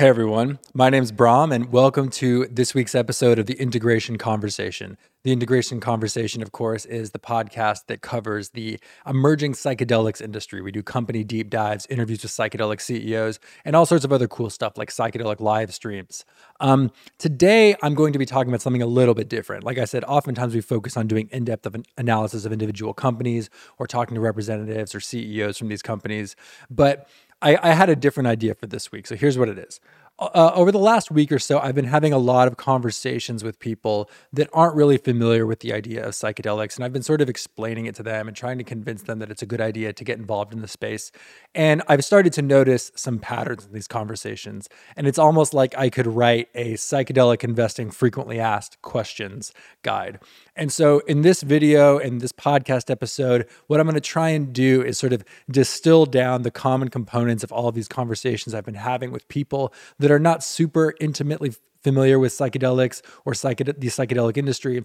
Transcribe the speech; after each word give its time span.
Hey 0.00 0.08
everyone, 0.08 0.58
my 0.72 0.88
name 0.88 1.02
is 1.02 1.12
Brom, 1.12 1.52
and 1.52 1.70
welcome 1.70 2.08
to 2.08 2.46
this 2.46 2.72
week's 2.72 2.94
episode 2.94 3.38
of 3.38 3.44
the 3.44 3.60
Integration 3.60 4.16
Conversation. 4.16 4.96
The 5.24 5.30
Integration 5.30 5.78
Conversation, 5.78 6.40
of 6.40 6.52
course, 6.52 6.86
is 6.86 7.10
the 7.10 7.18
podcast 7.18 7.80
that 7.88 8.00
covers 8.00 8.48
the 8.48 8.80
emerging 9.06 9.52
psychedelics 9.52 10.22
industry. 10.22 10.62
We 10.62 10.72
do 10.72 10.82
company 10.82 11.22
deep 11.22 11.50
dives, 11.50 11.86
interviews 11.90 12.22
with 12.22 12.32
psychedelic 12.32 12.80
CEOs, 12.80 13.40
and 13.66 13.76
all 13.76 13.84
sorts 13.84 14.06
of 14.06 14.10
other 14.10 14.26
cool 14.26 14.48
stuff 14.48 14.78
like 14.78 14.88
psychedelic 14.88 15.38
live 15.38 15.74
streams. 15.74 16.24
Um, 16.60 16.90
today, 17.18 17.76
I'm 17.82 17.94
going 17.94 18.14
to 18.14 18.18
be 18.18 18.24
talking 18.24 18.48
about 18.48 18.62
something 18.62 18.80
a 18.80 18.86
little 18.86 19.12
bit 19.12 19.28
different. 19.28 19.64
Like 19.64 19.76
I 19.76 19.84
said, 19.84 20.02
oftentimes 20.04 20.54
we 20.54 20.62
focus 20.62 20.96
on 20.96 21.08
doing 21.08 21.28
in 21.30 21.44
depth 21.44 21.68
analysis 21.98 22.46
of 22.46 22.52
individual 22.54 22.94
companies 22.94 23.50
or 23.76 23.86
talking 23.86 24.14
to 24.14 24.22
representatives 24.22 24.94
or 24.94 25.00
CEOs 25.00 25.58
from 25.58 25.68
these 25.68 25.82
companies. 25.82 26.36
But 26.70 27.06
I, 27.42 27.58
I 27.62 27.72
had 27.72 27.88
a 27.88 27.96
different 27.96 28.26
idea 28.26 28.54
for 28.54 28.66
this 28.66 28.92
week. 28.92 29.06
So 29.06 29.16
here's 29.16 29.38
what 29.38 29.48
it 29.48 29.58
is 29.58 29.80
uh, 30.20 30.52
over 30.54 30.70
the 30.70 30.78
last 30.78 31.10
week 31.10 31.32
or 31.32 31.38
so, 31.38 31.58
I've 31.58 31.74
been 31.74 31.86
having 31.86 32.12
a 32.12 32.18
lot 32.18 32.46
of 32.46 32.56
conversations 32.56 33.42
with 33.42 33.58
people 33.58 34.10
that 34.32 34.48
aren't 34.52 34.74
really 34.74 34.98
familiar 34.98 35.46
with 35.46 35.60
the 35.60 35.72
idea 35.72 36.06
of 36.06 36.12
psychedelics. 36.12 36.76
And 36.76 36.84
I've 36.84 36.92
been 36.92 37.02
sort 37.02 37.20
of 37.20 37.28
explaining 37.28 37.86
it 37.86 37.94
to 37.96 38.02
them 38.02 38.28
and 38.28 38.36
trying 38.36 38.58
to 38.58 38.64
convince 38.64 39.02
them 39.02 39.18
that 39.20 39.30
it's 39.30 39.42
a 39.42 39.46
good 39.46 39.60
idea 39.60 39.92
to 39.92 40.04
get 40.04 40.18
involved 40.18 40.52
in 40.52 40.60
the 40.60 40.68
space. 40.68 41.10
And 41.54 41.82
I've 41.88 42.04
started 42.04 42.32
to 42.34 42.42
notice 42.42 42.92
some 42.94 43.18
patterns 43.18 43.64
in 43.64 43.72
these 43.72 43.88
conversations. 43.88 44.68
And 44.96 45.06
it's 45.06 45.18
almost 45.18 45.54
like 45.54 45.76
I 45.76 45.88
could 45.88 46.06
write 46.06 46.48
a 46.54 46.74
psychedelic 46.74 47.42
investing 47.42 47.90
frequently 47.90 48.38
asked 48.38 48.82
questions 48.82 49.52
guide. 49.82 50.20
And 50.54 50.70
so 50.70 50.98
in 51.00 51.22
this 51.22 51.42
video, 51.42 51.98
and 51.98 52.20
this 52.20 52.32
podcast 52.32 52.90
episode, 52.90 53.48
what 53.66 53.80
I'm 53.80 53.86
going 53.86 53.94
to 53.94 54.00
try 54.00 54.30
and 54.30 54.52
do 54.52 54.82
is 54.82 54.98
sort 54.98 55.12
of 55.12 55.24
distill 55.50 56.04
down 56.04 56.42
the 56.42 56.50
common 56.50 56.88
components 56.88 57.42
of 57.42 57.52
all 57.52 57.68
of 57.68 57.74
these 57.74 57.88
conversations 57.88 58.54
I've 58.54 58.64
been 58.64 58.74
having 58.74 59.10
with 59.10 59.26
people 59.28 59.72
that 59.98 60.09
that 60.10 60.16
are 60.16 60.18
not 60.18 60.42
super 60.42 60.92
intimately 60.98 61.52
familiar 61.84 62.18
with 62.18 62.32
psychedelics 62.32 63.00
or 63.24 63.32
psyched- 63.32 63.78
the 63.78 63.86
psychedelic 63.86 64.36
industry, 64.36 64.84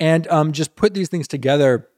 and 0.00 0.26
um, 0.26 0.50
just 0.50 0.74
put 0.74 0.94
these 0.94 1.08
things 1.08 1.28
together 1.28 1.88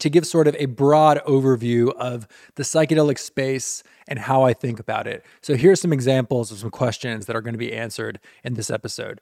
to 0.00 0.10
give 0.10 0.26
sort 0.26 0.48
of 0.48 0.56
a 0.58 0.66
broad 0.66 1.22
overview 1.28 1.94
of 1.94 2.26
the 2.56 2.64
psychedelic 2.64 3.20
space 3.20 3.84
and 4.08 4.18
how 4.18 4.42
I 4.42 4.52
think 4.52 4.80
about 4.80 5.06
it. 5.06 5.24
So 5.42 5.54
here's 5.54 5.80
some 5.80 5.92
examples 5.92 6.50
of 6.50 6.58
some 6.58 6.70
questions 6.70 7.26
that 7.26 7.36
are 7.36 7.40
going 7.40 7.54
to 7.54 7.58
be 7.58 7.72
answered 7.72 8.18
in 8.42 8.54
this 8.54 8.68
episode. 8.68 9.20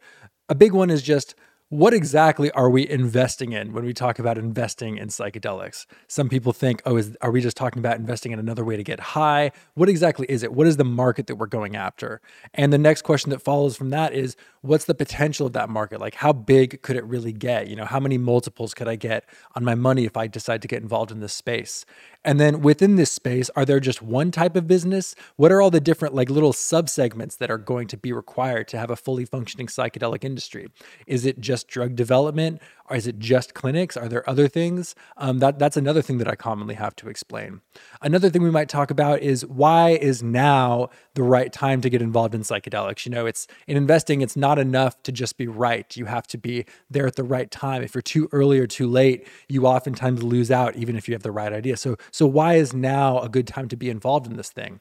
A 0.49 0.55
big 0.55 0.73
one 0.73 0.89
is 0.89 1.03
just 1.03 1.35
what 1.71 1.95
exactly 1.95 2.51
are 2.53 2.69
we 2.69 2.89
investing 2.89 3.53
in 3.53 3.73
when 3.73 3.85
we 3.85 3.95
talk 3.95 4.19
about 4.19 4.37
investing 4.37 4.99
in 4.99 5.09
psychedelics? 5.09 5.87
Some 6.09 6.29
people 6.29 6.53
think, 6.53 6.83
oh, 6.85 6.97
is, 6.97 7.17
are 7.23 7.31
we 7.31 7.41
just 7.41 7.57
talking 7.57 7.81
about 7.81 7.97
investing 7.97 8.33
in 8.33 8.39
another 8.39 8.65
way 8.65 8.77
to 8.77 8.85
get 8.85 9.01
high? 9.01 9.51
What 9.75 9.89
exactly 9.89 10.27
is 10.29 10.43
it? 10.43 10.53
What 10.53 10.67
is 10.67 10.77
the 10.77 10.85
market 10.85 11.27
that 11.27 11.37
we're 11.37 11.47
going 11.47 11.75
after? 11.75 12.21
And 12.53 12.73
the 12.73 12.79
next 12.79 13.03
question 13.03 13.31
that 13.31 13.41
follows 13.41 13.77
from 13.77 13.91
that 13.91 14.13
is, 14.13 14.37
what's 14.61 14.85
the 14.85 14.95
potential 14.95 15.47
of 15.47 15.55
that 15.55 15.71
market? 15.71 16.01
Like, 16.01 16.15
how 16.15 16.33
big 16.33 16.83
could 16.83 16.97
it 16.97 17.05
really 17.05 17.33
get? 17.33 17.69
You 17.69 17.77
know, 17.77 17.87
how 17.87 17.99
many 17.99 18.19
multiples 18.19 18.75
could 18.75 18.87
I 18.87 18.97
get 18.97 19.25
on 19.55 19.65
my 19.65 19.75
money 19.75 20.05
if 20.05 20.17
I 20.17 20.27
decide 20.27 20.63
to 20.63 20.69
get 20.69 20.83
involved 20.83 21.11
in 21.11 21.21
this 21.21 21.33
space? 21.33 21.87
And 22.25 22.41
then 22.41 22.63
within 22.63 22.97
this 22.97 23.13
space, 23.13 23.51
are 23.55 23.65
there 23.65 23.81
just 23.81 24.01
one 24.01 24.31
type 24.31 24.57
of 24.57 24.67
business? 24.67 25.15
What 25.37 25.53
are 25.53 25.61
all 25.61 25.71
the 25.71 25.81
different, 25.81 26.15
like, 26.15 26.31
little 26.31 26.53
subsegments 26.53 27.37
that 27.39 27.51
are 27.51 27.59
going 27.59 27.87
to 27.89 27.97
be 27.97 28.13
required 28.13 28.69
to 28.69 28.79
have 28.79 28.91
a 28.91 28.97
fully 28.97 29.25
functioning 29.25 29.67
psychedelic 29.67 30.25
industry? 30.25 30.69
Is 31.07 31.27
it 31.27 31.41
just 31.41 31.69
drug 31.69 31.97
development? 31.97 32.61
Or 32.91 32.97
is 32.97 33.07
it 33.07 33.19
just 33.19 33.55
clinics? 33.55 33.97
Are 33.97 34.09
there 34.09 34.29
other 34.29 34.47
things? 34.47 34.95
Um, 35.17 35.39
that, 35.39 35.59
that's 35.59 35.77
another 35.77 36.03
thing 36.03 36.19
that 36.19 36.29
I 36.29 36.35
commonly 36.35 36.75
have 36.75 36.95
to 36.97 37.09
explain. 37.09 37.63
Another 38.03 38.29
thing 38.29 38.43
we 38.43 38.51
might 38.51 38.69
talk 38.69 38.91
about 38.91 39.21
is 39.21 39.47
why 39.47 39.91
is 39.91 40.23
now 40.23 40.91
the 41.15 41.23
right 41.23 41.51
time 41.51 41.81
to 41.81 41.89
get 41.89 42.03
involved 42.03 42.35
in 42.35 42.43
psychedelics? 42.43 43.07
You 43.07 43.13
know, 43.13 43.25
it's 43.25 43.47
in 43.67 43.79
investing, 43.79 44.21
it's 44.21 44.37
not 44.37 44.59
enough 44.59 45.03
to 45.05 45.13
just 45.13 45.39
be 45.39 45.47
right. 45.49 45.97
You 45.97 46.05
have 46.05 46.27
to 46.29 46.39
be 46.39 46.67
there 46.91 47.07
at 47.07 47.17
the 47.17 47.25
right 47.25 47.51
time. 47.51 47.83
If 47.83 47.95
you're 47.95 48.03
too 48.03 48.29
early 48.33 48.59
or 48.59 48.67
too 48.67 48.87
late, 48.87 49.27
you 49.49 49.67
oftentimes 49.67 50.23
lose 50.23 50.51
out, 50.51 50.77
even 50.77 50.95
if 50.95 51.09
you 51.09 51.15
have 51.15 51.23
the 51.23 51.33
right 51.33 51.55
idea. 51.55 51.79
So, 51.79 51.97
so 52.15 52.29
why 52.29 52.55
is 52.55 52.73
now 52.73 53.19
a 53.19 53.29
good 53.29 53.45
time 53.45 53.67
to 53.67 53.77
be 53.77 53.91
involved 53.91 54.29
in 54.29 54.37
this 54.37 54.49
thing? 54.49 54.79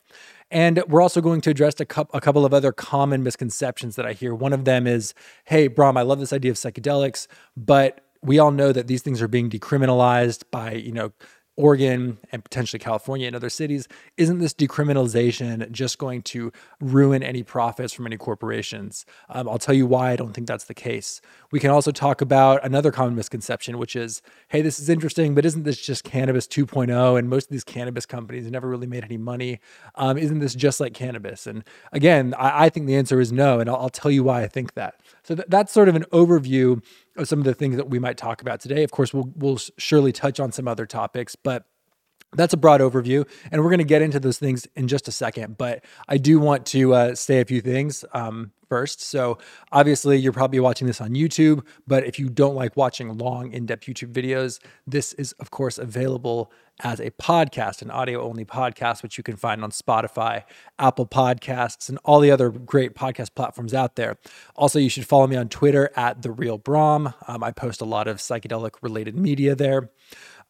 And 0.52 0.84
we're 0.88 1.02
also 1.02 1.20
going 1.20 1.42
to 1.42 1.50
address 1.50 1.80
a, 1.80 1.86
cu- 1.88 2.06
a 2.14 2.22
couple 2.22 2.46
of 2.46 2.54
other 2.54 2.72
common 2.72 3.24
misconceptions 3.24 3.96
that 3.96 4.06
I 4.06 4.14
hear. 4.14 4.36
One 4.36 4.54
of 4.54 4.66
them 4.66 4.86
is, 4.86 5.16
hey, 5.46 5.68
Brom, 5.68 5.98
I 5.98 6.04
love 6.04 6.20
this 6.20 6.32
idea 6.32 6.52
of 6.52 6.58
psychedelics, 6.58 7.26
but 7.58 8.02
we 8.22 8.38
all 8.38 8.52
know 8.52 8.72
that 8.72 8.86
these 8.86 9.02
things 9.02 9.20
are 9.20 9.28
being 9.28 9.50
decriminalized 9.50 10.44
by, 10.52 10.74
you 10.74 10.92
know, 10.92 11.12
Oregon 11.56 12.18
and 12.32 12.44
potentially 12.44 12.80
California 12.80 13.28
and 13.28 13.36
other 13.36 13.50
cities, 13.50 13.88
isn't 14.18 14.40
this 14.40 14.54
decriminalization 14.54 15.70
just 15.72 16.00
going 16.00 16.24
to 16.24 16.52
ruin 16.82 17.22
any 17.22 17.44
profits 17.44 17.94
from 17.94 18.08
any 18.08 18.18
corporations? 18.18 19.06
Um, 19.30 19.48
I'll 19.48 19.60
tell 19.60 19.76
you 19.76 19.86
why 19.86 20.12
I 20.12 20.16
don't 20.16 20.34
think 20.34 20.48
that's 20.48 20.64
the 20.64 20.74
case. 20.74 21.22
We 21.52 21.60
can 21.60 21.70
also 21.70 21.92
talk 21.92 22.22
about 22.22 22.64
another 22.66 22.92
common 22.92 23.16
misconception, 23.16 23.78
which 23.78 23.96
is 23.96 24.24
hey, 24.48 24.62
this 24.62 24.80
is 24.80 24.90
interesting, 24.90 25.36
but 25.36 25.46
isn't 25.46 25.64
this 25.64 25.80
just 25.80 26.04
cannabis 26.04 26.48
2.0? 26.48 27.20
And 27.20 27.30
most 27.30 27.46
of 27.46 27.52
these 27.52 27.64
cannabis 27.64 28.08
companies 28.08 28.50
never 28.50 28.68
really 28.68 28.88
made 28.88 29.04
any 29.04 29.18
money. 29.18 29.60
Um, 29.96 30.18
isn't 30.18 30.40
this 30.40 30.56
just 30.56 30.80
like 30.80 30.96
cannabis? 30.96 31.46
And 31.46 31.64
again, 31.92 32.34
I, 32.38 32.66
I, 32.66 32.70
think 32.70 32.88
the 32.88 32.96
answer 32.96 33.20
is 33.22 33.32
no. 33.32 33.60
And 33.60 33.70
I'll, 33.70 33.76
I'll 33.76 33.90
tell 33.90 34.10
you 34.10 34.24
why 34.24 34.42
I 34.42 34.48
think 34.48 34.74
that. 34.74 35.00
So 35.24 35.36
th- 35.36 35.48
that's 35.50 35.72
sort 35.72 35.90
of 35.90 35.96
an 35.96 36.06
overview 36.12 36.84
some 37.24 37.40
of 37.40 37.46
the 37.46 37.54
things 37.54 37.76
that 37.78 37.90
we 37.90 38.00
might 38.00 38.18
talk 38.18 38.42
about 38.42 38.60
today. 38.60 38.84
Of 38.84 38.92
course, 38.92 39.14
we'll, 39.14 39.32
we'll 39.36 39.60
surely 39.78 40.12
touch 40.12 40.40
on 40.40 40.52
some 40.52 40.68
other 40.68 40.86
topics, 40.86 41.36
but 41.36 41.66
that's 42.36 42.54
a 42.54 42.58
broad 42.58 42.82
overview, 42.82 43.28
and 43.52 43.62
we're 43.62 43.70
going 43.70 43.78
to 43.78 43.84
get 43.84 44.02
into 44.02 44.20
those 44.20 44.40
things 44.40 44.68
in 44.76 44.88
just 44.88 45.08
a 45.08 45.12
second. 45.12 45.58
But 45.58 45.86
I 46.08 46.18
do 46.18 46.40
want 46.40 46.66
to 46.68 46.94
uh, 46.94 47.16
say 47.16 47.40
a 47.40 47.46
few 47.46 47.62
things 47.62 48.04
um, 48.14 48.52
first. 48.74 49.02
So, 49.02 49.38
obviously, 49.72 50.18
you're 50.18 50.34
probably 50.34 50.60
watching 50.60 50.88
this 50.88 51.00
on 51.00 51.12
YouTube, 51.12 51.64
but 51.86 52.08
if 52.08 52.18
you 52.18 52.28
don't 52.28 52.56
like 52.56 52.76
watching 52.76 53.20
long, 53.20 53.52
in 53.52 53.68
depth 53.68 53.86
YouTube 53.86 54.12
videos, 54.12 54.60
this 54.88 55.14
is, 55.14 55.34
of 55.34 55.52
course, 55.52 55.78
available 55.78 56.52
as 56.80 57.00
a 57.00 57.12
podcast, 57.12 57.84
an 57.84 57.92
audio 57.92 58.24
only 58.24 58.46
podcast, 58.46 59.04
which 59.04 59.16
you 59.16 59.24
can 59.24 59.36
find 59.36 59.64
on 59.64 59.70
Spotify, 59.70 60.44
Apple 60.80 61.06
Podcasts, 61.06 61.88
and 61.88 62.00
all 62.04 62.20
the 62.20 62.32
other 62.32 62.50
great 62.50 62.96
podcast 62.96 63.36
platforms 63.36 63.76
out 63.76 63.96
there. 63.96 64.18
Also, 64.56 64.80
you 64.80 64.90
should 64.90 65.06
follow 65.06 65.28
me 65.28 65.36
on 65.36 65.50
Twitter 65.50 65.92
at 65.96 66.24
The 66.24 66.32
Real 66.32 66.58
Brom. 66.58 67.14
Um, 67.28 67.44
I 67.44 67.52
post 67.52 67.80
a 67.80 67.86
lot 67.86 68.08
of 68.08 68.18
psychedelic 68.18 68.72
related 68.82 69.16
media 69.16 69.54
there. 69.54 69.92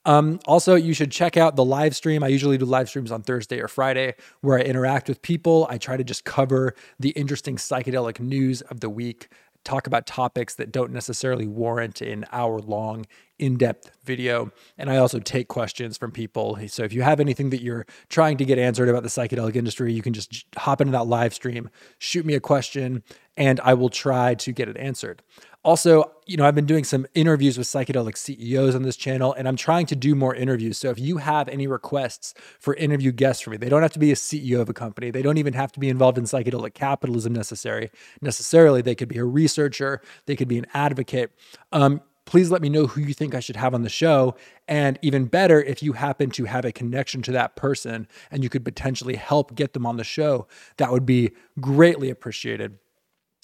Um, 0.06 0.40
also, 0.46 0.76
you 0.76 0.94
should 0.94 1.12
check 1.12 1.38
out 1.38 1.56
the 1.56 1.66
live 1.66 1.96
stream. 1.96 2.24
I 2.24 2.28
usually 2.28 2.58
do 2.58 2.66
live 2.66 2.90
streams 2.90 3.12
on 3.12 3.22
Thursday 3.22 3.60
or 3.60 3.68
Friday 3.68 4.16
where 4.42 4.60
I 4.60 4.62
interact 4.62 5.08
with 5.08 5.22
people. 5.22 5.68
I 5.70 5.78
try 5.78 5.98
to 5.98 6.04
just 6.04 6.26
cover 6.26 6.76
the 7.00 7.10
interesting 7.12 7.56
psychedelic 7.56 8.20
news 8.20 8.62
of 8.64 8.82
the 8.82 8.90
week, 8.90 9.30
talk 9.64 9.88
about 9.88 10.06
topics 10.06 10.56
that 10.56 10.72
don't 10.72 10.92
necessarily 10.92 11.48
warrant 11.48 12.02
an 12.02 12.26
hour 12.32 12.60
long, 12.60 13.06
in 13.44 13.58
depth 13.58 13.92
video. 14.06 14.52
And 14.78 14.90
I 14.90 14.96
also 14.96 15.20
take 15.20 15.50
questions 15.50 15.98
from 15.98 16.12
people. 16.12 16.58
So 16.68 16.84
if 16.84 16.94
you 16.94 17.02
have 17.02 17.20
anything 17.20 17.50
that 17.50 17.62
you're 17.62 17.86
trying 18.08 18.38
to 18.38 18.46
get 18.46 18.58
answered 18.58 18.88
about 18.88 19.04
the 19.04 19.10
psychedelic 19.10 19.58
industry, 19.58 19.92
you 19.92 20.02
can 20.02 20.14
just 20.14 20.46
hop 20.56 20.80
into 20.80 20.92
that 20.92 21.08
live 21.08 21.34
stream, 21.34 21.70
shoot 21.98 22.26
me 22.26 22.36
a 22.36 22.40
question, 22.40 23.04
and 23.36 23.60
I 23.60 23.74
will 23.74 23.90
try 23.90 24.36
to 24.36 24.52
get 24.54 24.70
it 24.70 24.78
answered. 24.78 25.24
Also, 25.64 26.12
you 26.26 26.36
know, 26.36 26.46
I've 26.46 26.56
been 26.56 26.66
doing 26.66 26.84
some 26.84 27.08
interviews 27.16 27.58
with 27.58 27.68
psychedelic 27.68 28.18
CEOs 28.18 28.76
on 28.76 28.84
this 28.84 28.98
channel, 28.98 29.34
and 29.34 29.48
I'm 29.48 29.56
trying 29.56 29.86
to 29.88 29.96
do 29.96 30.14
more 30.14 30.36
interviews. 30.36 30.78
So 30.78 30.90
if 30.90 31.00
you 31.00 31.18
have 31.18 31.48
any 31.48 31.68
requests 31.68 32.34
for 32.60 32.74
interview 32.76 33.14
guests 33.14 33.42
for 33.42 33.50
me, 33.50 33.58
they 33.58 33.70
don't 33.70 33.82
have 33.82 33.94
to 33.94 34.00
be 34.00 34.12
a 34.12 34.16
CEO 34.16 34.60
of 34.60 34.68
a 34.68 34.74
company. 34.74 35.10
They 35.10 35.22
don't 35.22 35.38
even 35.38 35.54
have 35.54 35.72
to 35.74 35.80
be 35.80 35.88
involved 35.88 36.18
in 36.18 36.26
psychedelic 36.26 36.74
capitalism 36.74 37.32
necessary 37.32 37.92
necessarily. 38.22 38.82
They 38.82 38.96
could 38.96 39.08
be 39.08 39.18
a 39.18 39.24
researcher. 39.24 40.02
They 40.26 40.36
could 40.36 40.50
be 40.50 40.58
an 40.58 40.68
advocate. 40.74 41.32
Um, 41.72 42.02
please 42.26 42.52
let 42.52 42.62
me 42.62 42.70
know 42.70 42.88
who 42.88 43.02
you 43.02 43.14
think 43.14 43.34
I 43.34 43.40
should 43.40 43.56
have 43.56 43.74
on 43.74 43.84
the 43.84 43.90
show. 43.90 44.36
And 44.68 45.00
even 45.02 45.26
better, 45.26 45.62
if 45.62 45.82
you 45.82 45.94
happen 45.94 46.30
to 46.32 46.46
have 46.46 46.66
a 46.66 46.72
connection 46.74 47.22
to 47.24 47.32
that 47.34 47.56
person 47.56 48.08
and 48.32 48.44
you 48.44 48.50
could 48.50 48.66
potentially 48.66 49.16
help 49.16 49.56
get 49.56 49.74
them 49.74 49.86
on 49.86 49.96
the 49.96 50.04
show, 50.04 50.48
that 50.78 50.92
would 50.92 51.06
be 51.06 51.32
greatly 51.60 52.10
appreciated. 52.10 52.80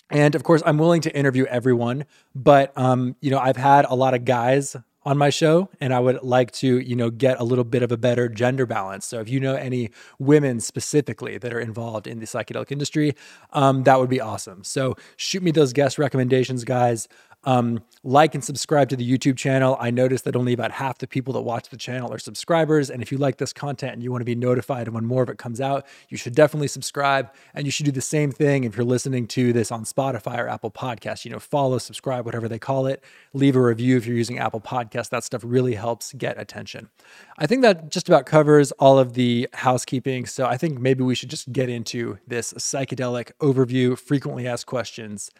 And 0.09 0.35
of 0.35 0.43
course, 0.43 0.63
I'm 0.65 0.77
willing 0.77 1.01
to 1.01 1.15
interview 1.15 1.45
everyone, 1.45 2.05
but 2.33 2.75
um, 2.77 3.15
you 3.21 3.29
know, 3.29 3.39
I've 3.39 3.57
had 3.57 3.85
a 3.85 3.95
lot 3.95 4.13
of 4.13 4.25
guys 4.25 4.75
on 5.05 5.17
my 5.17 5.29
show 5.29 5.69
and 5.79 5.93
I 5.93 5.99
would 5.99 6.21
like 6.23 6.51
to, 6.53 6.79
you 6.79 6.95
know, 6.95 7.09
get 7.09 7.39
a 7.39 7.43
little 7.43 7.63
bit 7.63 7.83
of 7.83 7.91
a 7.91 7.97
better 7.97 8.27
gender 8.27 8.65
balance. 8.65 9.05
So 9.05 9.19
if 9.19 9.29
you 9.29 9.39
know 9.39 9.55
any 9.55 9.91
women 10.19 10.59
specifically 10.59 11.37
that 11.37 11.53
are 11.53 11.59
involved 11.59 12.05
in 12.05 12.19
the 12.19 12.25
psychedelic 12.25 12.71
industry, 12.71 13.15
um, 13.53 13.83
that 13.83 13.99
would 13.99 14.09
be 14.09 14.19
awesome. 14.19 14.63
So 14.63 14.95
shoot 15.15 15.41
me 15.41 15.51
those 15.51 15.73
guest 15.73 15.97
recommendations, 15.97 16.63
guys. 16.63 17.07
Um, 17.45 17.83
like 18.03 18.35
and 18.35 18.43
subscribe 18.43 18.89
to 18.89 18.95
the 18.95 19.17
YouTube 19.17 19.37
channel. 19.37 19.77
I 19.79 19.91
noticed 19.91 20.25
that 20.25 20.35
only 20.35 20.53
about 20.53 20.71
half 20.71 20.97
the 20.97 21.07
people 21.07 21.33
that 21.33 21.41
watch 21.41 21.69
the 21.69 21.77
channel 21.77 22.13
are 22.13 22.19
subscribers. 22.19 22.89
And 22.89 23.01
if 23.01 23.11
you 23.11 23.17
like 23.17 23.37
this 23.37 23.53
content 23.53 23.93
and 23.93 24.03
you 24.03 24.11
want 24.11 24.21
to 24.21 24.25
be 24.25 24.35
notified 24.35 24.87
when 24.89 25.05
more 25.05 25.23
of 25.23 25.29
it 25.29 25.37
comes 25.37 25.61
out, 25.61 25.85
you 26.09 26.17
should 26.17 26.35
definitely 26.35 26.67
subscribe. 26.67 27.33
And 27.53 27.65
you 27.65 27.71
should 27.71 27.85
do 27.85 27.91
the 27.91 28.01
same 28.01 28.31
thing 28.31 28.63
if 28.65 28.75
you're 28.75 28.85
listening 28.85 29.27
to 29.27 29.53
this 29.53 29.71
on 29.71 29.85
Spotify 29.85 30.37
or 30.37 30.47
Apple 30.49 30.71
Podcasts. 30.71 31.23
You 31.23 31.31
know, 31.31 31.39
follow, 31.39 31.77
subscribe, 31.77 32.25
whatever 32.25 32.47
they 32.47 32.59
call 32.59 32.87
it. 32.87 33.03
Leave 33.33 33.55
a 33.55 33.61
review 33.61 33.97
if 33.97 34.05
you're 34.05 34.17
using 34.17 34.37
Apple 34.37 34.61
Podcasts. 34.61 35.09
That 35.09 35.23
stuff 35.23 35.41
really 35.45 35.75
helps 35.75 36.13
get 36.13 36.39
attention. 36.39 36.89
I 37.37 37.47
think 37.47 37.61
that 37.61 37.89
just 37.89 38.09
about 38.09 38.25
covers 38.25 38.71
all 38.73 38.99
of 38.99 39.13
the 39.13 39.47
housekeeping. 39.53 40.25
So 40.25 40.45
I 40.45 40.57
think 40.57 40.79
maybe 40.79 41.03
we 41.03 41.15
should 41.15 41.29
just 41.29 41.51
get 41.51 41.69
into 41.69 42.17
this 42.27 42.53
psychedelic 42.53 43.31
overview, 43.41 43.97
frequently 43.97 44.45
asked 44.45 44.65
questions 44.65 45.31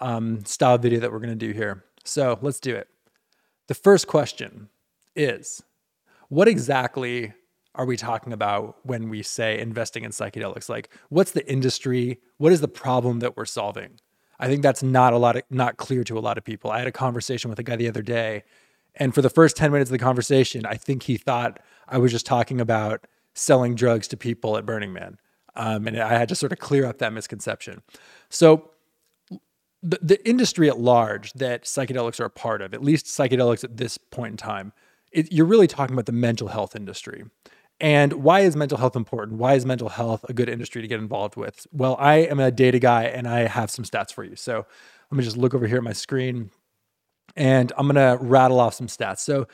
um, 0.00 0.44
style 0.44 0.78
video 0.78 1.00
that 1.00 1.12
we're 1.12 1.18
going 1.18 1.30
to 1.30 1.46
do 1.46 1.52
here. 1.52 1.84
So 2.04 2.38
let's 2.42 2.60
do 2.60 2.74
it. 2.74 2.88
The 3.68 3.74
first 3.74 4.06
question 4.06 4.68
is 5.14 5.62
What 6.28 6.48
exactly 6.48 7.32
are 7.74 7.84
we 7.84 7.96
talking 7.96 8.32
about 8.32 8.76
when 8.84 9.08
we 9.08 9.22
say 9.22 9.58
investing 9.58 10.04
in 10.04 10.10
psychedelics? 10.10 10.68
Like, 10.68 10.90
what's 11.10 11.32
the 11.32 11.48
industry? 11.50 12.20
What 12.38 12.52
is 12.52 12.60
the 12.60 12.68
problem 12.68 13.20
that 13.20 13.36
we're 13.36 13.44
solving? 13.44 14.00
I 14.38 14.48
think 14.48 14.62
that's 14.62 14.82
not 14.82 15.12
a 15.12 15.18
lot 15.18 15.36
of, 15.36 15.42
not 15.50 15.76
clear 15.76 16.04
to 16.04 16.18
a 16.18 16.20
lot 16.20 16.38
of 16.38 16.44
people. 16.44 16.70
I 16.70 16.78
had 16.78 16.86
a 16.86 16.92
conversation 16.92 17.50
with 17.50 17.58
a 17.58 17.62
guy 17.62 17.76
the 17.76 17.88
other 17.88 18.02
day, 18.02 18.44
and 18.94 19.14
for 19.14 19.22
the 19.22 19.30
first 19.30 19.56
10 19.56 19.72
minutes 19.72 19.90
of 19.90 19.92
the 19.92 20.02
conversation, 20.02 20.64
I 20.66 20.74
think 20.74 21.04
he 21.04 21.16
thought 21.16 21.60
I 21.88 21.98
was 21.98 22.12
just 22.12 22.26
talking 22.26 22.60
about 22.60 23.06
selling 23.34 23.74
drugs 23.74 24.08
to 24.08 24.16
people 24.16 24.56
at 24.56 24.64
Burning 24.64 24.92
Man. 24.92 25.18
Um, 25.54 25.86
and 25.86 25.98
I 25.98 26.18
had 26.18 26.28
to 26.30 26.34
sort 26.34 26.52
of 26.52 26.58
clear 26.58 26.86
up 26.86 26.98
that 26.98 27.12
misconception. 27.12 27.82
So 28.30 28.70
the, 29.82 29.98
the 30.02 30.28
industry 30.28 30.68
at 30.68 30.78
large 30.78 31.32
that 31.34 31.64
psychedelics 31.64 32.20
are 32.20 32.24
a 32.24 32.30
part 32.30 32.62
of, 32.62 32.74
at 32.74 32.82
least 32.82 33.06
psychedelics 33.06 33.64
at 33.64 33.76
this 33.76 33.98
point 33.98 34.32
in 34.32 34.36
time, 34.36 34.72
it, 35.12 35.32
you're 35.32 35.46
really 35.46 35.66
talking 35.66 35.94
about 35.94 36.06
the 36.06 36.12
mental 36.12 36.48
health 36.48 36.74
industry. 36.74 37.24
And 37.78 38.14
why 38.14 38.40
is 38.40 38.56
mental 38.56 38.78
health 38.78 38.96
important? 38.96 39.38
Why 39.38 39.54
is 39.54 39.66
mental 39.66 39.90
health 39.90 40.24
a 40.28 40.32
good 40.32 40.48
industry 40.48 40.80
to 40.80 40.88
get 40.88 40.98
involved 40.98 41.36
with? 41.36 41.66
Well, 41.72 41.96
I 41.98 42.16
am 42.16 42.40
a 42.40 42.50
data 42.50 42.78
guy 42.78 43.04
and 43.04 43.28
I 43.28 43.46
have 43.46 43.70
some 43.70 43.84
stats 43.84 44.12
for 44.12 44.24
you. 44.24 44.34
So 44.34 44.66
let 45.10 45.18
me 45.18 45.22
just 45.22 45.36
look 45.36 45.54
over 45.54 45.66
here 45.66 45.76
at 45.76 45.84
my 45.84 45.92
screen 45.92 46.50
and 47.36 47.72
I'm 47.76 47.86
going 47.86 47.96
to 47.96 48.22
rattle 48.24 48.60
off 48.60 48.74
some 48.74 48.86
stats. 48.86 49.18
So 49.18 49.46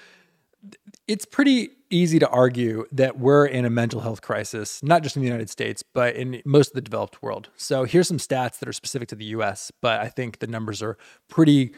it's 1.08 1.24
pretty 1.24 1.70
easy 1.92 2.18
to 2.18 2.28
argue 2.28 2.86
that 2.92 3.18
we're 3.18 3.46
in 3.46 3.64
a 3.64 3.70
mental 3.70 4.00
health 4.00 4.22
crisis, 4.22 4.82
not 4.82 5.02
just 5.02 5.16
in 5.16 5.22
the 5.22 5.28
United 5.28 5.50
States, 5.50 5.82
but 5.82 6.16
in 6.16 6.42
most 6.44 6.68
of 6.68 6.74
the 6.74 6.80
developed 6.80 7.22
world. 7.22 7.50
So 7.56 7.84
here's 7.84 8.08
some 8.08 8.18
stats 8.18 8.58
that 8.58 8.68
are 8.68 8.72
specific 8.72 9.08
to 9.08 9.14
the 9.14 9.26
US, 9.26 9.70
but 9.80 10.00
I 10.00 10.08
think 10.08 10.38
the 10.38 10.46
numbers 10.46 10.82
are 10.82 10.96
pretty 11.28 11.72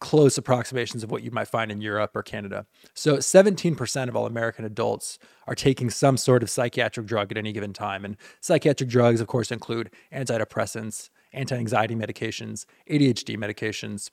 close 0.00 0.38
approximations 0.38 1.02
of 1.04 1.10
what 1.10 1.22
you 1.22 1.30
might 1.30 1.46
find 1.46 1.70
in 1.70 1.80
Europe 1.80 2.12
or 2.14 2.22
Canada. 2.22 2.66
So 2.94 3.16
17% 3.18 4.08
of 4.08 4.16
all 4.16 4.24
American 4.24 4.64
adults 4.64 5.18
are 5.46 5.54
taking 5.54 5.90
some 5.90 6.16
sort 6.16 6.42
of 6.42 6.48
psychiatric 6.48 7.06
drug 7.06 7.30
at 7.30 7.36
any 7.38 7.52
given 7.52 7.74
time. 7.74 8.04
And 8.04 8.16
psychiatric 8.40 8.88
drugs, 8.88 9.20
of 9.20 9.26
course, 9.26 9.52
include 9.52 9.90
antidepressants, 10.12 11.10
anti-anxiety 11.34 11.94
medications, 11.94 12.64
ADHD 12.90 13.36
medications, 13.36 14.10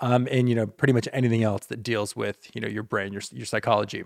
um, 0.00 0.28
and 0.30 0.48
you 0.48 0.54
know 0.54 0.66
pretty 0.66 0.92
much 0.92 1.08
anything 1.12 1.42
else 1.42 1.66
that 1.66 1.82
deals 1.82 2.14
with 2.14 2.54
you 2.54 2.60
know 2.60 2.68
your 2.68 2.82
brain, 2.82 3.12
your 3.12 3.22
your 3.32 3.46
psychology. 3.46 4.04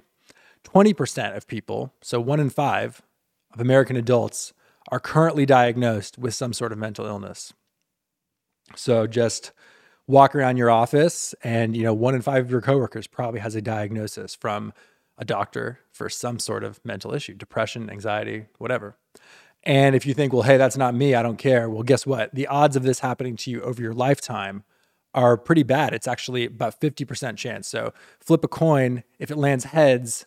20% 0.65 1.37
of 1.37 1.47
people, 1.47 1.93
so 2.01 2.21
one 2.21 2.41
in 2.41 2.51
five 2.51 3.03
of 3.53 3.61
American 3.61 3.97
adults, 3.97 4.53
are 4.91 5.01
currently 5.01 5.47
diagnosed 5.47 6.19
with 6.19 6.35
some 6.35 6.53
sort 6.53 6.73
of 6.73 6.79
mental 6.79 7.07
illness. 7.07 7.53
So 8.77 9.07
just 9.07 9.53
walk 10.07 10.35
around 10.35 10.57
your 10.57 10.71
office 10.71 11.35
and 11.45 11.77
you 11.77 11.83
know 11.83 11.95
one 11.95 12.15
in 12.15 12.23
five 12.23 12.45
of 12.45 12.51
your 12.51 12.61
coworkers 12.61 13.07
probably 13.07 13.41
has 13.41 13.55
a 13.55 13.63
diagnosis 13.63 14.35
from 14.35 14.73
a 15.17 15.25
doctor 15.25 15.79
for 15.93 16.09
some 16.09 16.39
sort 16.39 16.65
of 16.65 16.81
mental 16.85 17.15
issue 17.15 17.35
depression 17.35 17.89
anxiety 17.89 18.47
whatever. 18.59 18.97
And 19.63 19.95
if 19.95 20.05
you 20.05 20.15
think 20.15 20.33
well 20.33 20.43
hey 20.43 20.57
that's 20.57 20.77
not 20.77 20.95
me 20.95 21.15
i 21.15 21.23
don't 21.23 21.39
care 21.39 21.71
well 21.71 21.83
guess 21.83 22.05
what? 22.07 22.35
The 22.35 22.47
odds 22.47 22.77
of 22.77 22.83
this 22.83 23.01
happening 23.01 23.37
to 23.37 23.51
you 23.51 23.63
over 23.63 23.81
your 23.81 23.95
lifetime 23.95 24.65
are 25.15 25.37
pretty 25.37 25.63
bad. 25.63 25.93
It's 25.93 26.09
actually 26.09 26.47
about 26.47 26.81
50% 26.81 27.37
chance. 27.37 27.69
So 27.69 27.93
flip 28.19 28.43
a 28.45 28.49
coin 28.49 29.05
if 29.19 29.31
it 29.31 29.37
lands 29.37 29.65
heads 29.65 30.25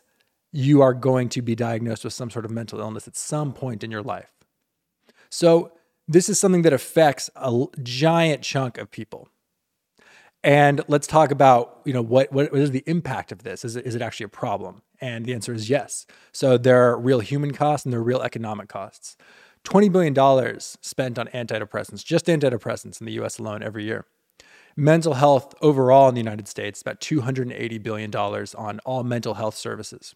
you 0.56 0.82
are 0.82 0.94
going 0.94 1.28
to 1.30 1.42
be 1.42 1.54
diagnosed 1.54 2.06
with 2.06 2.14
some 2.14 2.30
sort 2.30 2.46
of 2.46 2.52
mental 2.52 2.80
illness 2.80 3.08
at 3.08 3.16
some 3.16 3.52
point 3.52 3.84
in 3.84 3.92
your 3.92 4.02
life. 4.02 4.32
So, 5.30 5.74
this 6.08 6.30
is 6.30 6.40
something 6.40 6.62
that 6.62 6.72
affects 6.72 7.30
a 7.36 7.66
giant 7.82 8.44
chunk 8.44 8.78
of 8.78 8.92
people. 8.92 9.28
And 10.44 10.82
let's 10.88 11.08
talk 11.08 11.32
about, 11.32 11.82
you 11.84 11.94
know, 11.94 12.04
what, 12.04 12.32
what 12.32 12.54
is 12.54 12.70
the 12.70 12.84
impact 12.86 13.32
of 13.32 13.42
this? 13.42 13.66
Is 13.66 13.76
it, 13.76 13.88
is 13.88 13.96
it 13.96 14.04
actually 14.04 14.26
a 14.26 14.30
problem? 14.30 14.84
And 15.02 15.26
the 15.26 15.34
answer 15.34 15.52
is 15.52 15.68
yes. 15.68 16.06
So 16.32 16.60
there 16.60 16.88
are 16.88 17.00
real 17.00 17.22
human 17.22 17.52
costs 17.52 17.86
and 17.86 17.92
there 17.92 18.00
are 18.00 18.04
real 18.04 18.22
economic 18.22 18.70
costs. 18.70 19.18
$20 19.64 19.92
billion 19.92 20.60
spent 20.60 21.18
on 21.18 21.28
antidepressants, 21.30 22.06
just 22.06 22.28
antidepressants 22.28 23.02
in 23.02 23.08
the 23.08 23.14
US 23.14 23.40
alone 23.40 23.64
every 23.64 23.84
year. 23.84 24.06
Mental 24.78 25.16
health 25.16 25.56
overall 25.62 26.08
in 26.08 26.14
the 26.14 26.22
United 26.22 26.48
States, 26.48 26.82
about 26.82 27.02
$280 27.02 27.82
billion 27.82 28.16
on 28.16 28.80
all 28.86 29.04
mental 29.04 29.34
health 29.34 29.56
services. 29.56 30.14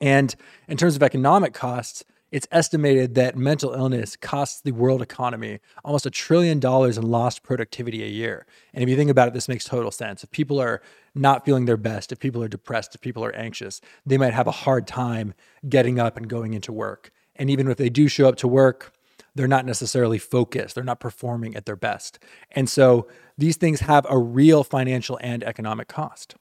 And 0.00 0.34
in 0.68 0.76
terms 0.76 0.96
of 0.96 1.02
economic 1.02 1.54
costs, 1.54 2.04
it's 2.32 2.48
estimated 2.50 3.14
that 3.14 3.36
mental 3.36 3.74
illness 3.74 4.16
costs 4.16 4.62
the 4.62 4.72
world 4.72 5.02
economy 5.02 5.60
almost 5.84 6.06
a 6.06 6.10
trillion 6.10 6.58
dollars 6.58 6.96
in 6.96 7.04
lost 7.04 7.42
productivity 7.42 8.02
a 8.02 8.08
year. 8.08 8.46
And 8.72 8.82
if 8.82 8.88
you 8.88 8.96
think 8.96 9.10
about 9.10 9.28
it, 9.28 9.34
this 9.34 9.48
makes 9.48 9.66
total 9.66 9.90
sense. 9.90 10.24
If 10.24 10.30
people 10.30 10.58
are 10.58 10.80
not 11.14 11.44
feeling 11.44 11.66
their 11.66 11.76
best, 11.76 12.10
if 12.10 12.18
people 12.18 12.42
are 12.42 12.48
depressed, 12.48 12.94
if 12.94 13.02
people 13.02 13.22
are 13.22 13.36
anxious, 13.36 13.82
they 14.06 14.16
might 14.16 14.32
have 14.32 14.46
a 14.46 14.52
hard 14.52 14.86
time 14.86 15.34
getting 15.68 16.00
up 16.00 16.16
and 16.16 16.26
going 16.26 16.54
into 16.54 16.72
work. 16.72 17.12
And 17.36 17.50
even 17.50 17.68
if 17.68 17.76
they 17.76 17.90
do 17.90 18.08
show 18.08 18.28
up 18.28 18.36
to 18.36 18.48
work, 18.48 18.94
they're 19.34 19.46
not 19.46 19.66
necessarily 19.66 20.18
focused, 20.18 20.74
they're 20.74 20.84
not 20.84 21.00
performing 21.00 21.54
at 21.54 21.66
their 21.66 21.76
best. 21.76 22.18
And 22.50 22.68
so 22.68 23.08
these 23.36 23.56
things 23.56 23.80
have 23.80 24.06
a 24.08 24.18
real 24.18 24.64
financial 24.64 25.18
and 25.22 25.44
economic 25.44 25.88
cost. 25.88 26.34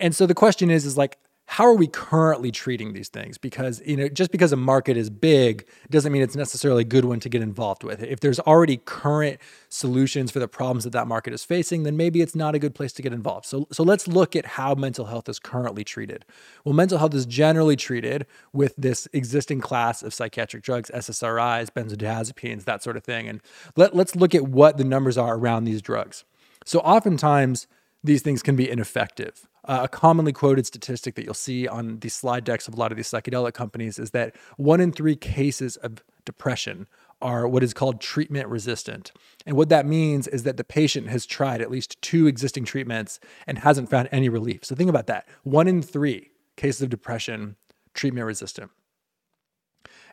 And 0.00 0.14
so 0.14 0.26
the 0.26 0.34
question 0.34 0.70
is 0.70 0.84
is 0.84 0.98
like 0.98 1.18
how 1.46 1.64
are 1.64 1.74
we 1.74 1.86
currently 1.86 2.50
treating 2.50 2.94
these 2.94 3.08
things? 3.08 3.36
Because 3.36 3.82
you 3.84 3.96
know, 3.96 4.08
just 4.08 4.30
because 4.30 4.52
a 4.52 4.56
market 4.56 4.96
is 4.96 5.10
big 5.10 5.66
doesn't 5.90 6.10
mean 6.10 6.22
it's 6.22 6.36
necessarily 6.36 6.82
a 6.82 6.86
good 6.86 7.04
one 7.04 7.20
to 7.20 7.28
get 7.28 7.42
involved 7.42 7.84
with. 7.84 8.02
If 8.02 8.20
there's 8.20 8.40
already 8.40 8.78
current 8.78 9.38
solutions 9.68 10.30
for 10.30 10.38
the 10.38 10.48
problems 10.48 10.84
that 10.84 10.90
that 10.90 11.06
market 11.06 11.34
is 11.34 11.44
facing, 11.44 11.82
then 11.82 11.96
maybe 11.96 12.22
it's 12.22 12.34
not 12.34 12.54
a 12.54 12.58
good 12.58 12.74
place 12.74 12.92
to 12.94 13.02
get 13.02 13.12
involved. 13.12 13.44
So, 13.46 13.68
so 13.70 13.82
let's 13.82 14.08
look 14.08 14.34
at 14.34 14.46
how 14.46 14.74
mental 14.74 15.06
health 15.06 15.28
is 15.28 15.38
currently 15.38 15.84
treated. 15.84 16.24
Well, 16.64 16.74
mental 16.74 16.98
health 16.98 17.14
is 17.14 17.26
generally 17.26 17.76
treated 17.76 18.26
with 18.52 18.74
this 18.76 19.06
existing 19.12 19.60
class 19.60 20.02
of 20.02 20.14
psychiatric 20.14 20.62
drugs, 20.62 20.90
SSRIs, 20.94 21.70
benzodiazepines, 21.70 22.64
that 22.64 22.82
sort 22.82 22.96
of 22.96 23.04
thing. 23.04 23.28
And 23.28 23.40
let, 23.76 23.94
let's 23.94 24.16
look 24.16 24.34
at 24.34 24.48
what 24.48 24.78
the 24.78 24.84
numbers 24.84 25.18
are 25.18 25.36
around 25.36 25.64
these 25.64 25.82
drugs. 25.82 26.24
So, 26.64 26.78
oftentimes 26.80 27.66
these 28.04 28.22
things 28.22 28.42
can 28.42 28.54
be 28.54 28.70
ineffective. 28.70 29.48
Uh, 29.64 29.80
a 29.84 29.88
commonly 29.88 30.32
quoted 30.32 30.66
statistic 30.66 31.14
that 31.14 31.24
you'll 31.24 31.32
see 31.32 31.66
on 31.66 31.98
the 32.00 32.10
slide 32.10 32.44
decks 32.44 32.68
of 32.68 32.74
a 32.74 32.76
lot 32.76 32.92
of 32.92 32.96
these 32.96 33.08
psychedelic 33.08 33.54
companies 33.54 33.98
is 33.98 34.10
that 34.10 34.36
one 34.58 34.78
in 34.78 34.92
three 34.92 35.16
cases 35.16 35.76
of 35.76 36.04
depression 36.26 36.86
are 37.22 37.48
what 37.48 37.62
is 37.62 37.72
called 37.72 38.02
treatment 38.02 38.46
resistant. 38.48 39.10
And 39.46 39.56
what 39.56 39.70
that 39.70 39.86
means 39.86 40.28
is 40.28 40.42
that 40.42 40.58
the 40.58 40.64
patient 40.64 41.08
has 41.08 41.24
tried 41.24 41.62
at 41.62 41.70
least 41.70 42.00
two 42.02 42.26
existing 42.26 42.66
treatments 42.66 43.18
and 43.46 43.58
hasn't 43.58 43.88
found 43.88 44.10
any 44.12 44.28
relief. 44.28 44.64
So 44.64 44.74
think 44.74 44.90
about 44.90 45.06
that. 45.06 45.26
One 45.42 45.66
in 45.66 45.80
three 45.80 46.30
cases 46.56 46.82
of 46.82 46.90
depression, 46.90 47.56
treatment 47.94 48.26
resistant. 48.26 48.70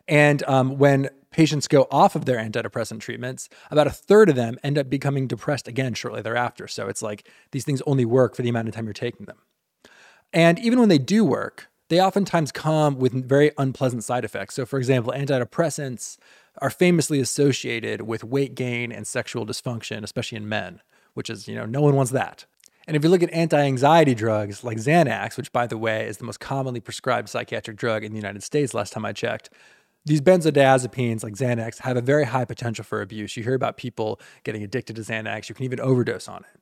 And 0.08 0.42
um, 0.44 0.78
when 0.78 1.10
patients 1.30 1.66
go 1.66 1.86
off 1.90 2.14
of 2.14 2.24
their 2.24 2.36
antidepressant 2.36 3.00
treatments, 3.00 3.48
about 3.70 3.86
a 3.86 3.90
third 3.90 4.28
of 4.28 4.36
them 4.36 4.58
end 4.62 4.78
up 4.78 4.90
becoming 4.90 5.26
depressed 5.26 5.66
again 5.66 5.94
shortly 5.94 6.22
thereafter. 6.22 6.68
So 6.68 6.88
it's 6.88 7.02
like 7.02 7.28
these 7.50 7.64
things 7.64 7.82
only 7.86 8.04
work 8.04 8.36
for 8.36 8.42
the 8.42 8.48
amount 8.48 8.68
of 8.68 8.74
time 8.74 8.84
you're 8.84 8.92
taking 8.92 9.26
them. 9.26 9.38
And 10.32 10.58
even 10.58 10.78
when 10.78 10.88
they 10.88 10.98
do 10.98 11.24
work, 11.24 11.68
they 11.88 12.00
oftentimes 12.00 12.52
come 12.52 12.98
with 12.98 13.12
very 13.28 13.50
unpleasant 13.58 14.04
side 14.04 14.24
effects. 14.24 14.54
So, 14.54 14.64
for 14.64 14.78
example, 14.78 15.12
antidepressants 15.14 16.16
are 16.58 16.70
famously 16.70 17.20
associated 17.20 18.02
with 18.02 18.24
weight 18.24 18.54
gain 18.54 18.92
and 18.92 19.06
sexual 19.06 19.44
dysfunction, 19.44 20.02
especially 20.02 20.36
in 20.36 20.48
men, 20.48 20.80
which 21.14 21.28
is, 21.28 21.48
you 21.48 21.54
know, 21.54 21.66
no 21.66 21.82
one 21.82 21.94
wants 21.94 22.12
that. 22.12 22.46
And 22.86 22.96
if 22.96 23.04
you 23.04 23.10
look 23.10 23.22
at 23.22 23.30
anti 23.30 23.60
anxiety 23.60 24.14
drugs 24.14 24.64
like 24.64 24.78
Xanax, 24.78 25.36
which, 25.36 25.52
by 25.52 25.66
the 25.66 25.78
way, 25.78 26.06
is 26.06 26.16
the 26.16 26.24
most 26.24 26.40
commonly 26.40 26.80
prescribed 26.80 27.28
psychiatric 27.28 27.76
drug 27.76 28.04
in 28.04 28.12
the 28.12 28.18
United 28.18 28.42
States 28.42 28.74
last 28.74 28.92
time 28.92 29.04
I 29.04 29.12
checked, 29.12 29.50
these 30.04 30.20
benzodiazepines 30.20 31.22
like 31.22 31.34
Xanax 31.34 31.78
have 31.80 31.96
a 31.96 32.00
very 32.00 32.24
high 32.24 32.44
potential 32.44 32.84
for 32.84 33.02
abuse. 33.02 33.36
You 33.36 33.42
hear 33.42 33.54
about 33.54 33.76
people 33.76 34.20
getting 34.44 34.62
addicted 34.62 34.96
to 34.96 35.02
Xanax. 35.02 35.48
You 35.48 35.54
can 35.54 35.64
even 35.64 35.80
overdose 35.80 36.28
on 36.28 36.44
it. 36.44 36.60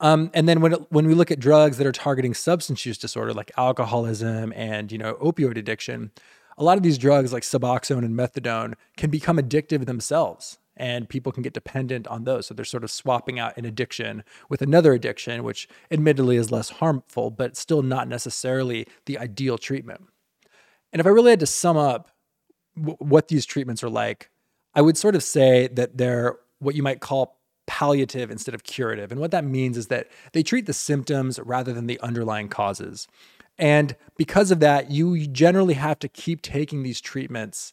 Um, 0.00 0.30
and 0.32 0.48
then 0.48 0.60
when 0.60 0.72
when 0.88 1.06
we 1.06 1.14
look 1.14 1.30
at 1.30 1.38
drugs 1.38 1.76
that 1.76 1.86
are 1.86 1.92
targeting 1.92 2.32
substance 2.32 2.86
use 2.86 2.96
disorder 2.96 3.34
like 3.34 3.50
alcoholism 3.58 4.52
and 4.56 4.90
you 4.90 4.96
know 4.96 5.14
opioid 5.14 5.58
addiction, 5.58 6.10
a 6.56 6.64
lot 6.64 6.78
of 6.78 6.82
these 6.82 6.96
drugs 6.96 7.32
like 7.32 7.42
Suboxone 7.42 8.04
and 8.04 8.18
methadone 8.18 8.74
can 8.96 9.10
become 9.10 9.36
addictive 9.36 9.84
themselves 9.84 10.58
and 10.76 11.10
people 11.10 11.30
can 11.30 11.42
get 11.42 11.52
dependent 11.52 12.06
on 12.06 12.24
those. 12.24 12.46
So 12.46 12.54
they're 12.54 12.64
sort 12.64 12.84
of 12.84 12.90
swapping 12.90 13.38
out 13.38 13.56
an 13.58 13.66
addiction 13.66 14.24
with 14.48 14.62
another 14.62 14.94
addiction, 14.94 15.44
which 15.44 15.68
admittedly 15.90 16.36
is 16.36 16.50
less 16.50 16.70
harmful, 16.70 17.30
but 17.30 17.54
still 17.54 17.82
not 17.82 18.08
necessarily 18.08 18.86
the 19.04 19.18
ideal 19.18 19.58
treatment. 19.58 20.06
And 20.90 20.98
if 20.98 21.06
I 21.06 21.10
really 21.10 21.30
had 21.30 21.40
to 21.40 21.46
sum 21.46 21.76
up 21.76 22.10
what 22.74 23.28
these 23.28 23.46
treatments 23.46 23.82
are 23.82 23.90
like, 23.90 24.30
I 24.74 24.82
would 24.82 24.96
sort 24.96 25.14
of 25.14 25.22
say 25.22 25.68
that 25.68 25.98
they're 25.98 26.36
what 26.58 26.74
you 26.74 26.82
might 26.82 27.00
call 27.00 27.38
palliative 27.66 28.30
instead 28.30 28.54
of 28.54 28.64
curative. 28.64 29.12
And 29.12 29.20
what 29.20 29.30
that 29.30 29.44
means 29.44 29.76
is 29.76 29.86
that 29.86 30.08
they 30.32 30.42
treat 30.42 30.66
the 30.66 30.72
symptoms 30.72 31.38
rather 31.38 31.72
than 31.72 31.86
the 31.86 32.00
underlying 32.00 32.48
causes. 32.48 33.06
And 33.58 33.94
because 34.16 34.50
of 34.50 34.60
that, 34.60 34.90
you 34.90 35.26
generally 35.26 35.74
have 35.74 35.98
to 36.00 36.08
keep 36.08 36.42
taking 36.42 36.82
these 36.82 37.00
treatments 37.00 37.72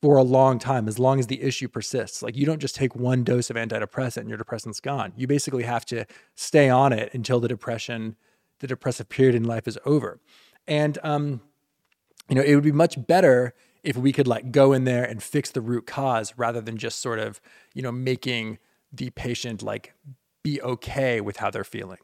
for 0.00 0.16
a 0.16 0.22
long 0.22 0.58
time, 0.58 0.88
as 0.88 0.98
long 0.98 1.18
as 1.18 1.26
the 1.26 1.42
issue 1.42 1.68
persists. 1.68 2.22
Like 2.22 2.36
you 2.36 2.46
don't 2.46 2.60
just 2.60 2.74
take 2.74 2.96
one 2.96 3.22
dose 3.22 3.50
of 3.50 3.56
antidepressant 3.56 4.18
and 4.18 4.28
your 4.28 4.38
depression's 4.38 4.80
gone. 4.80 5.12
You 5.16 5.26
basically 5.26 5.64
have 5.64 5.84
to 5.86 6.06
stay 6.34 6.70
on 6.70 6.92
it 6.92 7.12
until 7.12 7.40
the 7.40 7.48
depression, 7.48 8.16
the 8.60 8.66
depressive 8.66 9.08
period 9.08 9.34
in 9.34 9.44
life 9.44 9.68
is 9.68 9.78
over. 9.84 10.18
And 10.66 10.98
um, 11.02 11.42
you 12.28 12.36
know, 12.36 12.42
it 12.42 12.54
would 12.54 12.64
be 12.64 12.72
much 12.72 13.06
better 13.06 13.54
if 13.82 13.96
we 13.96 14.12
could 14.12 14.26
like 14.26 14.52
go 14.52 14.72
in 14.72 14.84
there 14.84 15.04
and 15.04 15.22
fix 15.22 15.50
the 15.50 15.60
root 15.60 15.86
cause 15.86 16.34
rather 16.36 16.60
than 16.60 16.76
just 16.76 17.00
sort 17.00 17.18
of, 17.18 17.40
you 17.74 17.82
know, 17.82 17.92
making 17.92 18.58
the 18.92 19.10
patient 19.10 19.62
like 19.62 19.94
be 20.42 20.60
okay 20.62 21.20
with 21.20 21.38
how 21.38 21.50
they're 21.50 21.64
feeling. 21.64 21.98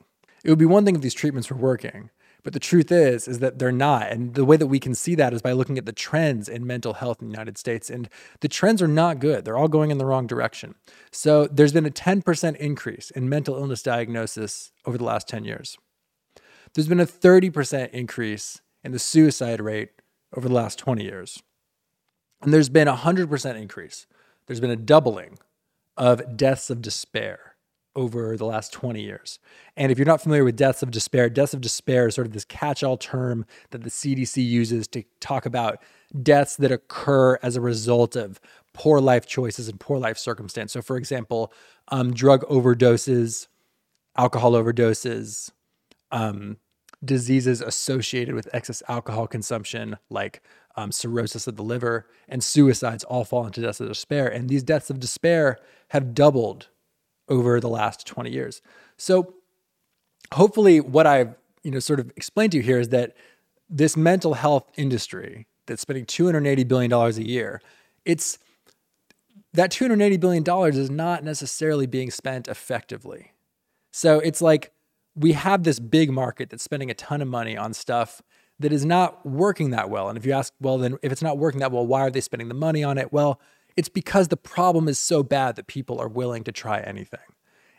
It 0.44 0.50
would 0.50 0.58
be 0.58 0.66
one 0.66 0.84
thing 0.84 0.94
if 0.94 1.02
these 1.02 1.14
treatments 1.14 1.50
were 1.50 1.56
working, 1.56 2.10
but 2.44 2.52
the 2.52 2.60
truth 2.60 2.92
is 2.92 3.26
is 3.26 3.40
that 3.40 3.58
they're 3.58 3.72
not. 3.72 4.10
And 4.10 4.34
the 4.34 4.44
way 4.44 4.56
that 4.56 4.68
we 4.68 4.78
can 4.78 4.94
see 4.94 5.14
that 5.16 5.34
is 5.34 5.42
by 5.42 5.52
looking 5.52 5.78
at 5.78 5.86
the 5.86 5.92
trends 5.92 6.48
in 6.48 6.66
mental 6.66 6.94
health 6.94 7.20
in 7.20 7.28
the 7.28 7.32
United 7.32 7.58
States 7.58 7.90
and 7.90 8.08
the 8.40 8.48
trends 8.48 8.80
are 8.80 8.88
not 8.88 9.18
good. 9.18 9.44
They're 9.44 9.56
all 9.56 9.68
going 9.68 9.90
in 9.90 9.98
the 9.98 10.06
wrong 10.06 10.26
direction. 10.26 10.76
So 11.10 11.46
there's 11.46 11.72
been 11.72 11.86
a 11.86 11.90
10% 11.90 12.56
increase 12.56 13.10
in 13.10 13.28
mental 13.28 13.56
illness 13.56 13.82
diagnosis 13.82 14.70
over 14.84 14.96
the 14.96 15.04
last 15.04 15.26
10 15.28 15.44
years. 15.44 15.76
There's 16.74 16.88
been 16.88 17.00
a 17.00 17.06
30% 17.06 17.90
increase 17.90 18.60
in 18.84 18.92
the 18.92 18.98
suicide 18.98 19.60
rate 19.60 19.90
over 20.36 20.46
the 20.46 20.54
last 20.54 20.78
20 20.78 21.02
years. 21.02 21.42
And 22.42 22.52
there's 22.52 22.68
been 22.68 22.88
a 22.88 22.94
100% 22.94 23.60
increase. 23.60 24.06
There's 24.46 24.60
been 24.60 24.70
a 24.70 24.76
doubling 24.76 25.38
of 25.96 26.36
deaths 26.36 26.70
of 26.70 26.82
despair 26.82 27.56
over 27.96 28.36
the 28.36 28.44
last 28.44 28.72
20 28.72 29.00
years. 29.00 29.38
And 29.76 29.90
if 29.90 29.98
you're 29.98 30.06
not 30.06 30.20
familiar 30.20 30.44
with 30.44 30.54
deaths 30.54 30.82
of 30.82 30.90
despair, 30.90 31.30
deaths 31.30 31.54
of 31.54 31.62
despair 31.62 32.06
is 32.06 32.14
sort 32.14 32.26
of 32.26 32.34
this 32.34 32.44
catch 32.44 32.84
all 32.84 32.98
term 32.98 33.46
that 33.70 33.82
the 33.82 33.90
CDC 33.90 34.46
uses 34.46 34.86
to 34.88 35.02
talk 35.18 35.46
about 35.46 35.82
deaths 36.22 36.56
that 36.56 36.70
occur 36.70 37.38
as 37.42 37.56
a 37.56 37.60
result 37.60 38.14
of 38.14 38.38
poor 38.74 39.00
life 39.00 39.26
choices 39.26 39.68
and 39.68 39.80
poor 39.80 39.98
life 39.98 40.18
circumstance. 40.18 40.72
So, 40.72 40.82
for 40.82 40.98
example, 40.98 41.52
um, 41.88 42.12
drug 42.12 42.42
overdoses, 42.42 43.48
alcohol 44.16 44.52
overdoses, 44.52 45.50
um, 46.12 46.58
diseases 47.04 47.62
associated 47.62 48.34
with 48.34 48.48
excess 48.52 48.82
alcohol 48.88 49.26
consumption, 49.26 49.96
like 50.10 50.42
um, 50.76 50.92
cirrhosis 50.92 51.46
of 51.46 51.56
the 51.56 51.62
liver, 51.62 52.06
and 52.28 52.42
suicides 52.42 53.04
all 53.04 53.24
fall 53.24 53.46
into 53.46 53.60
deaths 53.60 53.80
of 53.80 53.88
despair. 53.88 54.28
And 54.28 54.48
these 54.48 54.62
deaths 54.62 54.90
of 54.90 55.00
despair 55.00 55.58
have 55.88 56.14
doubled 56.14 56.68
over 57.28 57.60
the 57.60 57.68
last 57.68 58.06
20 58.06 58.30
years. 58.30 58.62
So 58.96 59.34
hopefully 60.32 60.80
what 60.80 61.06
I've 61.06 61.34
you 61.62 61.70
know 61.70 61.78
sort 61.78 62.00
of 62.00 62.10
explained 62.16 62.52
to 62.52 62.58
you 62.58 62.62
here 62.62 62.78
is 62.78 62.90
that 62.90 63.16
this 63.68 63.96
mental 63.96 64.34
health 64.34 64.70
industry 64.76 65.46
that's 65.66 65.82
spending 65.82 66.06
280 66.06 66.64
billion 66.64 66.90
dollars 66.90 67.18
a 67.18 67.26
year, 67.26 67.60
it's 68.04 68.38
that 69.52 69.70
280 69.70 70.16
billion 70.18 70.42
dollars 70.42 70.76
is 70.76 70.90
not 70.90 71.24
necessarily 71.24 71.86
being 71.86 72.10
spent 72.10 72.46
effectively. 72.46 73.32
So 73.90 74.20
it's 74.20 74.40
like 74.40 74.72
we 75.16 75.32
have 75.32 75.64
this 75.64 75.80
big 75.80 76.12
market 76.12 76.50
that's 76.50 76.62
spending 76.62 76.90
a 76.90 76.94
ton 76.94 77.22
of 77.22 77.28
money 77.28 77.56
on 77.56 77.72
stuff 77.72 78.22
that 78.58 78.72
is 78.72 78.84
not 78.84 79.24
working 79.26 79.70
that 79.70 79.90
well. 79.90 80.08
And 80.08 80.16
if 80.16 80.24
you 80.24 80.32
ask, 80.32 80.52
well, 80.60 80.78
then 80.78 80.96
if 81.02 81.12
it's 81.12 81.22
not 81.22 81.38
working 81.38 81.60
that 81.60 81.72
well, 81.72 81.86
why 81.86 82.00
are 82.00 82.10
they 82.10 82.20
spending 82.20 82.48
the 82.48 82.54
money 82.54 82.82
on 82.82 82.98
it? 82.98 83.12
Well, 83.12 83.40
it's 83.76 83.88
because 83.88 84.28
the 84.28 84.36
problem 84.36 84.88
is 84.88 84.98
so 84.98 85.22
bad 85.22 85.56
that 85.56 85.66
people 85.66 86.00
are 86.00 86.08
willing 86.08 86.44
to 86.44 86.52
try 86.52 86.80
anything. 86.80 87.20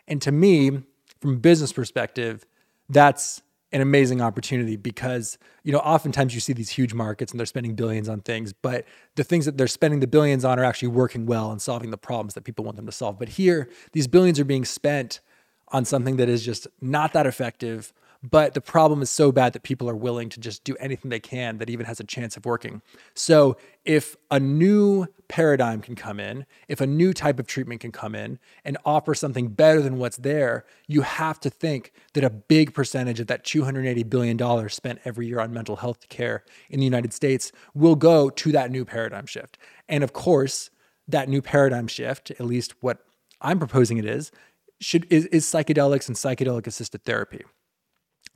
And 0.06 0.22
to 0.22 0.32
me, 0.32 0.82
from 1.20 1.34
a 1.34 1.38
business 1.38 1.72
perspective, 1.72 2.46
that's 2.88 3.42
an 3.72 3.80
amazing 3.80 4.22
opportunity 4.22 4.76
because 4.76 5.36
you 5.62 5.72
know 5.72 5.78
oftentimes 5.80 6.34
you 6.34 6.40
see 6.40 6.54
these 6.54 6.70
huge 6.70 6.94
markets 6.94 7.32
and 7.32 7.38
they're 7.38 7.46
spending 7.46 7.74
billions 7.74 8.08
on 8.08 8.20
things 8.20 8.52
but 8.54 8.86
the 9.16 9.24
things 9.24 9.44
that 9.44 9.58
they're 9.58 9.66
spending 9.66 10.00
the 10.00 10.06
billions 10.06 10.42
on 10.42 10.58
are 10.58 10.64
actually 10.64 10.88
working 10.88 11.26
well 11.26 11.50
and 11.50 11.60
solving 11.60 11.90
the 11.90 11.98
problems 11.98 12.32
that 12.32 12.44
people 12.44 12.64
want 12.64 12.76
them 12.76 12.86
to 12.86 12.92
solve 12.92 13.18
but 13.18 13.28
here 13.28 13.68
these 13.92 14.06
billions 14.06 14.40
are 14.40 14.44
being 14.44 14.64
spent 14.64 15.20
on 15.68 15.84
something 15.84 16.16
that 16.16 16.30
is 16.30 16.44
just 16.44 16.66
not 16.80 17.12
that 17.12 17.26
effective 17.26 17.92
but 18.22 18.54
the 18.54 18.60
problem 18.60 19.00
is 19.00 19.10
so 19.10 19.30
bad 19.30 19.52
that 19.52 19.62
people 19.62 19.88
are 19.88 19.94
willing 19.94 20.28
to 20.30 20.40
just 20.40 20.64
do 20.64 20.74
anything 20.80 21.08
they 21.08 21.20
can 21.20 21.58
that 21.58 21.70
even 21.70 21.86
has 21.86 22.00
a 22.00 22.04
chance 22.04 22.36
of 22.36 22.44
working. 22.44 22.82
So, 23.14 23.56
if 23.84 24.16
a 24.30 24.40
new 24.40 25.06
paradigm 25.28 25.80
can 25.80 25.94
come 25.94 26.18
in, 26.18 26.44
if 26.66 26.80
a 26.80 26.86
new 26.86 27.12
type 27.12 27.38
of 27.38 27.46
treatment 27.46 27.80
can 27.80 27.92
come 27.92 28.14
in 28.14 28.38
and 28.64 28.76
offer 28.84 29.14
something 29.14 29.48
better 29.48 29.80
than 29.80 29.98
what's 29.98 30.16
there, 30.16 30.64
you 30.88 31.02
have 31.02 31.38
to 31.40 31.50
think 31.50 31.92
that 32.14 32.24
a 32.24 32.30
big 32.30 32.74
percentage 32.74 33.20
of 33.20 33.28
that 33.28 33.44
$280 33.44 34.10
billion 34.10 34.68
spent 34.68 34.98
every 35.04 35.26
year 35.28 35.40
on 35.40 35.52
mental 35.52 35.76
health 35.76 36.08
care 36.08 36.44
in 36.68 36.80
the 36.80 36.86
United 36.86 37.12
States 37.12 37.52
will 37.72 37.94
go 37.94 38.30
to 38.30 38.52
that 38.52 38.70
new 38.70 38.84
paradigm 38.84 39.26
shift. 39.26 39.58
And 39.88 40.02
of 40.02 40.12
course, 40.12 40.70
that 41.06 41.28
new 41.28 41.40
paradigm 41.40 41.86
shift, 41.86 42.32
at 42.32 42.40
least 42.40 42.74
what 42.80 42.98
I'm 43.40 43.58
proposing 43.58 43.96
it 43.98 44.04
is, 44.04 44.32
should 44.80 45.06
is, 45.10 45.26
is 45.26 45.44
psychedelics 45.46 46.08
and 46.08 46.16
psychedelic 46.16 46.66
assisted 46.66 47.04
therapy 47.04 47.44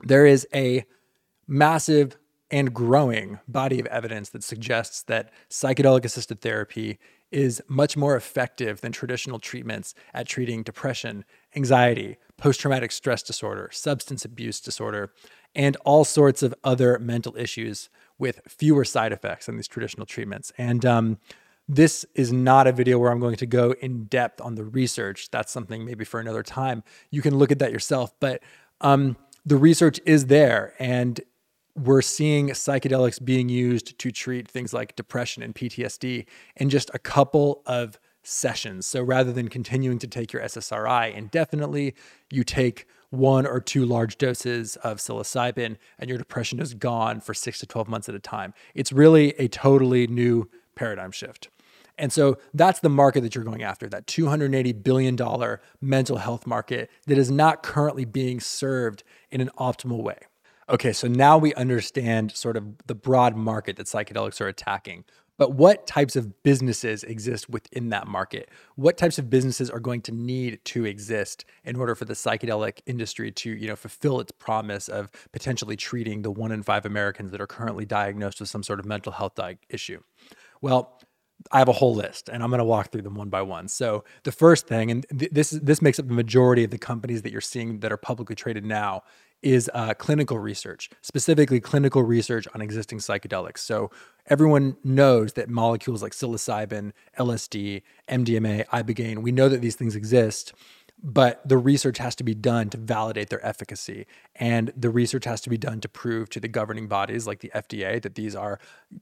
there 0.02 0.26
is 0.26 0.46
a 0.54 0.84
massive 1.46 2.16
and 2.50 2.74
growing 2.74 3.40
body 3.48 3.80
of 3.80 3.86
evidence 3.86 4.28
that 4.30 4.44
suggests 4.44 5.02
that 5.04 5.32
psychedelic 5.48 6.04
assisted 6.04 6.40
therapy 6.40 6.98
is 7.30 7.62
much 7.66 7.96
more 7.96 8.14
effective 8.14 8.82
than 8.82 8.92
traditional 8.92 9.38
treatments 9.38 9.94
at 10.12 10.28
treating 10.28 10.62
depression, 10.62 11.24
anxiety, 11.56 12.18
post 12.36 12.60
traumatic 12.60 12.92
stress 12.92 13.22
disorder, 13.22 13.70
substance 13.72 14.24
abuse 14.24 14.60
disorder, 14.60 15.12
and 15.54 15.76
all 15.84 16.04
sorts 16.04 16.42
of 16.42 16.54
other 16.62 16.98
mental 16.98 17.34
issues 17.36 17.88
with 18.18 18.40
fewer 18.46 18.84
side 18.84 19.12
effects 19.12 19.46
than 19.46 19.56
these 19.56 19.68
traditional 19.68 20.06
treatments. 20.06 20.52
And 20.58 20.84
um, 20.84 21.18
this 21.68 22.04
is 22.14 22.32
not 22.32 22.66
a 22.66 22.72
video 22.72 22.98
where 22.98 23.10
I'm 23.10 23.20
going 23.20 23.36
to 23.36 23.46
go 23.46 23.72
in 23.80 24.04
depth 24.04 24.40
on 24.40 24.54
the 24.54 24.64
research. 24.64 25.30
That's 25.30 25.50
something 25.50 25.84
maybe 25.84 26.04
for 26.04 26.20
another 26.20 26.42
time. 26.42 26.82
You 27.10 27.22
can 27.22 27.36
look 27.36 27.50
at 27.50 27.58
that 27.60 27.72
yourself. 27.72 28.12
But 28.20 28.42
um, 28.82 29.16
the 29.44 29.56
research 29.56 30.00
is 30.06 30.26
there 30.26 30.74
and 30.78 31.20
we're 31.74 32.02
seeing 32.02 32.48
psychedelics 32.50 33.22
being 33.24 33.48
used 33.48 33.98
to 33.98 34.12
treat 34.12 34.48
things 34.48 34.72
like 34.72 34.94
depression 34.94 35.42
and 35.42 35.54
PTSD 35.54 36.26
in 36.56 36.68
just 36.68 36.90
a 36.92 36.98
couple 36.98 37.62
of 37.66 37.98
sessions. 38.22 38.86
So 38.86 39.02
rather 39.02 39.32
than 39.32 39.48
continuing 39.48 39.98
to 40.00 40.06
take 40.06 40.32
your 40.32 40.42
SSRI 40.42 41.14
indefinitely, 41.14 41.94
you 42.30 42.44
take 42.44 42.86
one 43.10 43.46
or 43.46 43.60
two 43.60 43.84
large 43.84 44.16
doses 44.16 44.76
of 44.76 44.98
psilocybin 44.98 45.76
and 45.98 46.08
your 46.08 46.18
depression 46.18 46.60
is 46.60 46.74
gone 46.74 47.20
for 47.20 47.34
six 47.34 47.58
to 47.60 47.66
12 47.66 47.88
months 47.88 48.08
at 48.08 48.14
a 48.14 48.20
time. 48.20 48.54
It's 48.74 48.92
really 48.92 49.30
a 49.38 49.48
totally 49.48 50.06
new 50.06 50.48
paradigm 50.74 51.10
shift. 51.10 51.48
And 51.98 52.12
so 52.12 52.38
that's 52.54 52.80
the 52.80 52.88
market 52.88 53.20
that 53.20 53.34
you're 53.34 53.44
going 53.44 53.62
after, 53.62 53.88
that 53.90 54.06
$280 54.06 54.82
billion 54.82 55.18
mental 55.80 56.16
health 56.16 56.46
market 56.46 56.90
that 57.06 57.18
is 57.18 57.30
not 57.30 57.62
currently 57.62 58.04
being 58.04 58.40
served 58.40 59.04
in 59.32 59.40
an 59.40 59.50
optimal 59.58 60.02
way. 60.02 60.18
Okay, 60.68 60.92
so 60.92 61.08
now 61.08 61.36
we 61.38 61.52
understand 61.54 62.32
sort 62.32 62.56
of 62.56 62.86
the 62.86 62.94
broad 62.94 63.34
market 63.36 63.76
that 63.76 63.86
psychedelics 63.86 64.40
are 64.40 64.46
attacking. 64.46 65.04
But 65.38 65.54
what 65.54 65.86
types 65.86 66.14
of 66.14 66.42
businesses 66.42 67.02
exist 67.02 67.48
within 67.48 67.88
that 67.88 68.06
market? 68.06 68.48
What 68.76 68.96
types 68.96 69.18
of 69.18 69.28
businesses 69.28 69.70
are 69.70 69.80
going 69.80 70.02
to 70.02 70.12
need 70.12 70.64
to 70.66 70.84
exist 70.84 71.44
in 71.64 71.74
order 71.74 71.94
for 71.94 72.04
the 72.04 72.14
psychedelic 72.14 72.80
industry 72.86 73.32
to, 73.32 73.50
you 73.50 73.66
know, 73.66 73.74
fulfill 73.74 74.20
its 74.20 74.30
promise 74.30 74.88
of 74.88 75.10
potentially 75.32 75.76
treating 75.76 76.22
the 76.22 76.30
one 76.30 76.52
in 76.52 76.62
five 76.62 76.86
Americans 76.86 77.32
that 77.32 77.40
are 77.40 77.46
currently 77.46 77.84
diagnosed 77.84 78.38
with 78.38 78.50
some 78.50 78.62
sort 78.62 78.78
of 78.78 78.84
mental 78.86 79.12
health 79.12 79.40
issue? 79.68 80.02
Well, 80.60 81.00
I 81.50 81.58
have 81.58 81.68
a 81.68 81.72
whole 81.72 81.94
list 81.94 82.28
and 82.28 82.42
I'm 82.42 82.50
going 82.50 82.58
to 82.58 82.64
walk 82.64 82.92
through 82.92 83.02
them 83.02 83.14
one 83.14 83.28
by 83.28 83.42
one. 83.42 83.68
So 83.68 84.04
the 84.22 84.32
first 84.32 84.66
thing, 84.66 84.90
and 84.90 85.06
th- 85.16 85.30
this 85.30 85.50
this 85.50 85.82
makes 85.82 85.98
up 85.98 86.06
the 86.06 86.14
majority 86.14 86.64
of 86.64 86.70
the 86.70 86.78
companies 86.78 87.22
that 87.22 87.32
you're 87.32 87.40
seeing 87.40 87.80
that 87.80 87.92
are 87.92 87.96
publicly 87.96 88.36
traded 88.36 88.64
now, 88.64 89.02
is 89.42 89.68
uh, 89.74 89.92
clinical 89.94 90.38
research, 90.38 90.88
specifically 91.00 91.60
clinical 91.60 92.02
research 92.02 92.46
on 92.54 92.60
existing 92.60 92.98
psychedelics. 92.98 93.58
So 93.58 93.90
everyone 94.26 94.76
knows 94.84 95.32
that 95.32 95.48
molecules 95.48 96.02
like 96.02 96.12
psilocybin, 96.12 96.92
LSD, 97.18 97.82
MDMA, 98.08 98.66
ibogaine, 98.66 99.18
we 99.18 99.32
know 99.32 99.48
that 99.48 99.60
these 99.60 99.74
things 99.74 99.96
exist. 99.96 100.52
But 101.02 101.46
the 101.46 101.58
research 101.58 101.98
has 101.98 102.14
to 102.14 102.24
be 102.24 102.34
done 102.34 102.70
to 102.70 102.76
validate 102.76 103.28
their 103.28 103.44
efficacy. 103.44 104.06
And 104.36 104.72
the 104.76 104.90
research 104.90 105.24
has 105.24 105.40
to 105.42 105.50
be 105.50 105.58
done 105.58 105.80
to 105.80 105.88
prove 105.88 106.28
to 106.30 106.40
the 106.40 106.48
governing 106.48 106.86
bodies 106.86 107.26
like 107.26 107.40
the 107.40 107.50
FDA 107.54 108.00
that 108.02 108.14
these 108.14 108.36
are 108.36 108.60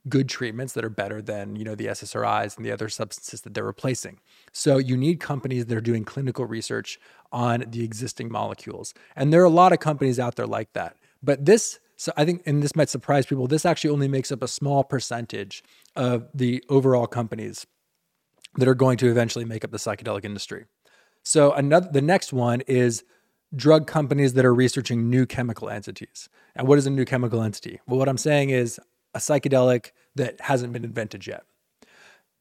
good 0.08 0.28
treatments 0.28 0.72
that 0.74 0.84
are 0.84 0.90
better 0.90 1.20
than 1.20 1.56
you 1.56 1.64
know 1.64 1.74
the 1.74 1.86
SSRIs 1.86 2.56
and 2.56 2.64
the 2.64 2.72
other 2.72 2.88
substances 2.88 3.42
that 3.42 3.54
they're 3.54 3.64
replacing. 3.64 4.20
So 4.52 4.78
you 4.78 4.96
need 4.96 5.20
companies 5.20 5.66
that 5.66 5.76
are 5.76 5.82
doing 5.82 6.04
clinical 6.04 6.46
research 6.46 6.98
on 7.32 7.64
the 7.68 7.84
existing 7.84 8.32
molecules. 8.32 8.94
And 9.14 9.32
there 9.32 9.42
are 9.42 9.44
a 9.44 9.50
lot 9.50 9.72
of 9.72 9.78
companies 9.78 10.18
out 10.18 10.36
there 10.36 10.46
like 10.46 10.72
that. 10.72 10.96
But 11.22 11.44
this 11.44 11.80
so 11.96 12.12
I 12.16 12.24
think 12.24 12.42
and 12.46 12.62
this 12.62 12.74
might 12.74 12.88
surprise 12.88 13.26
people 13.26 13.46
this 13.46 13.66
actually 13.66 13.90
only 13.90 14.08
makes 14.08 14.32
up 14.32 14.42
a 14.42 14.48
small 14.48 14.84
percentage 14.84 15.62
of 15.96 16.28
the 16.32 16.64
overall 16.70 17.06
companies 17.06 17.66
that 18.56 18.66
are 18.66 18.74
going 18.74 18.96
to 18.98 19.10
eventually 19.10 19.44
make 19.44 19.64
up 19.64 19.70
the 19.70 19.76
psychedelic 19.76 20.24
industry 20.24 20.64
so 21.22 21.52
another 21.52 21.88
the 21.92 22.02
next 22.02 22.32
one 22.32 22.60
is 22.62 23.04
drug 23.54 23.86
companies 23.86 24.34
that 24.34 24.44
are 24.44 24.54
researching 24.54 25.10
new 25.10 25.26
chemical 25.26 25.68
entities. 25.68 26.28
And 26.54 26.68
what 26.68 26.78
is 26.78 26.86
a 26.86 26.90
new 26.90 27.04
chemical 27.04 27.42
entity? 27.42 27.80
Well, 27.86 27.98
what 27.98 28.08
I'm 28.08 28.18
saying 28.18 28.50
is 28.50 28.78
a 29.14 29.18
psychedelic 29.18 29.90
that 30.14 30.40
hasn't 30.40 30.72
been 30.72 30.84
invented 30.84 31.26
yet. 31.26 31.44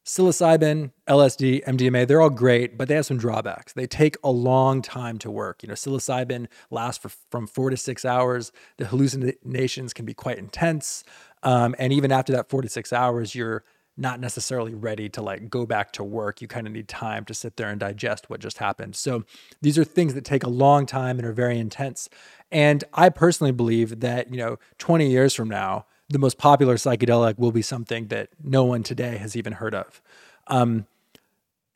Psilocybin, 0.04 0.92
LSD, 1.08 1.62
MDMA, 1.64 2.06
they're 2.06 2.22
all 2.22 2.30
great, 2.30 2.78
but 2.78 2.88
they 2.88 2.94
have 2.94 3.06
some 3.06 3.18
drawbacks. 3.18 3.74
They 3.74 3.86
take 3.86 4.16
a 4.24 4.30
long 4.30 4.80
time 4.82 5.18
to 5.18 5.30
work. 5.30 5.62
You 5.62 5.68
know, 5.68 5.74
psilocybin 5.74 6.46
lasts 6.70 7.02
for 7.02 7.10
from 7.30 7.46
four 7.46 7.70
to 7.70 7.76
six 7.76 8.04
hours. 8.04 8.50
The 8.78 8.86
hallucinations 8.86 9.92
can 9.92 10.06
be 10.06 10.14
quite 10.14 10.38
intense. 10.38 11.04
Um, 11.42 11.74
and 11.78 11.92
even 11.92 12.12
after 12.12 12.32
that 12.32 12.48
four 12.48 12.62
to 12.62 12.68
six 12.68 12.92
hours, 12.92 13.34
you're 13.34 13.62
not 13.96 14.20
necessarily 14.20 14.74
ready 14.74 15.08
to 15.10 15.22
like 15.22 15.50
go 15.50 15.66
back 15.66 15.92
to 15.92 16.04
work. 16.04 16.40
You 16.40 16.48
kind 16.48 16.66
of 16.66 16.72
need 16.72 16.88
time 16.88 17.24
to 17.26 17.34
sit 17.34 17.56
there 17.56 17.68
and 17.68 17.78
digest 17.78 18.30
what 18.30 18.40
just 18.40 18.58
happened. 18.58 18.96
So 18.96 19.24
these 19.60 19.76
are 19.76 19.84
things 19.84 20.14
that 20.14 20.24
take 20.24 20.42
a 20.42 20.48
long 20.48 20.86
time 20.86 21.18
and 21.18 21.26
are 21.26 21.32
very 21.32 21.58
intense. 21.58 22.08
And 22.50 22.82
I 22.94 23.08
personally 23.10 23.52
believe 23.52 24.00
that, 24.00 24.30
you 24.30 24.38
know, 24.38 24.58
20 24.78 25.10
years 25.10 25.34
from 25.34 25.48
now, 25.48 25.86
the 26.08 26.18
most 26.18 26.38
popular 26.38 26.76
psychedelic 26.76 27.38
will 27.38 27.52
be 27.52 27.62
something 27.62 28.08
that 28.08 28.30
no 28.42 28.64
one 28.64 28.82
today 28.82 29.16
has 29.18 29.36
even 29.36 29.54
heard 29.54 29.74
of. 29.74 30.02
Um, 30.48 30.86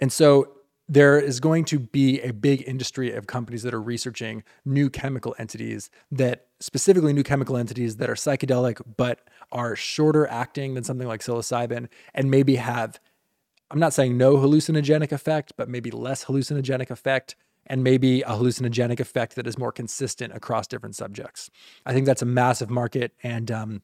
and 0.00 0.12
so 0.12 0.53
there 0.88 1.18
is 1.18 1.40
going 1.40 1.64
to 1.64 1.78
be 1.78 2.20
a 2.20 2.32
big 2.32 2.62
industry 2.66 3.12
of 3.12 3.26
companies 3.26 3.62
that 3.62 3.72
are 3.72 3.80
researching 3.80 4.42
new 4.64 4.90
chemical 4.90 5.34
entities 5.38 5.90
that 6.12 6.46
specifically 6.60 7.12
new 7.12 7.22
chemical 7.22 7.56
entities 7.56 7.96
that 7.96 8.10
are 8.10 8.14
psychedelic 8.14 8.80
but 8.96 9.20
are 9.50 9.74
shorter 9.74 10.26
acting 10.26 10.74
than 10.74 10.84
something 10.84 11.08
like 11.08 11.20
psilocybin 11.20 11.88
and 12.14 12.30
maybe 12.30 12.56
have 12.56 13.00
I'm 13.70 13.80
not 13.80 13.94
saying 13.94 14.18
no 14.18 14.36
hallucinogenic 14.36 15.10
effect 15.10 15.54
but 15.56 15.68
maybe 15.68 15.90
less 15.90 16.24
hallucinogenic 16.26 16.90
effect 16.90 17.34
and 17.66 17.82
maybe 17.82 18.22
a 18.22 18.28
hallucinogenic 18.28 19.00
effect 19.00 19.36
that 19.36 19.46
is 19.46 19.58
more 19.58 19.72
consistent 19.72 20.34
across 20.34 20.66
different 20.66 20.94
subjects. 20.94 21.50
I 21.86 21.92
think 21.92 22.06
that's 22.06 22.22
a 22.22 22.26
massive 22.26 22.70
market 22.70 23.12
and 23.22 23.50
um, 23.50 23.82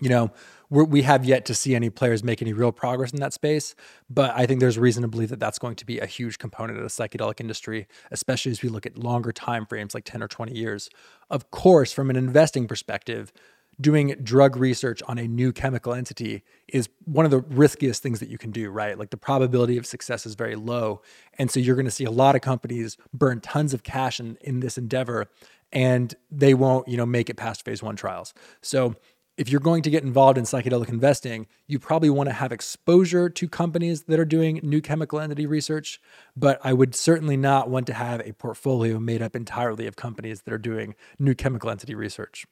you 0.00 0.08
know, 0.08 0.32
we 0.70 1.02
have 1.02 1.24
yet 1.24 1.44
to 1.44 1.54
see 1.54 1.74
any 1.74 1.90
players 1.90 2.24
make 2.24 2.40
any 2.40 2.54
real 2.54 2.72
progress 2.72 3.12
in 3.12 3.20
that 3.20 3.34
space. 3.34 3.74
But 4.08 4.32
I 4.34 4.46
think 4.46 4.60
there's 4.60 4.78
reason 4.78 5.02
to 5.02 5.08
believe 5.08 5.28
that 5.28 5.38
that's 5.38 5.58
going 5.58 5.76
to 5.76 5.84
be 5.84 5.98
a 5.98 6.06
huge 6.06 6.38
component 6.38 6.78
of 6.78 6.82
the 6.82 6.88
psychedelic 6.88 7.40
industry, 7.40 7.86
especially 8.10 8.52
as 8.52 8.62
we 8.62 8.70
look 8.70 8.86
at 8.86 8.96
longer 8.96 9.32
time 9.32 9.66
frames 9.66 9.92
like 9.92 10.04
10 10.04 10.22
or 10.22 10.28
20 10.28 10.56
years. 10.56 10.88
Of 11.28 11.50
course, 11.50 11.92
from 11.92 12.08
an 12.08 12.16
investing 12.16 12.66
perspective, 12.66 13.34
doing 13.80 14.14
drug 14.22 14.56
research 14.56 15.02
on 15.08 15.18
a 15.18 15.26
new 15.26 15.52
chemical 15.52 15.92
entity 15.92 16.42
is 16.68 16.88
one 17.04 17.24
of 17.24 17.30
the 17.30 17.40
riskiest 17.40 18.02
things 18.02 18.20
that 18.20 18.28
you 18.28 18.38
can 18.38 18.50
do, 18.50 18.70
right? 18.70 18.98
Like 18.98 19.10
the 19.10 19.16
probability 19.16 19.76
of 19.76 19.86
success 19.86 20.24
is 20.24 20.34
very 20.34 20.54
low. 20.54 21.02
And 21.38 21.50
so 21.50 21.60
you're 21.60 21.76
going 21.76 21.86
to 21.86 21.90
see 21.90 22.04
a 22.04 22.10
lot 22.10 22.34
of 22.34 22.40
companies 22.40 22.96
burn 23.12 23.40
tons 23.40 23.74
of 23.74 23.82
cash 23.82 24.20
in, 24.20 24.38
in 24.40 24.60
this 24.60 24.78
endeavor 24.78 25.28
and 25.72 26.14
they 26.30 26.52
won't, 26.54 26.86
you 26.86 26.96
know, 26.96 27.06
make 27.06 27.30
it 27.30 27.36
past 27.36 27.64
phase 27.64 27.82
one 27.82 27.96
trials. 27.96 28.34
So 28.60 28.94
if 29.36 29.48
you're 29.48 29.60
going 29.60 29.82
to 29.82 29.90
get 29.90 30.02
involved 30.02 30.36
in 30.36 30.44
psychedelic 30.44 30.88
investing, 30.88 31.46
you 31.66 31.78
probably 31.78 32.10
want 32.10 32.28
to 32.28 32.34
have 32.34 32.52
exposure 32.52 33.30
to 33.30 33.48
companies 33.48 34.04
that 34.04 34.20
are 34.20 34.24
doing 34.24 34.60
new 34.62 34.80
chemical 34.80 35.18
entity 35.18 35.46
research. 35.46 36.00
But 36.36 36.60
I 36.62 36.72
would 36.72 36.94
certainly 36.94 37.36
not 37.36 37.70
want 37.70 37.86
to 37.86 37.94
have 37.94 38.20
a 38.20 38.32
portfolio 38.32 38.98
made 38.98 39.22
up 39.22 39.34
entirely 39.34 39.86
of 39.86 39.96
companies 39.96 40.42
that 40.42 40.52
are 40.52 40.58
doing 40.58 40.94
new 41.18 41.34
chemical 41.34 41.70
entity 41.70 41.94
research. 41.94 42.46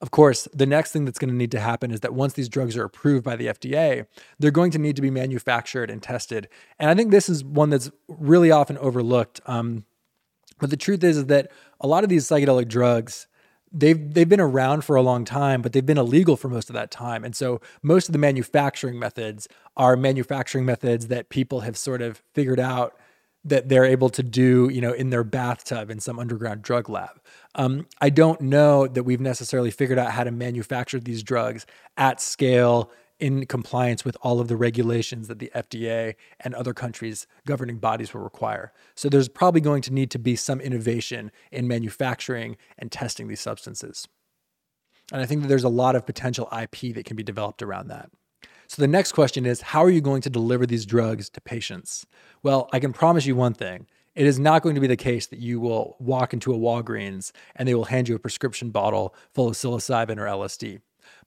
Of 0.00 0.12
course, 0.12 0.46
the 0.54 0.66
next 0.66 0.92
thing 0.92 1.04
that's 1.04 1.18
going 1.18 1.30
to 1.30 1.36
need 1.36 1.50
to 1.50 1.60
happen 1.60 1.90
is 1.90 2.00
that 2.00 2.14
once 2.14 2.34
these 2.34 2.48
drugs 2.48 2.76
are 2.76 2.84
approved 2.84 3.24
by 3.24 3.34
the 3.34 3.46
FDA, 3.46 4.06
they're 4.38 4.52
going 4.52 4.70
to 4.72 4.78
need 4.78 4.94
to 4.96 5.02
be 5.02 5.10
manufactured 5.10 5.90
and 5.90 6.00
tested. 6.00 6.48
And 6.78 6.88
I 6.88 6.94
think 6.94 7.10
this 7.10 7.28
is 7.28 7.42
one 7.42 7.70
that's 7.70 7.90
really 8.06 8.52
often 8.52 8.78
overlooked. 8.78 9.40
Um, 9.46 9.86
but 10.60 10.70
the 10.70 10.76
truth 10.76 11.02
is, 11.02 11.16
is 11.16 11.26
that 11.26 11.50
a 11.80 11.88
lot 11.88 12.04
of 12.04 12.10
these 12.10 12.28
psychedelic 12.28 12.68
drugs, 12.68 13.26
they've 13.72 14.12
they've 14.12 14.28
been 14.28 14.40
around 14.40 14.84
for 14.84 14.96
a 14.96 15.02
long 15.02 15.24
time, 15.24 15.62
but 15.62 15.72
they've 15.72 15.84
been 15.84 15.98
illegal 15.98 16.36
for 16.36 16.48
most 16.48 16.70
of 16.70 16.74
that 16.74 16.90
time. 16.90 17.24
And 17.24 17.34
so 17.34 17.60
most 17.82 18.08
of 18.08 18.12
the 18.12 18.18
manufacturing 18.18 18.98
methods 18.98 19.48
are 19.76 19.96
manufacturing 19.96 20.64
methods 20.64 21.08
that 21.08 21.28
people 21.28 21.60
have 21.60 21.76
sort 21.76 22.02
of 22.02 22.22
figured 22.34 22.60
out 22.60 22.96
that 23.44 23.68
they're 23.68 23.84
able 23.84 24.10
to 24.10 24.22
do, 24.22 24.68
you 24.72 24.80
know, 24.80 24.92
in 24.92 25.10
their 25.10 25.24
bathtub 25.24 25.90
in 25.90 26.00
some 26.00 26.18
underground 26.18 26.62
drug 26.62 26.88
lab. 26.88 27.20
Um, 27.54 27.86
I 28.00 28.10
don't 28.10 28.40
know 28.40 28.86
that 28.86 29.04
we've 29.04 29.20
necessarily 29.20 29.70
figured 29.70 29.98
out 29.98 30.10
how 30.10 30.24
to 30.24 30.30
manufacture 30.30 31.00
these 31.00 31.22
drugs 31.22 31.64
at 31.96 32.20
scale 32.20 32.90
in 33.18 33.46
compliance 33.46 34.04
with 34.04 34.16
all 34.22 34.40
of 34.40 34.48
the 34.48 34.56
regulations 34.56 35.28
that 35.28 35.38
the 35.38 35.50
FDA 35.54 36.14
and 36.40 36.54
other 36.54 36.72
countries' 36.72 37.26
governing 37.46 37.78
bodies 37.78 38.14
will 38.14 38.20
require. 38.20 38.72
So 38.94 39.08
there's 39.08 39.28
probably 39.28 39.60
going 39.60 39.82
to 39.82 39.92
need 39.92 40.10
to 40.12 40.18
be 40.18 40.36
some 40.36 40.60
innovation 40.60 41.32
in 41.50 41.66
manufacturing 41.66 42.56
and 42.78 42.92
testing 42.92 43.28
these 43.28 43.40
substances. 43.40 44.06
And 45.12 45.20
I 45.20 45.26
think 45.26 45.42
that 45.42 45.48
there's 45.48 45.64
a 45.64 45.68
lot 45.68 45.96
of 45.96 46.06
potential 46.06 46.48
IP 46.52 46.94
that 46.94 47.04
can 47.04 47.16
be 47.16 47.22
developed 47.22 47.62
around 47.62 47.88
that. 47.88 48.10
So 48.68 48.82
the 48.82 48.88
next 48.88 49.12
question 49.12 49.46
is 49.46 49.62
how 49.62 49.82
are 49.82 49.90
you 49.90 50.02
going 50.02 50.20
to 50.22 50.30
deliver 50.30 50.66
these 50.66 50.84
drugs 50.84 51.30
to 51.30 51.40
patients? 51.40 52.06
Well, 52.42 52.68
I 52.72 52.78
can 52.78 52.92
promise 52.92 53.24
you 53.24 53.34
one 53.34 53.54
thing. 53.54 53.86
It 54.14 54.26
is 54.26 54.38
not 54.38 54.62
going 54.62 54.74
to 54.74 54.80
be 54.80 54.86
the 54.86 54.96
case 54.96 55.26
that 55.28 55.38
you 55.38 55.60
will 55.60 55.96
walk 55.98 56.34
into 56.34 56.52
a 56.52 56.58
Walgreens 56.58 57.32
and 57.56 57.66
they 57.66 57.74
will 57.74 57.84
hand 57.84 58.08
you 58.08 58.16
a 58.16 58.18
prescription 58.18 58.70
bottle 58.70 59.14
full 59.32 59.48
of 59.48 59.54
psilocybin 59.54 60.18
or 60.18 60.26
LSD. 60.26 60.80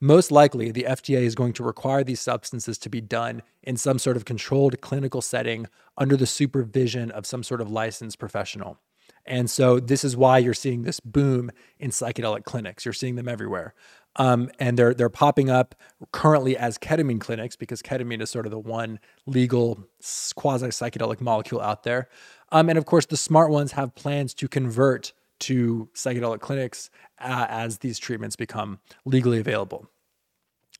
Most 0.03 0.31
likely, 0.31 0.71
the 0.71 0.87
FDA 0.89 1.21
is 1.21 1.35
going 1.35 1.53
to 1.53 1.63
require 1.63 2.03
these 2.03 2.19
substances 2.19 2.79
to 2.79 2.89
be 2.89 3.01
done 3.01 3.43
in 3.61 3.77
some 3.77 3.99
sort 3.99 4.17
of 4.17 4.25
controlled 4.25 4.81
clinical 4.81 5.21
setting 5.21 5.67
under 5.95 6.17
the 6.17 6.25
supervision 6.25 7.11
of 7.11 7.27
some 7.27 7.43
sort 7.43 7.61
of 7.61 7.69
licensed 7.69 8.17
professional. 8.17 8.79
And 9.27 9.47
so, 9.47 9.79
this 9.79 10.03
is 10.03 10.17
why 10.17 10.39
you're 10.39 10.55
seeing 10.55 10.81
this 10.81 10.99
boom 10.99 11.51
in 11.77 11.91
psychedelic 11.91 12.45
clinics. 12.45 12.83
You're 12.83 12.93
seeing 12.95 13.15
them 13.15 13.27
everywhere. 13.27 13.75
Um, 14.15 14.49
and 14.59 14.77
they're, 14.77 14.95
they're 14.95 15.07
popping 15.07 15.51
up 15.51 15.75
currently 16.11 16.57
as 16.57 16.79
ketamine 16.79 17.21
clinics 17.21 17.55
because 17.55 17.83
ketamine 17.83 18.21
is 18.21 18.31
sort 18.31 18.47
of 18.47 18.51
the 18.51 18.59
one 18.59 18.99
legal 19.27 19.87
quasi 20.35 20.67
psychedelic 20.67 21.21
molecule 21.21 21.61
out 21.61 21.83
there. 21.83 22.09
Um, 22.51 22.69
and 22.69 22.77
of 22.77 22.85
course, 22.85 23.05
the 23.05 23.15
smart 23.15 23.51
ones 23.51 23.73
have 23.73 23.93
plans 23.93 24.33
to 24.33 24.47
convert 24.47 25.13
to 25.41 25.89
psychedelic 25.93 26.39
clinics 26.39 26.89
uh, 27.19 27.45
as 27.49 27.79
these 27.79 27.99
treatments 27.99 28.35
become 28.35 28.79
legally 29.05 29.39
available. 29.39 29.87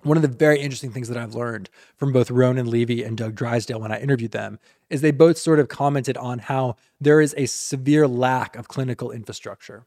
One 0.04 0.18
of 0.18 0.24
the 0.24 0.30
very 0.30 0.60
interesting 0.60 0.92
things 0.92 1.10
that 1.10 1.18
I've 1.18 1.36
learned 1.36 1.70
from 1.96 2.12
both 2.12 2.32
Ronan 2.32 2.70
Levy 2.70 3.04
and 3.04 3.16
Doug 3.16 3.36
Drysdale 3.36 3.80
when 3.80 3.92
I 3.92 4.00
interviewed 4.00 4.32
them 4.32 4.58
is 4.90 5.02
they 5.02 5.12
both 5.12 5.38
sort 5.38 5.60
of 5.60 5.68
commented 5.68 6.18
on 6.18 6.40
how 6.40 6.76
there 7.00 7.22
is 7.22 7.36
a 7.38 7.46
severe 7.46 8.08
lack 8.08 8.56
of 8.56 8.68
clinical 8.68 9.12
infrastructure. 9.12 9.86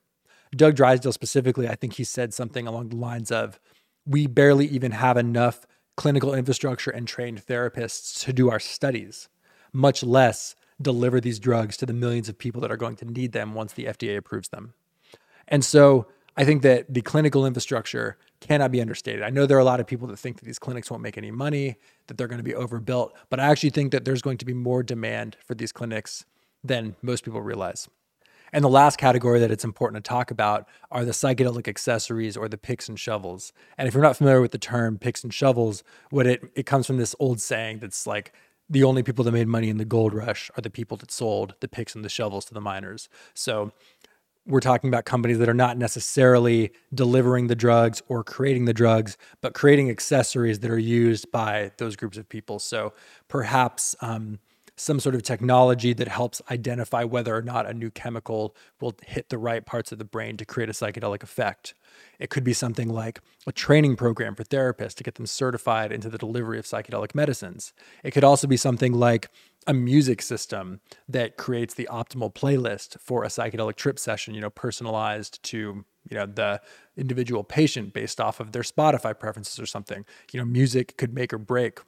Doug 0.55 0.77
Drysdale 0.77 1.13
specifically, 1.13 1.69
I 1.69 1.75
think 1.75 1.95
he 1.95 2.05
said 2.05 2.33
something 2.33 2.69
along 2.69 2.91
the 2.91 2.97
lines 2.97 3.33
of, 3.33 3.59
We 4.07 4.29
barely 4.29 4.67
even 4.67 4.93
have 4.93 5.17
enough 5.17 5.67
clinical 5.97 6.33
infrastructure 6.33 6.91
and 6.91 7.09
trained 7.09 7.45
therapists 7.45 8.25
to 8.25 8.33
do 8.33 8.51
our 8.51 8.61
studies, 8.61 9.29
much 9.73 10.05
less 10.05 10.55
deliver 10.81 11.21
these 11.21 11.39
drugs 11.39 11.77
to 11.79 11.87
the 11.87 11.93
millions 11.93 12.29
of 12.29 12.39
people 12.39 12.61
that 12.61 12.71
are 12.71 12.77
going 12.77 12.97
to 12.97 13.05
need 13.05 13.33
them 13.33 13.55
once 13.55 13.73
the 13.73 13.85
FDA 13.85 14.17
approves 14.17 14.49
them. 14.49 14.75
And 15.49 15.65
so 15.65 16.07
I 16.37 16.45
think 16.45 16.63
that 16.63 16.93
the 16.93 17.03
clinical 17.03 17.47
infrastructure 17.47 18.19
cannot 18.41 18.73
be 18.73 18.81
understated. 18.81 19.23
I 19.23 19.31
know 19.31 19.47
there 19.47 19.57
are 19.57 19.61
a 19.61 19.65
lot 19.65 19.81
of 19.81 19.87
people 19.87 20.09
that 20.09 20.19
think 20.19 20.39
that 20.39 20.45
these 20.45 20.59
clinics 20.59 20.91
won't 20.91 21.03
make 21.03 21.17
any 21.17 21.31
money, 21.31 21.77
that 22.09 22.19
they're 22.19 22.29
going 22.29 22.39
to 22.39 22.45
be 22.45 22.55
overbuilt, 22.55 23.15
but 23.31 23.39
I 23.39 23.45
actually 23.45 23.71
think 23.71 23.93
that 23.93 24.05
there's 24.05 24.23
going 24.23 24.39
to 24.39 24.45
be 24.45 24.55
more 24.55 24.83
demand 24.83 25.37
for 25.45 25.55
these 25.55 25.73
clinics 25.73 26.25
than 26.63 26.97
most 27.03 27.25
people 27.25 27.41
realize. 27.41 27.89
And 28.53 28.63
the 28.65 28.69
last 28.69 28.99
category 28.99 29.41
that 29.41 29.51
it's 29.51 29.65
important 29.65 30.05
to 30.05 30.09
talk 30.09 30.31
about 30.31 30.69
are 30.91 31.05
the 31.05 31.11
psychedelic 31.11 31.67
accessories 31.67 32.37
or 32.37 32.49
the 32.49 32.57
picks 32.57 32.89
and 32.89 32.99
shovels. 32.99 33.53
And 33.77 33.89
if 33.89 33.95
you're 33.95 34.03
not 34.03 34.17
familiar 34.17 34.41
with 34.41 34.53
the 34.53 34.59
term 34.59 34.97
picks 34.97 35.25
and 35.25 35.35
shovels, 35.35 35.83
what 36.11 36.27
it 36.27 36.53
it 36.55 36.65
comes 36.65 36.87
from 36.87 36.97
this 36.97 37.17
old 37.19 37.41
saying 37.41 37.81
that's 37.81 38.07
like 38.07 38.33
the 38.69 38.85
only 38.85 39.03
people 39.03 39.25
that 39.25 39.33
made 39.33 39.49
money 39.49 39.69
in 39.69 39.77
the 39.77 39.85
gold 39.85 40.15
rush 40.15 40.51
are 40.57 40.63
the 40.63 40.71
people 40.71 40.97
that 40.99 41.11
sold 41.11 41.55
the 41.61 41.69
picks 41.69 41.95
and 41.95 42.05
the 42.05 42.09
shovels 42.09 42.45
to 42.47 42.55
the 42.55 42.61
miners. 42.61 43.09
So 43.35 43.73
we're 44.47 44.61
talking 44.61 44.89
about 44.89 45.05
companies 45.05 45.39
that 45.39 45.49
are 45.49 45.55
not 45.55 45.79
necessarily 45.79 46.73
delivering 46.93 47.47
the 47.47 47.55
drugs 47.55 48.03
or 48.09 48.23
creating 48.23 48.67
the 48.67 48.75
drugs, 48.75 49.17
but 49.41 49.55
creating 49.55 49.91
accessories 49.91 50.59
that 50.61 50.71
are 50.71 50.79
used 50.79 51.31
by 51.31 51.73
those 51.79 51.97
groups 51.97 52.19
of 52.19 52.29
people. 52.29 52.59
So 52.59 52.93
perhaps 53.29 53.95
um, 54.01 54.39
some 54.77 54.99
sort 54.99 55.15
of 55.15 55.23
technology 55.23 55.93
that 55.93 56.09
helps 56.09 56.43
identify 56.51 57.05
whether 57.05 57.35
or 57.35 57.43
not 57.43 57.67
a 57.67 57.75
new 57.75 57.91
chemical 57.91 58.57
will 58.81 58.95
hit 59.07 59.29
the 59.29 59.39
right 59.39 59.65
parts 59.65 59.93
of 59.93 59.99
the 59.99 60.05
brain 60.05 60.37
to 60.37 60.45
create 60.45 60.69
a 60.69 60.73
psychedelic 60.73 61.23
effect. 61.23 61.75
It 62.19 62.31
could 62.31 62.43
be 62.43 62.53
something 62.53 62.89
like 62.89 63.21
a 63.47 63.53
training 63.53 63.97
program 63.97 64.35
for 64.35 64.43
therapists 64.43 64.95
to 64.95 65.05
get 65.05 65.15
them 65.15 65.27
certified 65.27 65.93
into 65.93 66.09
the 66.09 66.19
delivery 66.19 66.59
of 66.59 66.65
psychedelic 66.65 67.15
medicines. 67.15 67.73
It 68.03 68.11
could 68.11 68.25
also 68.25 68.49
be 68.49 68.57
something 68.57 68.93
like 68.93 69.29
a 69.67 69.75
music 69.75 70.21
system 70.21 70.81
that 71.09 71.37
creates 71.37 71.75
the 71.75 71.89
optimal 71.91 72.35
playlist 72.35 72.99
for 73.01 73.25
a 73.25 73.29
psychedelic 73.29 73.77
trip 73.77 73.99
session, 73.99 74.35
you 74.35 74.41
know, 74.41 74.51
personalized 74.51 75.43
to, 75.45 75.85
you 76.11 76.17
know, 76.17 76.27
the 76.27 76.61
individual 76.97 77.45
patient 77.45 77.93
based 77.93 78.21
off 78.21 78.41
of 78.41 78.53
their 78.53 78.63
Spotify 78.63 79.19
preferences 79.19 79.59
or 79.61 79.67
something. 79.67 80.05
You 80.33 80.41
know, 80.41 80.47
music 80.47 80.97
could 80.97 81.15
make 81.15 81.33
or 81.33 81.39
break 81.39 81.81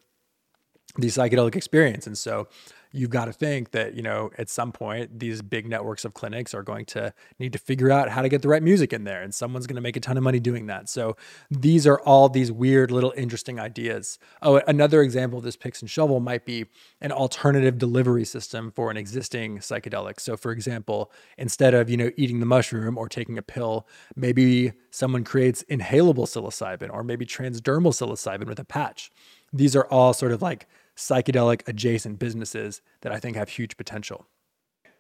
the 0.97 1.09
psychedelic 1.09 1.57
experience. 1.57 2.07
And 2.07 2.17
so 2.17 2.49
you've 2.93 3.11
got 3.11 3.27
to 3.27 3.33
think 3.33 3.73
that, 3.73 3.95
you 3.95 4.03
know, 4.03 4.31
at 4.39 4.49
some 4.49 4.73
point, 4.73 5.19
these 5.19 5.43
big 5.43 5.69
networks 5.69 6.05
of 6.05 6.15
clinics 6.15 6.55
are 6.55 6.63
going 6.63 6.85
to 6.87 7.13
need 7.39 7.53
to 7.53 7.59
figure 7.59 7.91
out 7.91 8.09
how 8.09 8.23
to 8.23 8.29
get 8.29 8.43
the 8.43 8.49
right 8.49 8.63
music 8.63 8.93
in 8.93 9.05
there. 9.05 9.23
And 9.23 9.35
someone's 9.35 9.67
going 9.67 9.77
to 9.77 9.83
make 9.83 9.97
a 9.97 10.01
ton 10.01 10.17
of 10.17 10.23
money 10.23 10.41
doing 10.41 10.67
that. 10.67 10.89
So 10.89 11.17
these 11.51 11.87
are 11.87 12.01
all 12.01 12.29
these 12.29 12.51
weird 12.51 12.91
little 12.91 13.13
interesting 13.17 13.61
ideas. 13.61 14.19
Oh, 14.43 14.61
another 14.67 15.03
example 15.03 15.39
of 15.39 15.45
this 15.45 15.57
picks 15.57 15.81
and 15.81 15.91
shovel 15.91 16.21
might 16.21 16.47
be 16.47 16.67
an 17.01 17.13
alternative 17.13 17.79
delivery 17.79 18.25
system 18.25 18.71
for 18.71 18.91
an 18.91 18.97
existing 18.97 19.59
psychedelic. 19.59 20.21
So 20.21 20.37
for 20.37 20.53
example, 20.53 21.13
instead 21.37 21.75
of, 21.75 21.91
you 21.91 21.97
know, 21.97 22.11
eating 22.17 22.41
the 22.41 22.47
mushroom 22.47 22.97
or 22.97 23.09
taking 23.09 23.39
a 23.39 23.43
pill, 23.43 23.87
maybe 24.15 24.73
someone 24.91 25.25
creates 25.25 25.65
inhalable 25.71 26.27
psilocybin 26.27 26.93
or 26.93 27.03
maybe 27.03 27.27
transdermal 27.27 27.93
psilocybin 27.93 28.47
with 28.47 28.59
a 28.59 28.65
patch. 28.65 29.11
These 29.53 29.77
are 29.77 29.87
all 29.87 30.13
sort 30.13 30.33
of 30.33 30.43
like 30.43 30.67
psychedelic 30.97 31.67
adjacent 31.69 32.19
businesses 32.19 32.81
that 33.03 33.13
I 33.13 33.19
think 33.19 33.37
have 33.37 33.51
huge 33.51 33.77
potential. 33.77 34.27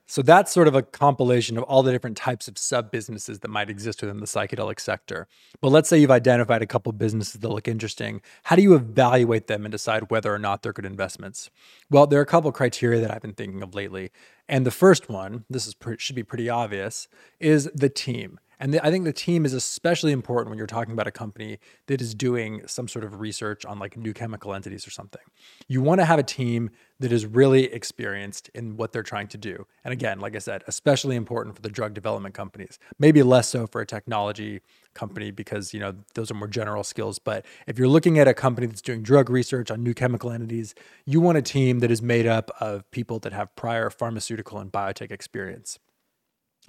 So 0.08 0.22
that's 0.22 0.52
sort 0.52 0.68
of 0.68 0.76
a 0.76 0.82
compilation 0.82 1.58
of 1.58 1.64
all 1.64 1.82
the 1.82 1.90
different 1.90 2.16
types 2.16 2.46
of 2.46 2.56
sub 2.56 2.92
businesses 2.92 3.40
that 3.40 3.50
might 3.50 3.68
exist 3.68 4.00
within 4.00 4.20
the 4.20 4.26
psychedelic 4.26 4.78
sector. 4.78 5.26
But 5.60 5.70
let's 5.70 5.88
say 5.88 5.98
you've 5.98 6.12
identified 6.12 6.62
a 6.62 6.66
couple 6.66 6.92
businesses 6.92 7.40
that 7.40 7.48
look 7.48 7.66
interesting. 7.66 8.22
How 8.44 8.54
do 8.54 8.62
you 8.62 8.74
evaluate 8.76 9.48
them 9.48 9.64
and 9.64 9.72
decide 9.72 10.08
whether 10.08 10.32
or 10.32 10.38
not 10.38 10.62
they're 10.62 10.72
good 10.72 10.86
investments? 10.86 11.50
Well, 11.90 12.06
there 12.06 12.20
are 12.20 12.22
a 12.22 12.26
couple 12.26 12.52
criteria 12.52 13.00
that 13.00 13.10
I've 13.10 13.22
been 13.22 13.34
thinking 13.34 13.64
of 13.64 13.74
lately. 13.74 14.12
And 14.48 14.64
the 14.64 14.70
first 14.70 15.08
one, 15.08 15.44
this 15.50 15.66
is 15.66 15.74
should 15.98 16.16
be 16.16 16.22
pretty 16.22 16.48
obvious, 16.48 17.08
is 17.40 17.68
the 17.74 17.88
team. 17.88 18.38
And 18.58 18.72
the, 18.72 18.84
I 18.84 18.90
think 18.90 19.04
the 19.04 19.12
team 19.12 19.44
is 19.44 19.52
especially 19.52 20.12
important 20.12 20.50
when 20.50 20.58
you're 20.58 20.66
talking 20.66 20.92
about 20.92 21.06
a 21.06 21.12
company 21.12 21.58
that 21.86 22.00
is 22.00 22.14
doing 22.14 22.62
some 22.66 22.88
sort 22.88 23.04
of 23.04 23.20
research 23.20 23.64
on 23.64 23.78
like 23.78 23.96
new 23.96 24.12
chemical 24.12 24.54
entities 24.54 24.86
or 24.86 24.90
something. 24.90 25.22
You 25.68 25.82
want 25.82 26.00
to 26.00 26.04
have 26.04 26.18
a 26.18 26.22
team 26.22 26.70
that 26.98 27.12
is 27.12 27.26
really 27.26 27.64
experienced 27.64 28.48
in 28.54 28.76
what 28.76 28.92
they're 28.92 29.02
trying 29.02 29.28
to 29.28 29.38
do. 29.38 29.66
And 29.84 29.92
again, 29.92 30.18
like 30.18 30.34
I 30.34 30.38
said, 30.38 30.64
especially 30.66 31.16
important 31.16 31.54
for 31.54 31.62
the 31.62 31.68
drug 31.68 31.92
development 31.92 32.34
companies. 32.34 32.78
Maybe 32.98 33.22
less 33.22 33.48
so 33.48 33.66
for 33.66 33.82
a 33.82 33.86
technology 33.86 34.62
company 34.94 35.30
because, 35.30 35.74
you 35.74 35.80
know, 35.80 35.94
those 36.14 36.30
are 36.30 36.34
more 36.34 36.48
general 36.48 36.82
skills, 36.82 37.18
but 37.18 37.44
if 37.66 37.78
you're 37.78 37.88
looking 37.88 38.18
at 38.18 38.26
a 38.26 38.32
company 38.32 38.66
that's 38.66 38.80
doing 38.80 39.02
drug 39.02 39.28
research 39.28 39.70
on 39.70 39.82
new 39.82 39.92
chemical 39.92 40.30
entities, 40.30 40.74
you 41.04 41.20
want 41.20 41.36
a 41.36 41.42
team 41.42 41.80
that 41.80 41.90
is 41.90 42.00
made 42.00 42.26
up 42.26 42.50
of 42.60 42.90
people 42.90 43.18
that 43.18 43.34
have 43.34 43.54
prior 43.56 43.90
pharmaceutical 43.90 44.58
and 44.58 44.72
biotech 44.72 45.10
experience. 45.10 45.78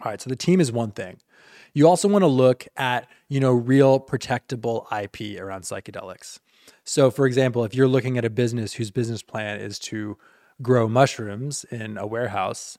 All 0.03 0.11
right, 0.11 0.21
so 0.21 0.29
the 0.29 0.35
team 0.35 0.61
is 0.61 0.71
one 0.71 0.91
thing. 0.91 1.17
You 1.73 1.87
also 1.87 2.07
want 2.07 2.23
to 2.23 2.27
look 2.27 2.67
at, 2.77 3.07
you 3.29 3.39
know, 3.39 3.51
real 3.51 3.99
protectable 3.99 4.85
IP 4.91 5.39
around 5.39 5.63
psychedelics. 5.63 6.39
So, 6.83 7.09
for 7.09 7.25
example, 7.25 7.63
if 7.63 7.73
you're 7.73 7.87
looking 7.87 8.17
at 8.17 8.25
a 8.25 8.29
business 8.29 8.73
whose 8.73 8.91
business 8.91 9.23
plan 9.23 9.59
is 9.59 9.79
to 9.79 10.17
grow 10.61 10.87
mushrooms 10.87 11.65
in 11.65 11.97
a 11.97 12.05
warehouse 12.05 12.77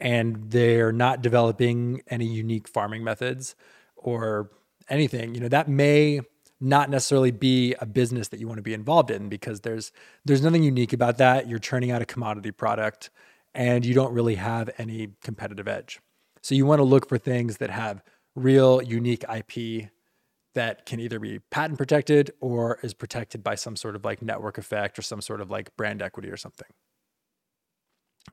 and 0.00 0.50
they're 0.50 0.92
not 0.92 1.22
developing 1.22 2.02
any 2.08 2.26
unique 2.26 2.68
farming 2.68 3.02
methods 3.02 3.54
or 3.96 4.50
anything, 4.88 5.34
you 5.34 5.40
know, 5.40 5.48
that 5.48 5.68
may 5.68 6.20
not 6.60 6.90
necessarily 6.90 7.30
be 7.30 7.74
a 7.80 7.86
business 7.86 8.28
that 8.28 8.40
you 8.40 8.46
want 8.46 8.58
to 8.58 8.62
be 8.62 8.74
involved 8.74 9.10
in 9.10 9.28
because 9.28 9.60
there's 9.60 9.92
there's 10.24 10.42
nothing 10.42 10.62
unique 10.62 10.92
about 10.92 11.18
that. 11.18 11.48
You're 11.48 11.58
churning 11.58 11.90
out 11.90 12.02
a 12.02 12.06
commodity 12.06 12.50
product 12.50 13.10
and 13.54 13.84
you 13.84 13.94
don't 13.94 14.12
really 14.12 14.34
have 14.34 14.70
any 14.78 15.10
competitive 15.22 15.68
edge. 15.68 16.00
So 16.48 16.54
you 16.54 16.64
want 16.64 16.78
to 16.78 16.84
look 16.84 17.06
for 17.06 17.18
things 17.18 17.58
that 17.58 17.68
have 17.68 18.02
real 18.34 18.80
unique 18.80 19.22
IP 19.22 19.90
that 20.54 20.86
can 20.86 20.98
either 20.98 21.18
be 21.18 21.40
patent 21.50 21.76
protected 21.76 22.30
or 22.40 22.78
is 22.82 22.94
protected 22.94 23.44
by 23.44 23.54
some 23.54 23.76
sort 23.76 23.94
of 23.94 24.02
like 24.02 24.22
network 24.22 24.56
effect 24.56 24.98
or 24.98 25.02
some 25.02 25.20
sort 25.20 25.42
of 25.42 25.50
like 25.50 25.76
brand 25.76 26.00
equity 26.00 26.30
or 26.30 26.38
something. 26.38 26.68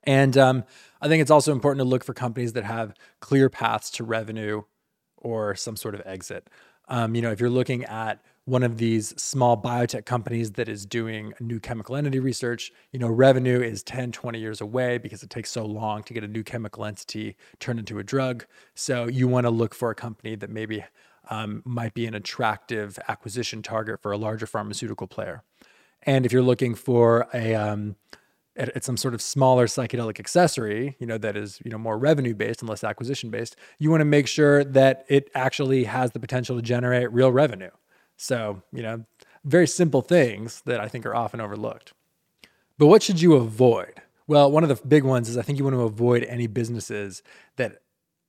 And 0.06 0.38
um, 0.38 0.64
I 1.02 1.10
think 1.10 1.24
it's 1.24 1.30
also 1.30 1.52
important 1.52 1.80
to 1.80 1.90
look 1.90 2.06
for 2.06 2.14
companies 2.14 2.54
that 2.54 2.64
have 2.64 2.94
clear 3.20 3.50
paths 3.50 3.90
to 3.92 4.06
revenue 4.06 4.62
or 5.18 5.54
some 5.56 5.76
sort 5.76 5.94
of 5.94 6.02
exit. 6.06 6.50
Um, 6.88 7.16
you 7.16 7.22
know, 7.22 7.32
if 7.32 7.42
you're 7.42 7.50
looking 7.50 7.84
at 7.84 8.24
one 8.46 8.62
of 8.62 8.78
these 8.78 9.20
small 9.22 9.60
biotech 9.60 10.06
companies 10.06 10.52
that 10.52 10.70
is 10.70 10.86
doing 10.86 11.34
new 11.40 11.60
chemical 11.60 11.96
entity 11.96 12.20
research, 12.20 12.72
you 12.92 13.00
know, 13.00 13.08
revenue 13.08 13.60
is 13.60 13.82
10, 13.82 14.12
20 14.12 14.40
years 14.40 14.62
away 14.62 15.00
because 15.00 15.24
it 15.24 15.32
takes 15.32 15.50
so 15.50 15.66
long 15.66 16.04
to 16.04 16.14
get 16.14 16.24
a 16.24 16.28
new 16.28 16.44
chemical 16.44 16.86
entity 16.86 17.36
turned 17.60 17.80
into 17.80 17.98
a 17.98 18.04
drug. 18.04 18.46
So 18.76 19.08
you 19.08 19.28
want 19.28 19.46
to 19.46 19.50
look 19.50 19.74
for 19.74 19.90
a 19.90 19.96
company 19.96 20.36
that 20.36 20.52
maybe 20.52 20.86
um, 21.32 21.64
might 21.66 21.96
be 21.96 22.06
an 22.06 22.14
attractive 22.14 23.00
acquisition 23.08 23.64
target 23.64 24.00
for 24.00 24.12
a 24.12 24.18
larger 24.18 24.46
pharmaceutical 24.46 25.08
player. 25.08 25.42
And 26.04 26.24
if 26.24 26.32
you're 26.32 26.44
looking 26.44 26.76
for 26.76 27.28
a, 27.34 27.56
um, 27.56 27.96
at, 28.56 28.84
some 28.84 28.96
sort 28.96 29.16
of 29.16 29.24
smaller 29.24 29.66
psychedelic 29.66 30.20
accessory, 30.20 30.96
you 31.00 31.08
know, 31.08 31.18
that 31.18 31.36
is, 31.36 31.60
you 31.66 31.72
know, 31.72 31.80
more 31.80 31.98
revenue 31.98 32.36
based 32.36 32.62
and 32.62 32.70
less 32.70 32.84
acquisition 32.84 33.32
based, 33.32 33.56
you 33.80 33.90
want 33.90 34.02
to 34.02 34.06
make 34.06 34.28
sure 34.28 34.64
that 34.64 35.04
it 35.10 35.32
actually 35.34 35.86
has 35.86 36.12
the 36.12 36.20
potential 36.20 36.56
to 36.56 36.62
generate 36.62 37.12
real 37.12 37.32
revenue. 37.32 37.72
So, 38.18 38.62
you 38.72 38.82
know, 38.82 39.06
very 39.44 39.68
simple 39.68 40.02
things 40.02 40.62
that 40.66 40.80
I 40.80 40.88
think 40.88 41.06
are 41.06 41.16
often 41.16 41.40
overlooked. 41.40 41.94
But 42.78 42.88
what 42.88 43.04
should 43.04 43.22
you 43.22 43.36
avoid? 43.36 44.02
Well, 44.28 44.52
one 44.52 44.64
of 44.64 44.70
the 44.70 44.88
big 44.88 45.04
ones 45.04 45.30
is 45.30 45.38
I 45.38 45.44
think 45.44 45.60
you 45.60 45.64
want 45.64 45.76
to 45.76 45.84
avoid 45.84 46.24
any 46.24 46.48
businesses 46.48 47.22
that 47.58 47.82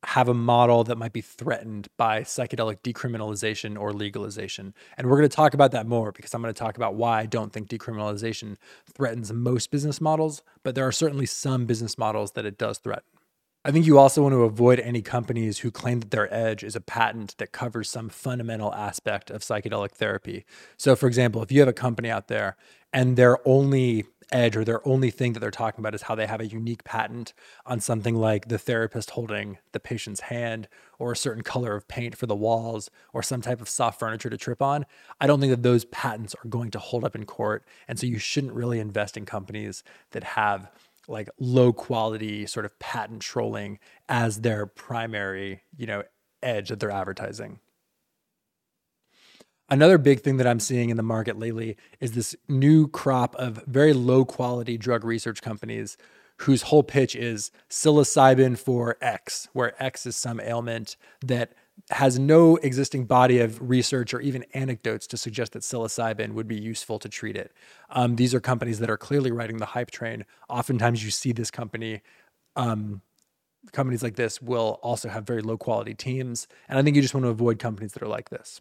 have 0.05 0.29
a 0.29 0.35
model 0.35 0.85
that 0.85 0.99
might 0.99 1.13
be 1.13 1.21
threatened 1.21 1.89
by 1.97 2.21
psychedelic 2.21 2.79
decriminalization 2.83 3.81
or 3.81 3.93
legalization. 3.93 4.73
And 4.97 5.09
we're 5.09 5.17
going 5.17 5.29
to 5.29 5.35
talk 5.35 5.55
about 5.55 5.73
that 5.73 5.87
more 5.87 6.13
because 6.13 6.33
I'm 6.33 6.43
going 6.43 6.55
to 6.55 6.59
talk 6.59 6.77
about 6.77 6.95
why 6.95 7.21
I 7.21 7.27
don't 7.27 7.53
think 7.53 7.69
decriminalization 7.69 8.57
threatens 8.93 9.33
most 9.33 9.71
business 9.71 10.01
models, 10.01 10.43
but 10.63 10.75
there 10.75 10.87
are 10.87 10.93
certainly 10.93 11.27
some 11.27 11.67
business 11.67 11.99
models 11.99 12.33
that 12.33 12.45
it 12.45 12.57
does 12.57 12.79
threaten. 12.79 13.09
I 13.67 13.73
think 13.73 13.85
you 13.85 13.99
also 13.99 14.23
want 14.23 14.33
to 14.33 14.45
avoid 14.45 14.79
any 14.79 15.03
companies 15.03 15.59
who 15.59 15.73
claim 15.73 15.99
that 15.99 16.13
their 16.13 16.33
edge 16.33 16.63
is 16.63 16.77
a 16.77 16.81
patent 16.81 17.37
that 17.39 17.51
covers 17.51 17.91
some 17.91 18.09
fundamental 18.09 18.73
aspect 18.73 19.29
of 19.29 19.43
psychedelic 19.43 19.91
therapy. 19.91 20.45
So, 20.77 20.95
for 20.95 21.09
example, 21.09 21.43
if 21.43 21.51
you 21.51 21.59
have 21.59 21.69
a 21.69 21.73
company 21.73 22.09
out 22.09 22.29
there 22.29 22.57
and 22.93 23.17
their 23.17 23.39
only 23.45 24.05
edge 24.31 24.57
or 24.57 24.65
their 24.65 24.87
only 24.87 25.11
thing 25.11 25.33
that 25.33 25.41
they're 25.41 25.51
talking 25.51 25.81
about 25.81 25.97
is 25.97 26.03
how 26.03 26.15
they 26.15 26.29
have 26.29 26.41
a 26.41 26.47
unique 26.47 26.85
patent 26.85 27.33
on 27.65 27.81
something 27.81 28.15
like 28.15 28.47
the 28.47 28.59
therapist 28.59 29.11
holding 29.11 29.59
the 29.73 29.81
patient's 29.81 30.21
hand 30.21 30.69
or 31.01 31.11
a 31.11 31.17
certain 31.17 31.43
color 31.43 31.75
of 31.75 31.89
paint 31.89 32.17
for 32.17 32.27
the 32.27 32.37
walls 32.37 32.89
or 33.13 33.21
some 33.21 33.41
type 33.41 33.61
of 33.61 33.69
soft 33.69 33.99
furniture 33.99 34.31
to 34.31 34.37
trip 34.37 34.63
on, 34.63 34.87
I 35.21 35.27
don't 35.27 35.41
think 35.41 35.51
that 35.51 35.65
those 35.65 35.85
patents 35.87 36.37
are 36.45 36.49
going 36.49 36.71
to 36.71 36.79
hold 36.79 37.05
up 37.05 37.17
in 37.17 37.27
court. 37.27 37.65
And 37.89 37.99
so 37.99 38.07
you 38.07 38.19
shouldn't 38.21 38.53
really 38.53 38.79
invest 38.79 39.17
in 39.17 39.27
companies 39.27 39.83
that 40.13 40.23
have 40.23 40.71
like 41.09 41.29
low 41.39 41.73
quality 41.73 42.47
sort 42.47 42.65
of 42.67 42.79
patent 42.79 43.23
trolling 43.23 43.79
as 44.09 44.41
their 44.41 44.67
primary, 44.67 45.63
you 45.77 45.87
know, 45.87 46.03
edge 46.43 46.69
that 46.69 46.81
they're 46.81 46.91
advertising. 46.91 47.61
Another 49.69 49.99
big 49.99 50.21
thing 50.21 50.37
that 50.37 50.47
I'm 50.47 50.61
seeing 50.61 50.91
in 50.91 50.97
the 50.97 51.03
market 51.03 51.39
lately 51.39 51.77
is 52.01 52.13
this 52.13 52.37
new 52.49 52.87
crop 52.87 53.35
of 53.37 53.65
very 53.67 53.93
low 53.93 54.25
quality 54.25 54.79
drug 54.79 55.05
research 55.05 55.43
companies 55.43 55.97
whose 56.39 56.63
whole 56.63 56.83
pitch 56.83 57.17
is 57.17 57.51
psilocybin 57.69 58.59
for 58.59 58.97
X, 59.01 59.49
where 59.55 59.81
X 59.83 60.07
is 60.07 60.17
some 60.17 60.39
ailment 60.41 60.97
that 61.25 61.53
has 61.91 62.19
no 62.19 62.57
existing 62.57 63.05
body 63.05 63.39
of 63.39 63.61
research 63.61 64.13
or 64.13 64.21
even 64.21 64.45
anecdotes 64.55 65.07
to 65.07 65.17
suggest 65.17 65.53
that 65.53 65.63
psilocybin 65.63 66.33
would 66.33 66.49
be 66.49 66.57
useful 66.57 66.99
to 66.99 67.09
treat 67.09 67.37
it. 67.37 67.53
Um, 67.91 68.17
these 68.17 68.35
are 68.35 68.41
companies 68.41 68.79
that 68.81 68.91
are 68.91 68.97
clearly 68.97 69.31
riding 69.31 69.59
the 69.59 69.67
hype 69.67 69.91
train. 69.91 70.25
Oftentimes, 70.49 71.05
you 71.05 71.11
see 71.11 71.33
this 71.33 71.51
company. 71.51 72.03
Um, 72.57 73.03
companies 73.73 74.03
like 74.03 74.17
this 74.17 74.41
will 74.41 74.79
also 74.83 75.09
have 75.09 75.27
very 75.27 75.43
low 75.43 75.57
quality 75.57 75.95
teams, 75.95 76.49
and 76.69 76.79
I 76.79 76.83
think 76.83 76.97
you 76.97 77.03
just 77.03 77.15
want 77.15 77.25
to 77.25 77.31
avoid 77.31 77.59
companies 77.59 77.93
that 77.93 78.03
are 78.03 78.09
like 78.09 78.31
this. 78.31 78.61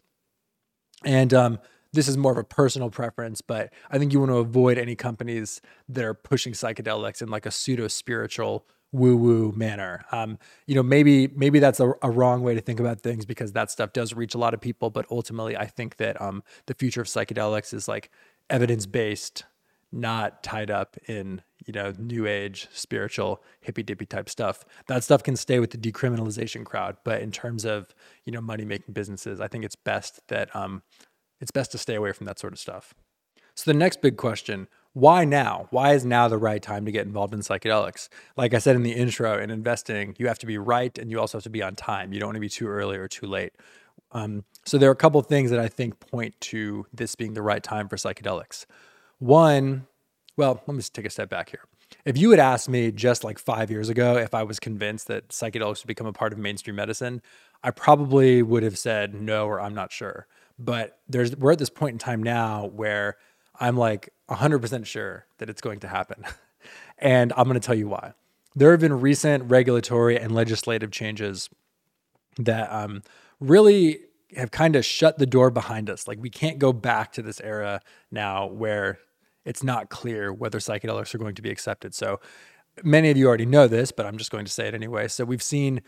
And 1.04 1.32
um, 1.34 1.58
this 1.92 2.08
is 2.08 2.16
more 2.16 2.32
of 2.32 2.38
a 2.38 2.44
personal 2.44 2.90
preference, 2.90 3.40
but 3.40 3.72
I 3.90 3.98
think 3.98 4.12
you 4.12 4.20
want 4.20 4.30
to 4.30 4.38
avoid 4.38 4.78
any 4.78 4.94
companies 4.94 5.60
that 5.88 6.04
are 6.04 6.14
pushing 6.14 6.52
psychedelics 6.52 7.22
in 7.22 7.28
like 7.28 7.46
a 7.46 7.50
pseudo 7.50 7.88
spiritual 7.88 8.66
woo 8.92 9.16
woo 9.16 9.52
manner. 9.56 10.04
Um, 10.12 10.38
you 10.66 10.74
know, 10.74 10.82
maybe 10.82 11.28
maybe 11.28 11.58
that's 11.58 11.80
a, 11.80 11.92
a, 12.02 12.10
wrong 12.10 12.42
way 12.42 12.54
to 12.54 12.60
think 12.60 12.80
about 12.80 13.00
things 13.00 13.24
because 13.26 13.52
that 13.52 13.70
stuff 13.70 13.92
does 13.92 14.14
reach 14.14 14.34
a 14.34 14.38
lot 14.38 14.54
of 14.54 14.60
people. 14.60 14.90
But 14.90 15.06
ultimately, 15.10 15.56
I 15.56 15.66
think 15.66 15.96
that 15.96 16.20
um, 16.20 16.42
the 16.66 16.74
future 16.74 17.00
of 17.00 17.06
psychedelics 17.06 17.74
is 17.74 17.88
like 17.88 18.10
evidence 18.48 18.86
based 18.86 19.44
not 19.92 20.42
tied 20.42 20.70
up 20.70 20.96
in 21.06 21.40
you 21.64 21.72
know 21.72 21.92
new 21.98 22.26
age 22.26 22.68
spiritual 22.72 23.42
hippy 23.60 23.82
dippy 23.82 24.04
type 24.04 24.28
stuff 24.28 24.64
that 24.88 25.04
stuff 25.04 25.22
can 25.22 25.36
stay 25.36 25.58
with 25.60 25.70
the 25.70 25.78
decriminalization 25.78 26.64
crowd 26.64 26.96
but 27.04 27.22
in 27.22 27.30
terms 27.30 27.64
of 27.64 27.94
you 28.24 28.32
know 28.32 28.40
money 28.40 28.64
making 28.64 28.92
businesses 28.92 29.40
i 29.40 29.48
think 29.48 29.64
it's 29.64 29.76
best 29.76 30.20
that 30.28 30.54
um 30.54 30.82
it's 31.40 31.50
best 31.50 31.70
to 31.70 31.78
stay 31.78 31.94
away 31.94 32.12
from 32.12 32.26
that 32.26 32.38
sort 32.38 32.52
of 32.52 32.58
stuff 32.58 32.94
so 33.54 33.70
the 33.70 33.78
next 33.78 34.02
big 34.02 34.16
question 34.16 34.68
why 34.96 35.26
now? 35.26 35.66
Why 35.68 35.92
is 35.92 36.06
now 36.06 36.26
the 36.26 36.38
right 36.38 36.62
time 36.62 36.86
to 36.86 36.90
get 36.90 37.04
involved 37.04 37.34
in 37.34 37.40
psychedelics? 37.40 38.08
Like 38.38 38.54
i 38.54 38.58
said 38.58 38.76
in 38.76 38.82
the 38.82 38.94
intro 38.94 39.38
in 39.38 39.50
investing 39.50 40.16
you 40.16 40.26
have 40.26 40.38
to 40.38 40.46
be 40.46 40.56
right 40.56 40.96
and 40.96 41.10
you 41.10 41.20
also 41.20 41.36
have 41.36 41.42
to 41.42 41.50
be 41.50 41.62
on 41.62 41.74
time. 41.74 42.14
You 42.14 42.18
don't 42.18 42.28
want 42.28 42.36
to 42.36 42.40
be 42.40 42.48
too 42.48 42.66
early 42.66 42.96
or 42.96 43.06
too 43.06 43.26
late. 43.26 43.52
Um, 44.12 44.44
so 44.64 44.78
there 44.78 44.88
are 44.88 44.94
a 44.94 44.96
couple 44.96 45.20
things 45.20 45.50
that 45.50 45.60
i 45.60 45.68
think 45.68 46.00
point 46.00 46.34
to 46.52 46.86
this 46.94 47.14
being 47.14 47.34
the 47.34 47.42
right 47.42 47.62
time 47.62 47.90
for 47.90 47.96
psychedelics. 47.96 48.64
One, 49.18 49.86
well, 50.38 50.62
let 50.66 50.74
me 50.74 50.78
just 50.78 50.94
take 50.94 51.04
a 51.04 51.10
step 51.10 51.28
back 51.28 51.50
here. 51.50 51.64
If 52.06 52.16
you 52.16 52.30
had 52.30 52.40
asked 52.40 52.70
me 52.70 52.90
just 52.90 53.22
like 53.22 53.38
five 53.38 53.70
years 53.70 53.90
ago 53.90 54.16
if 54.16 54.32
I 54.32 54.44
was 54.44 54.58
convinced 54.58 55.08
that 55.08 55.28
psychedelics 55.28 55.82
would 55.82 55.88
become 55.88 56.06
a 56.06 56.12
part 56.14 56.32
of 56.32 56.38
mainstream 56.38 56.76
medicine, 56.76 57.20
I 57.62 57.70
probably 57.70 58.42
would 58.42 58.62
have 58.62 58.78
said 58.78 59.12
no 59.12 59.46
or 59.46 59.60
I'm 59.60 59.74
not 59.74 59.92
sure. 59.92 60.26
But 60.58 61.00
there's 61.06 61.36
we're 61.36 61.52
at 61.52 61.58
this 61.58 61.68
point 61.68 61.92
in 61.92 61.98
time 61.98 62.22
now 62.22 62.64
where 62.68 63.18
I'm 63.60 63.76
like 63.76 64.08
100% 64.30 64.86
sure 64.86 65.26
that 65.38 65.48
it's 65.48 65.60
going 65.60 65.80
to 65.80 65.88
happen. 65.88 66.24
and 66.98 67.32
I'm 67.36 67.44
going 67.44 67.58
to 67.58 67.64
tell 67.64 67.76
you 67.76 67.88
why. 67.88 68.12
There 68.54 68.70
have 68.70 68.80
been 68.80 69.00
recent 69.00 69.44
regulatory 69.50 70.18
and 70.18 70.34
legislative 70.34 70.90
changes 70.90 71.50
that 72.38 72.72
um, 72.72 73.02
really 73.38 74.00
have 74.34 74.50
kind 74.50 74.76
of 74.76 74.84
shut 74.84 75.18
the 75.18 75.26
door 75.26 75.50
behind 75.50 75.88
us. 75.88 76.08
Like 76.08 76.18
we 76.20 76.30
can't 76.30 76.58
go 76.58 76.72
back 76.72 77.12
to 77.12 77.22
this 77.22 77.40
era 77.40 77.80
now 78.10 78.46
where 78.46 78.98
it's 79.44 79.62
not 79.62 79.90
clear 79.90 80.32
whether 80.32 80.58
psychedelics 80.58 81.14
are 81.14 81.18
going 81.18 81.34
to 81.36 81.42
be 81.42 81.50
accepted. 81.50 81.94
So 81.94 82.20
many 82.82 83.10
of 83.10 83.16
you 83.16 83.28
already 83.28 83.46
know 83.46 83.68
this, 83.68 83.92
but 83.92 84.06
I'm 84.06 84.18
just 84.18 84.30
going 84.30 84.44
to 84.44 84.50
say 84.50 84.66
it 84.66 84.74
anyway. 84.74 85.08
So 85.08 85.24
we've 85.24 85.42
seen 85.42 85.82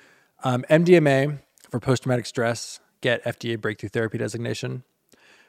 um, 0.44 0.64
MDMA 0.70 1.40
for 1.70 1.80
post 1.80 2.04
traumatic 2.04 2.26
stress 2.26 2.80
get 3.00 3.24
FDA 3.24 3.60
breakthrough 3.60 3.88
therapy 3.88 4.18
designation. 4.18 4.84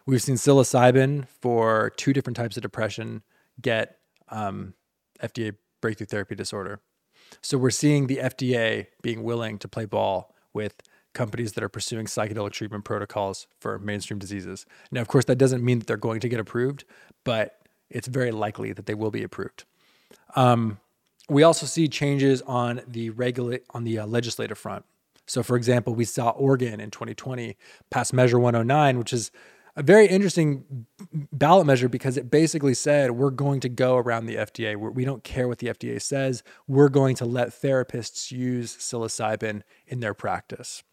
We've 0.09 0.23
seen 0.23 0.37
psilocybin 0.37 1.27
for 1.27 1.91
two 1.95 2.13
different 2.13 2.35
types 2.35 2.57
of 2.57 2.63
depression 2.63 3.21
get 3.61 3.99
um, 4.29 4.73
FDA 5.21 5.55
breakthrough 5.81 6.07
therapy 6.07 6.33
disorder. 6.33 6.79
So 7.43 7.59
we're 7.59 7.69
seeing 7.69 8.07
the 8.07 8.17
FDA 8.17 8.87
being 9.03 9.21
willing 9.21 9.59
to 9.59 9.67
play 9.67 9.85
ball 9.85 10.33
with 10.51 10.81
companies 11.13 11.53
that 11.53 11.63
are 11.63 11.69
pursuing 11.69 12.07
psychedelic 12.07 12.53
treatment 12.53 12.85
protocols 12.85 13.45
for 13.59 13.77
mainstream 13.77 14.17
diseases. 14.17 14.65
Now, 14.91 15.01
of 15.01 15.07
course, 15.07 15.25
that 15.25 15.35
doesn't 15.35 15.63
mean 15.63 15.77
that 15.77 15.85
they're 15.85 15.95
going 15.95 16.21
to 16.21 16.29
get 16.29 16.39
approved, 16.39 16.85
but 17.23 17.59
it's 17.91 18.07
very 18.07 18.31
likely 18.31 18.73
that 18.73 18.87
they 18.87 18.95
will 18.95 19.11
be 19.11 19.21
approved. 19.21 19.65
Um, 20.35 20.79
we 21.29 21.43
also 21.43 21.67
see 21.67 21.87
changes 21.87 22.41
on 22.47 22.81
the 22.87 23.11
regula- 23.11 23.59
on 23.75 23.83
the 23.83 23.99
uh, 23.99 24.07
legislative 24.07 24.57
front. 24.57 24.85
So, 25.27 25.43
for 25.43 25.55
example, 25.55 25.93
we 25.93 26.05
saw 26.05 26.31
Oregon 26.31 26.79
in 26.79 26.89
2020 26.89 27.55
pass 27.91 28.11
Measure 28.11 28.39
109, 28.39 28.97
which 28.97 29.13
is 29.13 29.29
a 29.79 29.83
very 29.83 30.07
interesting 30.07 30.85
ballot 31.31 31.65
measure 31.65 31.87
because 31.87 32.17
it 32.17 32.29
basically 32.29 32.73
said 32.73 33.11
we're 33.11 33.29
going 33.29 33.61
to 33.61 33.69
go 33.69 33.95
around 33.95 34.25
the 34.25 34.35
FDA. 34.35 34.75
We're, 34.75 34.91
we 34.91 35.05
do 35.05 35.11
not 35.11 35.23
care 35.23 35.47
what 35.47 35.59
the 35.59 35.67
FDA 35.67 36.01
says. 36.01 36.43
We're 36.67 36.89
going 36.89 37.15
to 37.15 37.25
let 37.25 37.49
therapists 37.49 38.29
use 38.29 38.75
psilocybin 38.75 39.61
in 39.87 40.01
their 40.01 40.13
practice. 40.13 40.83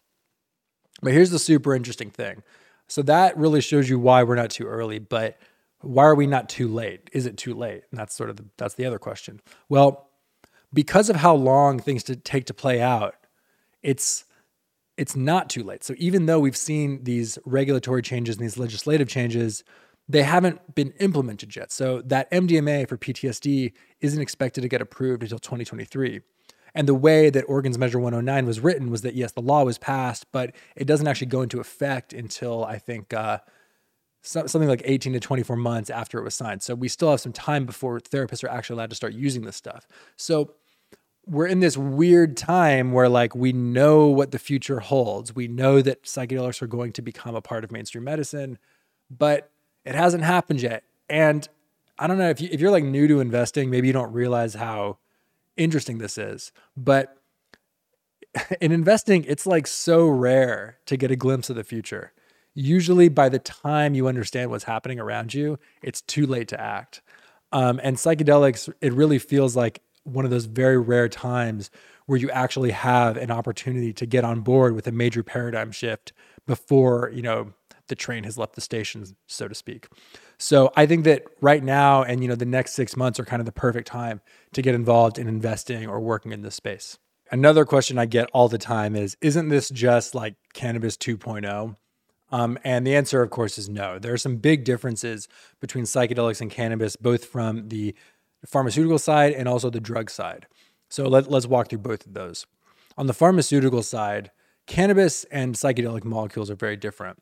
But 1.01 1.11
here's 1.11 1.31
the 1.31 1.37
super 1.37 1.75
interesting 1.75 2.09
thing. 2.09 2.43
So 2.87 3.01
that 3.03 3.37
really 3.37 3.59
shows 3.59 3.89
you 3.89 3.99
why 3.99 4.23
we're 4.23 4.35
not 4.35 4.51
too 4.51 4.65
early. 4.65 4.99
But 4.99 5.37
why 5.81 6.05
are 6.05 6.15
we 6.15 6.25
not 6.25 6.47
too 6.47 6.69
late? 6.69 7.09
Is 7.11 7.25
it 7.25 7.37
too 7.37 7.53
late? 7.53 7.83
And 7.91 7.99
that's 7.99 8.15
sort 8.15 8.29
of 8.29 8.37
the, 8.37 8.45
that's 8.57 8.75
the 8.75 8.85
other 8.85 8.99
question. 8.99 9.41
Well, 9.67 10.09
because 10.73 11.09
of 11.09 11.17
how 11.17 11.35
long 11.35 11.79
things 11.79 12.03
to 12.03 12.15
take 12.15 12.45
to 12.45 12.53
play 12.53 12.81
out, 12.81 13.15
it's 13.83 14.23
it's 14.97 15.15
not 15.15 15.49
too 15.49 15.63
late. 15.63 15.83
So 15.83 15.93
even 15.97 16.25
though 16.25 16.39
we've 16.39 16.57
seen 16.57 17.03
these 17.03 17.37
regulatory 17.45 18.01
changes 18.01 18.37
and 18.37 18.43
these 18.43 18.57
legislative 18.57 19.07
changes, 19.07 19.63
they 20.09 20.23
haven't 20.23 20.75
been 20.75 20.91
implemented 20.99 21.55
yet. 21.55 21.71
So 21.71 22.01
that 22.03 22.29
MDMA 22.31 22.87
for 22.87 22.97
PTSD 22.97 23.73
isn't 24.01 24.21
expected 24.21 24.61
to 24.61 24.67
get 24.67 24.81
approved 24.81 25.21
until 25.21 25.39
2023. 25.39 26.21
And 26.73 26.87
the 26.87 26.95
way 26.95 27.29
that 27.29 27.43
Oregon's 27.47 27.77
Measure 27.77 27.99
109 27.99 28.45
was 28.45 28.59
written 28.59 28.91
was 28.91 29.01
that 29.01 29.15
yes, 29.15 29.31
the 29.31 29.41
law 29.41 29.63
was 29.63 29.77
passed, 29.77 30.25
but 30.31 30.55
it 30.75 30.85
doesn't 30.85 31.07
actually 31.07 31.27
go 31.27 31.41
into 31.41 31.59
effect 31.59 32.13
until 32.13 32.65
I 32.65 32.77
think 32.77 33.13
uh, 33.13 33.39
something 34.21 34.67
like 34.67 34.81
18 34.85 35.13
to 35.13 35.19
24 35.19 35.55
months 35.55 35.89
after 35.89 36.19
it 36.19 36.23
was 36.23 36.35
signed. 36.35 36.61
So 36.61 36.75
we 36.75 36.87
still 36.87 37.11
have 37.11 37.21
some 37.21 37.33
time 37.33 37.65
before 37.65 37.99
therapists 37.99 38.43
are 38.43 38.49
actually 38.49 38.75
allowed 38.75 38.89
to 38.91 38.95
start 38.95 39.13
using 39.13 39.43
this 39.43 39.55
stuff. 39.55 39.87
So 40.17 40.53
we're 41.27 41.47
in 41.47 41.59
this 41.59 41.77
weird 41.77 42.37
time 42.37 42.91
where 42.91 43.09
like 43.09 43.35
we 43.35 43.51
know 43.51 44.07
what 44.07 44.31
the 44.31 44.39
future 44.39 44.79
holds. 44.79 45.35
We 45.35 45.47
know 45.47 45.81
that 45.81 46.03
psychedelics 46.03 46.61
are 46.61 46.67
going 46.67 46.93
to 46.93 47.01
become 47.01 47.35
a 47.35 47.41
part 47.41 47.63
of 47.63 47.71
mainstream 47.71 48.05
medicine, 48.05 48.57
but 49.09 49.51
it 49.85 49.95
hasn't 49.95 50.23
happened 50.23 50.61
yet. 50.61 50.83
And 51.09 51.47
I 51.99 52.07
don't 52.07 52.17
know 52.17 52.29
if 52.29 52.39
you, 52.39 52.49
if 52.51 52.61
you're 52.61 52.71
like 52.71 52.83
new 52.83 53.07
to 53.07 53.19
investing, 53.19 53.69
maybe 53.69 53.87
you 53.87 53.93
don't 53.93 54.13
realize 54.13 54.53
how 54.53 54.99
interesting 55.57 55.97
this 55.97 56.17
is, 56.17 56.51
but 56.75 57.17
in 58.61 58.71
investing, 58.71 59.25
it's 59.25 59.45
like 59.45 59.67
so 59.67 60.07
rare 60.07 60.77
to 60.85 60.97
get 60.97 61.11
a 61.11 61.15
glimpse 61.15 61.49
of 61.49 61.55
the 61.55 61.63
future 61.63 62.13
usually 62.57 63.07
by 63.07 63.29
the 63.29 63.37
time 63.37 63.93
you 63.93 64.07
understand 64.07 64.49
what's 64.49 64.63
happening 64.63 64.99
around 64.99 65.31
you, 65.31 65.59
it's 65.83 66.01
too 66.01 66.25
late 66.25 66.47
to 66.47 66.59
act. 66.59 67.03
Um, 67.51 67.79
and 67.83 67.97
psychedelics, 67.97 68.73
it 68.81 68.91
really 68.93 69.19
feels 69.19 69.55
like 69.55 69.81
one 70.07 70.25
of 70.25 70.31
those 70.31 70.45
very 70.45 70.77
rare 70.77 71.09
times 71.09 71.69
where 72.05 72.17
you 72.17 72.29
actually 72.31 72.71
have 72.71 73.17
an 73.17 73.31
opportunity 73.31 73.93
to 73.93 74.05
get 74.05 74.23
on 74.23 74.41
board 74.41 74.73
with 74.73 74.87
a 74.87 74.91
major 74.91 75.23
paradigm 75.23 75.71
shift 75.71 76.13
before 76.45 77.11
you 77.13 77.21
know 77.21 77.53
the 77.87 77.95
train 77.95 78.23
has 78.23 78.37
left 78.37 78.55
the 78.55 78.61
station, 78.61 79.05
so 79.27 79.47
to 79.47 79.55
speak. 79.55 79.87
So 80.37 80.71
I 80.75 80.85
think 80.85 81.05
that 81.05 81.23
right 81.41 81.63
now 81.63 82.03
and 82.03 82.21
you 82.21 82.27
know 82.27 82.35
the 82.35 82.45
next 82.45 82.73
six 82.73 82.95
months 82.95 83.19
are 83.19 83.25
kind 83.25 83.39
of 83.39 83.45
the 83.45 83.51
perfect 83.51 83.87
time 83.87 84.21
to 84.53 84.61
get 84.61 84.75
involved 84.75 85.17
in 85.17 85.27
investing 85.27 85.87
or 85.87 85.99
working 85.99 86.31
in 86.31 86.41
this 86.41 86.55
space. 86.55 86.97
Another 87.29 87.65
question 87.65 87.97
I 87.97 88.05
get 88.05 88.29
all 88.33 88.47
the 88.47 88.57
time 88.57 88.95
is, 88.95 89.17
isn't 89.19 89.49
this 89.49 89.69
just 89.69 90.15
like 90.15 90.35
cannabis 90.53 90.95
2.0? 90.95 91.75
Um, 92.31 92.57
and 92.63 92.85
the 92.85 92.95
answer, 92.95 93.21
of 93.21 93.29
course, 93.29 93.57
is 93.57 93.69
no. 93.69 93.99
There 93.99 94.13
are 94.13 94.17
some 94.17 94.37
big 94.37 94.63
differences 94.63 95.27
between 95.59 95.85
psychedelics 95.85 96.41
and 96.41 96.51
cannabis, 96.51 96.95
both 96.95 97.25
from 97.25 97.69
the 97.69 97.95
pharmaceutical 98.47 98.99
side 98.99 99.33
and 99.33 99.47
also 99.47 99.69
the 99.69 99.79
drug 99.79 100.09
side. 100.09 100.47
So 100.89 101.07
let, 101.07 101.29
let's 101.29 101.45
walk 101.45 101.69
through 101.69 101.79
both 101.79 102.05
of 102.05 102.13
those. 102.13 102.45
On 102.97 103.07
the 103.07 103.13
pharmaceutical 103.13 103.83
side, 103.83 104.31
cannabis 104.65 105.25
and 105.25 105.55
psychedelic 105.55 106.03
molecules 106.03 106.49
are 106.49 106.55
very 106.55 106.77
different. 106.77 107.19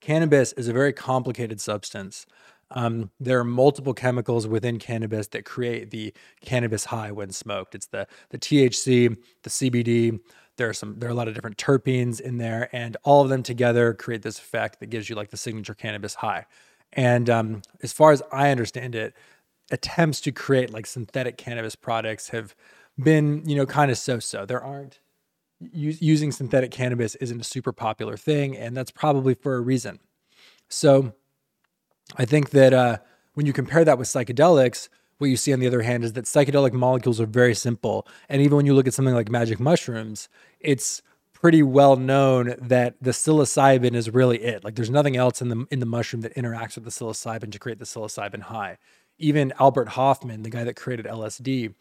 Cannabis 0.00 0.52
is 0.54 0.68
a 0.68 0.72
very 0.72 0.92
complicated 0.92 1.60
substance. 1.60 2.26
Um, 2.72 3.10
there 3.20 3.38
are 3.38 3.44
multiple 3.44 3.94
chemicals 3.94 4.48
within 4.48 4.78
cannabis 4.78 5.28
that 5.28 5.44
create 5.44 5.90
the 5.90 6.12
cannabis 6.40 6.86
high 6.86 7.12
when 7.12 7.30
smoked. 7.30 7.74
It's 7.74 7.86
the 7.86 8.08
the 8.30 8.38
THC, 8.38 9.16
the 9.42 9.50
CBD, 9.50 10.18
there 10.56 10.68
are 10.68 10.74
some 10.74 10.98
there 10.98 11.08
are 11.08 11.12
a 11.12 11.14
lot 11.14 11.28
of 11.28 11.34
different 11.34 11.56
terpenes 11.56 12.20
in 12.20 12.38
there, 12.38 12.68
and 12.72 12.96
all 13.04 13.22
of 13.22 13.28
them 13.28 13.42
together 13.42 13.94
create 13.94 14.22
this 14.22 14.38
effect 14.38 14.80
that 14.80 14.86
gives 14.86 15.08
you 15.08 15.16
like 15.16 15.30
the 15.30 15.36
signature 15.36 15.74
cannabis 15.74 16.14
high. 16.14 16.46
And 16.92 17.30
um, 17.30 17.62
as 17.82 17.92
far 17.92 18.12
as 18.12 18.22
I 18.32 18.50
understand 18.50 18.94
it, 18.94 19.14
attempts 19.72 20.20
to 20.20 20.32
create 20.32 20.72
like 20.72 20.86
synthetic 20.86 21.36
cannabis 21.36 21.74
products 21.74 22.28
have 22.28 22.54
been 23.02 23.42
you 23.48 23.56
know 23.56 23.66
kind 23.66 23.90
of 23.90 23.98
so-so. 23.98 24.46
There 24.46 24.62
aren't 24.62 25.00
using 25.72 26.32
synthetic 26.32 26.70
cannabis 26.70 27.14
isn't 27.16 27.40
a 27.40 27.44
super 27.44 27.72
popular 27.72 28.16
thing, 28.16 28.56
and 28.56 28.76
that's 28.76 28.90
probably 28.90 29.34
for 29.34 29.56
a 29.56 29.60
reason. 29.60 29.98
So 30.68 31.14
I 32.16 32.24
think 32.24 32.50
that 32.50 32.72
uh, 32.72 32.98
when 33.34 33.46
you 33.46 33.52
compare 33.52 33.84
that 33.84 33.98
with 33.98 34.08
psychedelics, 34.08 34.88
what 35.18 35.30
you 35.30 35.36
see 35.36 35.52
on 35.52 35.60
the 35.60 35.66
other 35.66 35.82
hand 35.82 36.02
is 36.04 36.14
that 36.14 36.24
psychedelic 36.24 36.72
molecules 36.72 37.20
are 37.20 37.26
very 37.26 37.54
simple. 37.54 38.06
And 38.28 38.42
even 38.42 38.56
when 38.56 38.66
you 38.66 38.74
look 38.74 38.88
at 38.88 38.94
something 38.94 39.14
like 39.14 39.30
magic 39.30 39.60
mushrooms, 39.60 40.28
it's 40.58 41.00
pretty 41.32 41.62
well 41.62 41.96
known 41.96 42.54
that 42.60 42.94
the 43.00 43.10
psilocybin 43.10 43.94
is 43.94 44.10
really 44.10 44.42
it. 44.42 44.64
Like 44.64 44.74
there's 44.74 44.90
nothing 44.90 45.16
else 45.16 45.40
in 45.40 45.48
the 45.48 45.66
in 45.70 45.80
the 45.80 45.86
mushroom 45.86 46.22
that 46.22 46.34
interacts 46.34 46.74
with 46.74 46.84
the 46.84 46.90
psilocybin 46.90 47.52
to 47.52 47.58
create 47.58 47.78
the 47.78 47.84
psilocybin 47.84 48.42
high. 48.42 48.78
Even 49.22 49.52
Albert 49.58 49.90
Hofmann, 49.90 50.42
the 50.42 50.50
guy 50.50 50.64
that 50.64 50.76
created 50.76 51.06
LSD, 51.06 51.74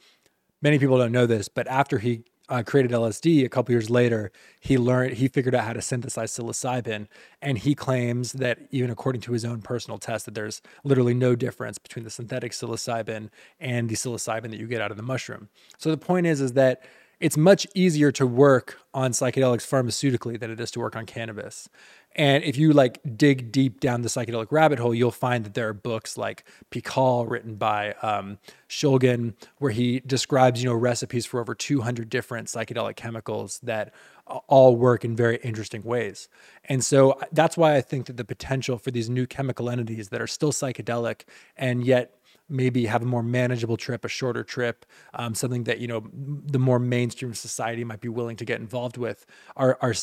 many 0.61 0.79
people 0.79 0.97
don't 0.97 1.11
know 1.11 1.25
this, 1.25 1.47
but 1.47 1.67
after 1.67 1.99
he 1.99 2.23
uh, 2.49 2.61
created 2.63 2.91
LSD, 2.91 3.45
a 3.45 3.49
couple 3.49 3.71
years 3.71 3.89
later, 3.89 4.31
he 4.59 4.77
learned 4.77 5.13
he 5.13 5.29
figured 5.29 5.55
out 5.55 5.63
how 5.63 5.73
to 5.73 5.81
synthesize 5.81 6.31
psilocybin, 6.31 7.07
and 7.41 7.57
he 7.57 7.73
claims 7.73 8.33
that 8.33 8.59
even 8.71 8.89
according 8.89 9.21
to 9.21 9.31
his 9.31 9.45
own 9.45 9.61
personal 9.61 9.97
test, 9.97 10.25
that 10.25 10.35
there's 10.35 10.61
literally 10.83 11.13
no 11.13 11.33
difference 11.33 11.77
between 11.77 12.03
the 12.03 12.09
synthetic 12.11 12.51
psilocybin 12.51 13.29
and 13.59 13.89
the 13.89 13.95
psilocybin 13.95 14.51
that 14.51 14.59
you 14.59 14.67
get 14.67 14.81
out 14.81 14.91
of 14.91 14.97
the 14.97 15.03
mushroom. 15.03 15.47
So 15.77 15.89
the 15.91 15.97
point 15.97 16.27
is, 16.27 16.41
is 16.41 16.53
that 16.53 16.83
it's 17.21 17.37
much 17.37 17.67
easier 17.75 18.11
to 18.13 18.25
work 18.25 18.79
on 18.93 19.11
psychedelics 19.11 19.65
pharmaceutically 19.67 20.39
than 20.39 20.51
it 20.51 20.59
is 20.59 20.71
to 20.71 20.79
work 20.79 20.95
on 20.95 21.05
cannabis. 21.05 21.69
And 22.15 22.43
if 22.43 22.57
you 22.57 22.73
like 22.73 22.99
dig 23.15 23.51
deep 23.51 23.79
down 23.79 24.01
the 24.01 24.09
psychedelic 24.09 24.51
rabbit 24.51 24.79
hole, 24.79 24.93
you'll 24.93 25.11
find 25.11 25.45
that 25.45 25.53
there 25.53 25.69
are 25.69 25.73
books 25.73 26.17
like 26.17 26.43
PiHKAL, 26.71 27.29
written 27.29 27.55
by 27.55 27.93
um, 28.01 28.37
Shulgin, 28.69 29.33
where 29.59 29.71
he 29.71 30.01
describes, 30.01 30.61
you 30.61 30.69
know, 30.69 30.75
recipes 30.75 31.25
for 31.25 31.39
over 31.39 31.55
200 31.55 32.09
different 32.09 32.47
psychedelic 32.47 32.95
chemicals 32.95 33.59
that 33.63 33.93
all 34.47 34.75
work 34.75 35.03
in 35.03 35.15
very 35.15 35.37
interesting 35.37 35.83
ways. 35.83 36.29
And 36.65 36.83
so 36.83 37.11
uh, 37.11 37.25
that's 37.31 37.57
why 37.57 37.75
I 37.75 37.81
think 37.81 38.05
that 38.05 38.17
the 38.17 38.25
potential 38.25 38.77
for 38.77 38.91
these 38.91 39.09
new 39.09 39.25
chemical 39.25 39.69
entities 39.69 40.09
that 40.09 40.21
are 40.21 40.27
still 40.27 40.51
psychedelic 40.51 41.23
and 41.57 41.83
yet 41.85 42.15
maybe 42.51 42.85
have 42.85 43.01
a 43.01 43.05
more 43.05 43.23
manageable 43.23 43.77
trip, 43.77 44.03
a 44.05 44.07
shorter 44.07 44.43
trip, 44.43 44.85
um, 45.13 45.33
something 45.33 45.63
that 45.63 45.79
you 45.79 45.87
know 45.87 46.03
the 46.13 46.59
more 46.59 46.79
mainstream 46.79 47.33
society 47.33 47.83
might 47.83 48.01
be 48.01 48.09
willing 48.09 48.35
to 48.35 48.45
get 48.45 48.59
involved 48.59 48.97
with. 48.97 49.25
Are 49.55 49.77
are 49.81 49.93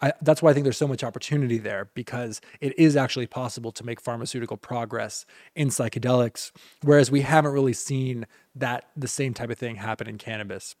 I, 0.00 0.12
that's 0.22 0.42
why 0.42 0.50
I 0.50 0.54
think 0.54 0.64
there's 0.64 0.76
so 0.76 0.88
much 0.88 1.04
opportunity 1.04 1.58
there 1.58 1.88
because 1.94 2.40
it 2.60 2.78
is 2.78 2.96
actually 2.96 3.26
possible 3.26 3.72
to 3.72 3.84
make 3.84 4.00
pharmaceutical 4.00 4.56
progress 4.56 5.26
in 5.54 5.68
psychedelics, 5.68 6.52
whereas 6.82 7.10
we 7.10 7.22
haven't 7.22 7.52
really 7.52 7.72
seen 7.72 8.26
that 8.54 8.88
the 8.96 9.08
same 9.08 9.34
type 9.34 9.50
of 9.50 9.58
thing 9.58 9.76
happen 9.76 10.08
in 10.08 10.18
cannabis. 10.18 10.76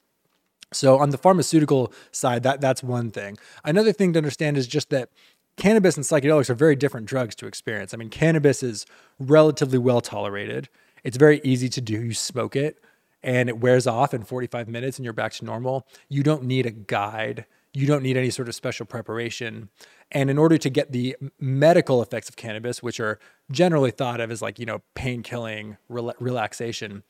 So 0.72 0.98
on 0.98 1.10
the 1.10 1.18
pharmaceutical 1.18 1.92
side, 2.10 2.42
that 2.42 2.60
that's 2.60 2.82
one 2.82 3.10
thing. 3.10 3.36
Another 3.64 3.92
thing 3.92 4.12
to 4.14 4.18
understand 4.18 4.56
is 4.56 4.66
just 4.66 4.90
that 4.90 5.10
cannabis 5.56 5.96
and 5.96 6.04
psychedelics 6.04 6.50
are 6.50 6.54
very 6.54 6.76
different 6.76 7.06
drugs 7.06 7.34
to 7.36 7.46
experience. 7.46 7.94
I 7.94 7.96
mean, 7.96 8.10
cannabis 8.10 8.62
is 8.62 8.86
relatively 9.18 9.78
well 9.78 10.00
tolerated. 10.00 10.68
It's 11.04 11.16
very 11.16 11.40
easy 11.44 11.68
to 11.68 11.80
do. 11.80 12.02
You 12.02 12.14
smoke 12.14 12.56
it 12.56 12.82
and 13.22 13.48
it 13.48 13.58
wears 13.58 13.86
off 13.86 14.14
in 14.14 14.24
45 14.24 14.68
minutes 14.68 14.98
and 14.98 15.04
you're 15.04 15.12
back 15.12 15.32
to 15.34 15.44
normal. 15.44 15.86
You 16.08 16.22
don't 16.22 16.44
need 16.44 16.66
a 16.66 16.70
guide. 16.70 17.46
You 17.74 17.86
don't 17.86 18.02
need 18.02 18.16
any 18.16 18.30
sort 18.30 18.48
of 18.48 18.54
special 18.54 18.86
preparation. 18.86 19.68
And 20.10 20.30
in 20.30 20.38
order 20.38 20.56
to 20.56 20.70
get 20.70 20.92
the 20.92 21.16
medical 21.38 22.00
effects 22.00 22.28
of 22.28 22.36
cannabis, 22.36 22.82
which 22.82 23.00
are 23.00 23.18
generally 23.50 23.90
thought 23.90 24.20
of 24.20 24.30
as 24.30 24.40
like, 24.40 24.58
you 24.58 24.64
know, 24.64 24.80
pain 24.94 25.22
killing, 25.22 25.76
rel- 25.88 26.14
relaxation, 26.20 27.02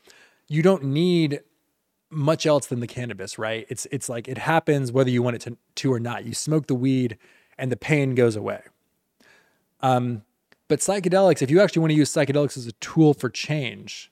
you 0.49 0.63
don't 0.63 0.83
need 0.83 1.41
much 2.11 2.47
else 2.47 2.67
than 2.67 2.81
the 2.81 2.87
cannabis, 2.87 3.39
right? 3.39 3.67
It's 3.69 3.87
it's 3.91 4.09
like 4.09 4.27
it 4.27 4.39
happens 4.39 4.91
whether 4.91 5.11
you 5.11 5.23
want 5.23 5.37
it 5.37 5.43
to, 5.43 5.57
to 5.77 5.93
or 5.93 6.01
not. 6.01 6.25
You 6.25 6.33
smoke 6.33 6.67
the 6.67 6.75
weed 6.75 7.19
and 7.59 7.71
the 7.71 7.77
pain 7.77 8.15
goes 8.15 8.37
away. 8.37 8.63
Um, 9.81 10.23
but 10.69 10.79
psychedelics, 10.79 11.43
if 11.43 11.51
you 11.51 11.61
actually 11.61 11.81
want 11.81 11.91
to 11.91 11.97
use 11.97 12.11
psychedelics 12.11 12.57
as 12.57 12.67
a 12.67 12.73
tool 12.73 13.13
for 13.13 13.29
change, 13.29 14.11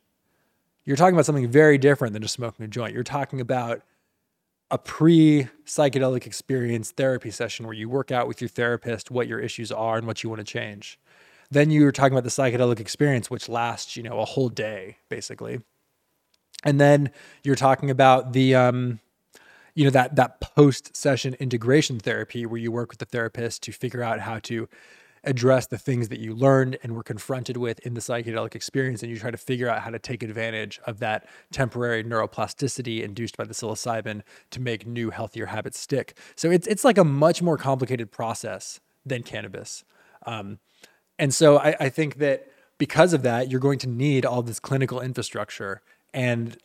you're 0.85 0.97
talking 0.97 1.15
about 1.15 1.25
something 1.25 1.49
very 1.49 1.79
different 1.79 2.12
than 2.12 2.23
just 2.23 2.35
smoking 2.35 2.65
a 2.65 2.69
joint. 2.69 2.93
You're 2.93 3.05
talking 3.05 3.41
about 3.41 3.83
a 4.73 4.79
pre 4.79 5.49
psychedelic 5.67 6.27
experience 6.27 6.91
therapy 6.91 7.31
session 7.31 7.67
where 7.67 7.75
you 7.75 7.89
work 7.89 8.11
out 8.11 8.27
with 8.27 8.41
your 8.41 8.49
therapist 8.49 9.11
what 9.11 9.29
your 9.29 9.39
issues 9.39 9.71
are 9.71 9.99
and 9.99 10.07
what 10.07 10.23
you 10.23 10.31
want 10.31 10.41
to 10.41 10.45
change. 10.45 10.99
Then 11.51 11.71
you're 11.71 11.93
talking 11.93 12.15
about 12.15 12.25
the 12.25 12.31
psychedelic 12.31 12.81
experience, 12.81 13.31
which 13.31 13.49
lasts, 13.49 13.97
you 13.97 14.03
know, 14.03 14.19
a 14.19 14.25
whole 14.25 14.49
day, 14.49 14.97
basically. 15.11 15.61
And 16.65 16.81
then 16.81 17.11
you're 17.45 17.55
talking 17.55 17.91
about 17.91 18.33
the, 18.33 18.55
um, 18.55 19.01
you 19.75 19.85
know, 19.85 19.91
that 19.91 20.17
that 20.17 20.41
post 20.41 20.97
session 20.97 21.35
integration 21.35 22.01
therapy 22.01 22.47
where 22.47 22.59
you 22.59 22.73
work 22.73 22.91
with 22.91 22.99
the 22.99 23.05
therapist 23.05 23.63
to 23.65 23.73
figure 23.73 24.03
out 24.03 24.21
how 24.21 24.39
to 24.41 24.69
address 25.25 25.67
the 25.67 25.79
things 25.79 26.09
that 26.09 26.19
you 26.19 26.35
learned 26.35 26.79
and 26.83 26.95
were 26.95 27.03
confronted 27.03 27.57
with 27.57 27.79
in 27.81 27.95
the 27.95 28.01
psychedelic 28.01 28.55
experience 28.55 29.03
and 29.03 29.11
you 29.11 29.19
try 29.19 29.31
to 29.31 29.37
figure 29.37 29.69
out 29.69 29.83
how 29.83 29.91
to 29.91 29.99
take 29.99 30.23
advantage 30.23 30.81
of 30.87 30.99
that 30.99 31.29
temporary 31.53 32.03
neuroplasticity 32.03 33.03
induced 33.03 33.37
by 33.37 33.45
the 33.45 33.55
psilocybin 33.55 34.23
to 34.51 34.61
make 34.61 34.87
new 34.87 35.11
healthier 35.11 35.47
habits 35.47 35.79
stick. 35.79 36.17
So 36.35 36.51
it's 36.51 36.67
it's 36.67 36.85
like 36.85 36.99
a 36.99 37.05
much 37.05 37.41
more 37.43 37.57
complicated 37.57 38.11
process 38.11 38.81
than 39.07 39.23
cannabis. 39.23 39.85
Um, 40.27 40.59
and 41.19 41.33
so 41.33 41.59
I, 41.59 41.77
I 41.79 41.89
think 41.89 42.19
that 42.19 42.49
because 42.79 43.13
of 43.13 43.23
that 43.23 43.51
you're 43.51 43.61
going 43.61 43.79
to 43.81 43.89
need 43.89 44.27
all 44.27 44.43
this 44.43 44.59
clinical 44.59 45.01
infrastructure 45.01 45.83
and 46.13 46.57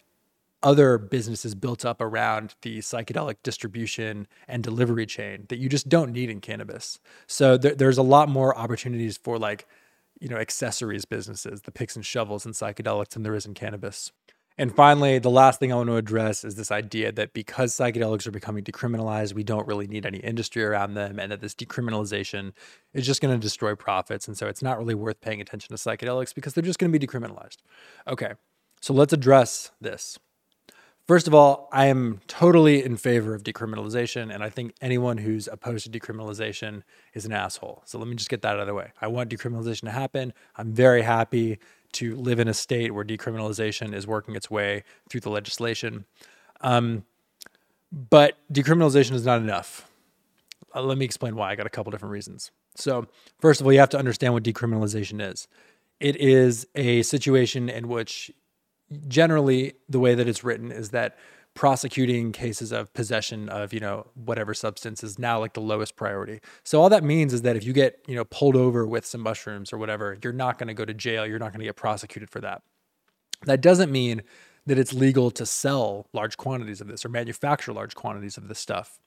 other 0.63 0.97
businesses 0.97 1.55
built 1.55 1.85
up 1.85 2.01
around 2.01 2.55
the 2.61 2.79
psychedelic 2.79 3.35
distribution 3.43 4.27
and 4.47 4.63
delivery 4.63 5.05
chain 5.05 5.45
that 5.49 5.59
you 5.59 5.69
just 5.69 5.87
don't 5.87 6.11
need 6.11 6.29
in 6.29 6.41
cannabis. 6.41 6.99
So 7.27 7.57
there, 7.57 7.75
there's 7.75 7.97
a 7.97 8.03
lot 8.03 8.29
more 8.29 8.57
opportunities 8.57 9.17
for 9.17 9.37
like, 9.37 9.67
you 10.19 10.27
know, 10.27 10.37
accessories 10.37 11.05
businesses, 11.05 11.61
the 11.61 11.71
picks 11.71 11.95
and 11.95 12.05
shovels 12.05 12.45
and 12.45 12.55
psychedelics 12.55 13.09
than 13.09 13.23
there 13.23 13.35
is 13.35 13.45
in 13.45 13.53
cannabis. 13.53 14.11
And 14.59 14.75
finally, 14.75 15.19
the 15.19 15.29
last 15.29 15.59
thing 15.59 15.71
I 15.71 15.75
want 15.75 15.89
to 15.89 15.97
address 15.97 16.43
is 16.43 16.55
this 16.55 16.71
idea 16.71 17.11
that 17.11 17.33
because 17.33 17.75
psychedelics 17.75 18.25
are 18.25 18.31
becoming 18.31 18.63
decriminalized, 18.63 19.35
we 19.35 19.43
don't 19.43 19.67
really 19.67 19.85
need 19.85 20.03
any 20.03 20.17
industry 20.17 20.63
around 20.63 20.95
them, 20.95 21.19
and 21.19 21.31
that 21.31 21.41
this 21.41 21.53
decriminalization 21.53 22.53
is 22.91 23.05
just 23.05 23.21
going 23.21 23.35
to 23.35 23.39
destroy 23.39 23.75
profits. 23.75 24.27
And 24.27 24.35
so 24.35 24.47
it's 24.47 24.63
not 24.63 24.79
really 24.79 24.95
worth 24.95 25.21
paying 25.21 25.41
attention 25.41 25.77
to 25.77 25.81
psychedelics 25.81 26.33
because 26.33 26.55
they're 26.55 26.63
just 26.63 26.79
going 26.79 26.91
to 26.91 26.97
be 26.97 27.05
decriminalized. 27.05 27.57
Okay, 28.07 28.33
so 28.81 28.95
let's 28.95 29.13
address 29.13 29.69
this. 29.79 30.17
First 31.07 31.25
of 31.25 31.33
all, 31.33 31.69
I 31.71 31.85
am 31.85 32.19
totally 32.27 32.83
in 32.83 32.97
favor 32.97 33.33
of 33.33 33.41
decriminalization, 33.41 34.33
and 34.33 34.43
I 34.43 34.49
think 34.49 34.73
anyone 34.81 35.17
who's 35.17 35.47
opposed 35.47 35.85
to 35.85 35.99
decriminalization 35.99 36.83
is 37.13 37.25
an 37.25 37.31
asshole. 37.31 37.81
So 37.85 37.97
let 37.97 38.09
me 38.09 38.15
just 38.15 38.29
get 38.29 38.41
that 38.41 38.55
out 38.55 38.59
of 38.59 38.67
the 38.67 38.73
way. 38.73 38.91
I 38.99 39.07
want 39.07 39.29
decriminalization 39.29 39.83
to 39.83 39.91
happen. 39.91 40.33
I'm 40.57 40.73
very 40.73 41.03
happy 41.03 41.59
to 41.93 42.17
live 42.17 42.41
in 42.41 42.49
a 42.49 42.53
state 42.53 42.93
where 42.93 43.05
decriminalization 43.05 43.93
is 43.93 44.05
working 44.05 44.35
its 44.35 44.51
way 44.51 44.83
through 45.09 45.21
the 45.21 45.29
legislation. 45.29 46.03
Um, 46.59 47.05
but 47.89 48.37
decriminalization 48.51 49.13
is 49.13 49.25
not 49.25 49.39
enough. 49.39 49.89
Uh, 50.75 50.81
let 50.81 50.97
me 50.97 51.05
explain 51.05 51.37
why. 51.37 51.51
I 51.51 51.55
got 51.55 51.65
a 51.65 51.69
couple 51.69 51.89
different 51.89 52.11
reasons. 52.11 52.51
So, 52.75 53.07
first 53.39 53.61
of 53.61 53.65
all, 53.65 53.71
you 53.71 53.79
have 53.79 53.89
to 53.89 53.97
understand 53.97 54.33
what 54.33 54.43
decriminalization 54.43 55.21
is. 55.21 55.47
It 56.01 56.17
is 56.17 56.67
a 56.75 57.01
situation 57.03 57.69
in 57.69 57.87
which 57.87 58.29
generally 59.07 59.73
the 59.89 59.99
way 59.99 60.15
that 60.15 60.27
it's 60.27 60.43
written 60.43 60.71
is 60.71 60.91
that 60.91 61.17
prosecuting 61.53 62.31
cases 62.31 62.71
of 62.71 62.93
possession 62.93 63.49
of 63.49 63.73
you 63.73 63.79
know 63.79 64.05
whatever 64.13 64.53
substance 64.53 65.03
is 65.03 65.17
now 65.17 65.39
like 65.39 65.53
the 65.53 65.61
lowest 65.61 65.95
priority. 65.95 66.39
So 66.63 66.79
all 66.79 66.89
that 66.89 67.03
means 67.03 67.33
is 67.33 67.41
that 67.41 67.55
if 67.55 67.63
you 67.63 67.73
get 67.73 67.99
you 68.07 68.15
know 68.15 68.25
pulled 68.25 68.55
over 68.55 68.85
with 68.85 69.05
some 69.05 69.21
mushrooms 69.21 69.73
or 69.73 69.79
whatever 69.79 70.17
you're 70.23 70.33
not 70.33 70.59
going 70.59 70.67
to 70.67 70.75
go 70.75 70.85
to 70.85 70.93
jail 70.93 71.25
you're 71.25 71.39
not 71.39 71.51
going 71.51 71.59
to 71.59 71.65
get 71.65 71.75
prosecuted 71.75 72.29
for 72.29 72.41
that. 72.41 72.61
That 73.45 73.61
doesn't 73.61 73.91
mean 73.91 74.21
that 74.67 74.77
it's 74.77 74.93
legal 74.93 75.31
to 75.31 75.45
sell 75.45 76.07
large 76.13 76.37
quantities 76.37 76.79
of 76.79 76.87
this 76.87 77.03
or 77.03 77.09
manufacture 77.09 77.73
large 77.73 77.95
quantities 77.95 78.37
of 78.37 78.47
this 78.47 78.59
stuff. 78.59 78.99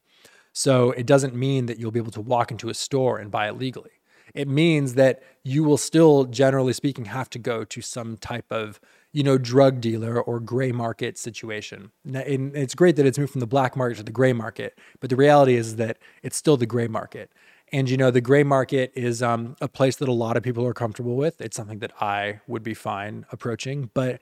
So 0.52 0.90
it 0.92 1.06
doesn't 1.06 1.34
mean 1.34 1.66
that 1.66 1.78
you'll 1.78 1.92
be 1.92 2.00
able 2.00 2.10
to 2.12 2.20
walk 2.20 2.50
into 2.50 2.68
a 2.68 2.74
store 2.74 3.18
and 3.18 3.30
buy 3.30 3.48
it 3.48 3.56
legally. 3.56 3.90
It 4.34 4.48
means 4.48 4.94
that 4.94 5.22
you 5.44 5.62
will 5.62 5.76
still 5.76 6.24
generally 6.24 6.72
speaking 6.72 7.06
have 7.06 7.30
to 7.30 7.38
go 7.38 7.64
to 7.64 7.80
some 7.80 8.16
type 8.16 8.50
of 8.50 8.80
you 9.12 9.22
know, 9.22 9.38
drug 9.38 9.80
dealer 9.80 10.20
or 10.20 10.38
gray 10.40 10.72
market 10.72 11.18
situation. 11.18 11.90
And 12.04 12.54
it's 12.56 12.74
great 12.74 12.96
that 12.96 13.06
it's 13.06 13.18
moved 13.18 13.32
from 13.32 13.40
the 13.40 13.46
black 13.46 13.76
market 13.76 13.96
to 13.96 14.02
the 14.02 14.12
gray 14.12 14.32
market, 14.32 14.78
but 15.00 15.10
the 15.10 15.16
reality 15.16 15.54
is 15.56 15.76
that 15.76 15.98
it's 16.22 16.36
still 16.36 16.56
the 16.56 16.66
gray 16.66 16.86
market. 16.86 17.32
And 17.72 17.88
you 17.88 17.96
know, 17.96 18.10
the 18.10 18.20
gray 18.20 18.42
market 18.42 18.92
is 18.94 19.22
um, 19.22 19.56
a 19.60 19.68
place 19.68 19.96
that 19.96 20.08
a 20.08 20.12
lot 20.12 20.36
of 20.36 20.42
people 20.42 20.66
are 20.66 20.74
comfortable 20.74 21.16
with. 21.16 21.40
It's 21.40 21.56
something 21.56 21.78
that 21.80 21.92
I 22.02 22.40
would 22.46 22.62
be 22.62 22.74
fine 22.74 23.26
approaching, 23.30 23.90
but 23.94 24.20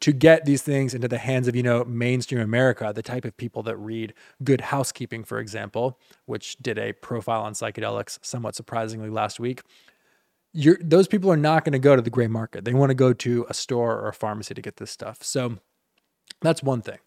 to 0.00 0.12
get 0.12 0.44
these 0.44 0.62
things 0.62 0.94
into 0.94 1.08
the 1.08 1.18
hands 1.18 1.48
of 1.48 1.56
you 1.56 1.62
know 1.62 1.84
mainstream 1.84 2.40
America, 2.40 2.92
the 2.94 3.02
type 3.02 3.24
of 3.24 3.36
people 3.36 3.62
that 3.64 3.76
read 3.76 4.14
Good 4.42 4.60
Housekeeping, 4.60 5.24
for 5.24 5.38
example, 5.38 5.98
which 6.26 6.56
did 6.58 6.78
a 6.78 6.92
profile 6.92 7.42
on 7.42 7.54
psychedelics 7.54 8.18
somewhat 8.22 8.54
surprisingly 8.54 9.10
last 9.10 9.40
week, 9.40 9.62
you're, 10.56 10.78
those 10.80 11.06
people 11.06 11.30
are 11.30 11.36
not 11.36 11.64
going 11.64 11.74
to 11.74 11.78
go 11.78 11.94
to 11.94 12.02
the 12.02 12.10
gray 12.10 12.26
market. 12.26 12.64
They 12.64 12.72
want 12.72 12.90
to 12.90 12.94
go 12.94 13.12
to 13.12 13.46
a 13.48 13.54
store 13.54 13.92
or 13.92 14.08
a 14.08 14.12
pharmacy 14.12 14.54
to 14.54 14.62
get 14.62 14.76
this 14.76 14.90
stuff. 14.90 15.22
So 15.22 15.58
that's 16.40 16.62
one 16.62 16.80
thing. 16.80 16.98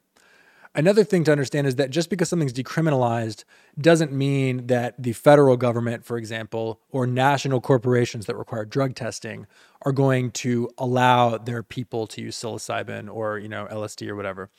Another 0.76 1.04
thing 1.04 1.24
to 1.24 1.32
understand 1.32 1.66
is 1.66 1.78
that 1.78 1.90
just 1.90 2.12
because 2.12 2.30
something's 2.30 2.54
decriminalized 2.54 3.44
doesn't 3.82 4.12
mean 4.12 4.68
that 4.68 5.02
the 5.02 5.14
federal 5.14 5.58
government, 5.58 6.06
for 6.06 6.16
example, 6.16 6.80
or 6.92 7.08
national 7.08 7.60
corporations 7.60 8.28
that 8.28 8.36
require 8.36 8.66
drug 8.66 8.94
testing 8.94 9.48
are 9.82 9.92
going 9.92 10.30
to 10.32 10.70
allow 10.78 11.40
their 11.40 11.64
people 11.64 12.06
to 12.06 12.22
use 12.22 12.38
psilocybin 12.38 13.12
or, 13.12 13.40
you 13.40 13.50
know, 13.50 13.68
LSD 13.72 14.08
or 14.10 14.16
whatever. 14.16 14.52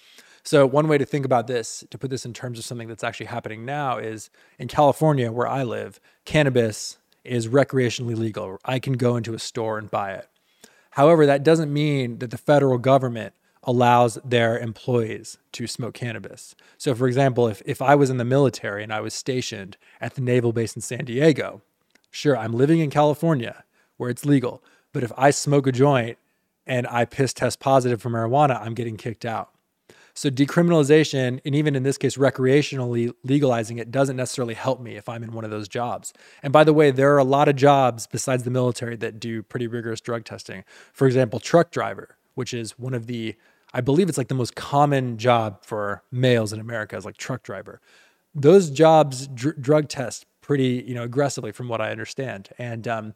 So 0.43 0.67
one 0.67 0.89
way 0.89 0.99
to 0.99 1.05
think 1.05 1.25
about 1.25 1.47
this, 1.47 1.85
to 1.91 1.99
put 1.99 2.11
this 2.11 2.25
in 2.25 2.33
terms 2.33 2.59
of 2.59 2.65
something 2.65 2.89
that's 2.89 3.05
actually 3.05 3.27
happening 3.27 3.65
now 3.65 3.99
is 3.99 4.31
in 4.59 4.67
California 4.67 5.31
where 5.31 5.47
I 5.47 5.63
live, 5.63 6.01
cannabis 6.25 6.99
is 7.25 7.49
recreationally 7.49 8.17
legal. 8.17 8.59
I 8.65 8.79
can 8.79 8.95
go 8.95 9.17
into 9.17 9.35
a 9.35 9.39
store 9.39 9.79
and 9.79 9.91
buy 9.91 10.13
it. 10.13 10.29
However, 10.93 11.27
that 11.27 11.45
doesn't 11.45 11.73
mean 11.73 12.19
that 12.19 12.31
the 12.31 12.39
federal 12.39 12.79
government 12.79 13.35
allows 13.63 14.19
their 14.25 14.59
employees 14.59 15.39
to 15.53 15.67
smoke 15.67 15.95
cannabis. 15.95 16.55
So, 16.79 16.95
for 16.95 17.07
example, 17.07 17.47
if, 17.47 17.63
if 17.67 17.83
I 17.83 17.95
was 17.95 18.11
in 18.11 18.17
the 18.17 18.25
military 18.25 18.83
and 18.83 18.93
I 18.93 19.01
was 19.01 19.15
stationed 19.15 19.77
at 20.01 20.15
the 20.15 20.23
naval 20.23 20.53
base 20.53 20.75
in 20.75 20.83
San 20.83 21.05
Diego, 21.05 21.61
sure, 22.11 22.37
I'm 22.37 22.53
living 22.53 22.81
in 22.81 22.91
California 22.91 23.65
where 23.97 24.11
it's 24.11 24.25
legal. 24.25 24.63
But 24.93 25.03
if 25.03 25.13
I 25.17 25.31
smoke 25.31 25.67
a 25.67 25.73
joint 25.73 26.17
and 26.67 26.87
I 26.87 27.05
piss 27.05 27.35
test 27.35 27.61
positive 27.61 28.01
for 28.01 28.11
marijuana, 28.11 28.61
I'm 28.61 28.75
getting 28.75 28.97
kicked 28.97 29.25
out. 29.25 29.51
So 30.15 30.31
decriminalization, 30.31 31.41
and 31.45 31.55
even 31.55 31.77
in 31.77 31.83
this 31.83 31.99
case, 31.99 32.17
recreationally 32.17 33.13
legalizing 33.25 33.79
it, 33.79 33.91
doesn't 33.91 34.17
necessarily 34.17 34.55
help 34.55 34.81
me 34.81 34.97
if 34.97 35.09
I'm 35.09 35.23
in 35.23 35.33
one 35.33 35.45
of 35.45 35.51
those 35.51 35.69
jobs. 35.69 36.13
And 36.43 36.53
by 36.53 36.65
the 36.65 36.73
way, 36.73 36.91
there 36.91 37.15
are 37.15 37.19
a 37.19 37.25
lot 37.25 37.49
of 37.49 37.57
jobs 37.57 38.07
besides 38.07 38.45
the 38.45 38.51
military 38.51 38.97
that 38.97 39.21
do 39.21 39.43
pretty 39.43 39.67
rigorous 39.67 40.01
drug 40.01 40.25
testing. 40.25 40.65
For 40.93 41.07
example, 41.07 41.41
truck 41.41 41.71
driver, 41.71 42.17
which 42.35 42.53
is 42.53 42.79
one 42.79 42.95
of 42.95 43.07
the, 43.07 43.37
I 43.73 43.81
believe 43.81 44.09
it's 44.09 44.19
like 44.19 44.29
the 44.29 44.35
most 44.35 44.57
common 44.57 45.17
job 45.17 45.65
for 45.65 46.03
males 46.11 46.53
in 46.53 46.61
America 46.61 46.97
is 46.97 47.05
like 47.05 47.17
truck 47.17 47.43
driver. 47.43 47.81
Those 48.35 48.71
jobs 48.71 49.27
dr- 49.29 49.61
drug 49.61 49.89
test 49.89 50.27
pretty, 50.41 50.85
you 50.87 50.95
know, 50.95 51.05
aggressively 51.05 51.53
from 51.53 51.69
what 51.69 51.81
I 51.81 51.91
understand. 51.91 52.49
And 52.59 52.89
um, 52.89 53.15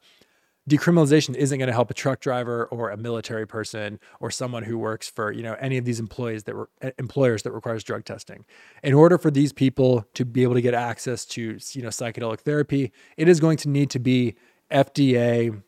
decriminalization 0.69 1.35
isn't 1.35 1.59
going 1.59 1.67
to 1.67 1.75
help 1.75 1.91
a 1.91 1.95
truck 1.95 2.21
driver 2.21 2.67
or 2.67 2.91
a 2.91 2.97
military 2.97 3.47
person 3.47 4.01
or 4.21 4.31
someone 4.31 4.63
who 4.63 4.79
works 4.79 5.09
for 5.11 5.31
you 5.31 5.43
know 5.43 5.55
any 5.61 5.77
of 5.77 5.85
these 5.85 6.01
employees 6.01 6.45
that 6.45 6.55
were 6.55 6.71
eh, 6.81 6.91
employers 6.99 7.43
that 7.43 7.53
requires 7.53 7.85
drug 7.85 8.05
testing. 8.05 8.45
In 8.83 8.95
order 8.95 9.19
for 9.19 9.31
these 9.31 9.53
people 9.53 10.07
to 10.15 10.25
be 10.25 10.43
able 10.43 10.55
to 10.55 10.63
get 10.63 10.75
access 10.75 11.25
to 11.27 11.59
you 11.73 11.83
know 11.83 11.89
psychedelic 11.89 12.41
therapy 12.41 12.93
it 13.17 13.29
is 13.29 13.41
going 13.41 13.59
to 13.59 13.69
need 13.69 13.91
to 13.91 13.99
be 13.99 14.37
fda 14.71 15.63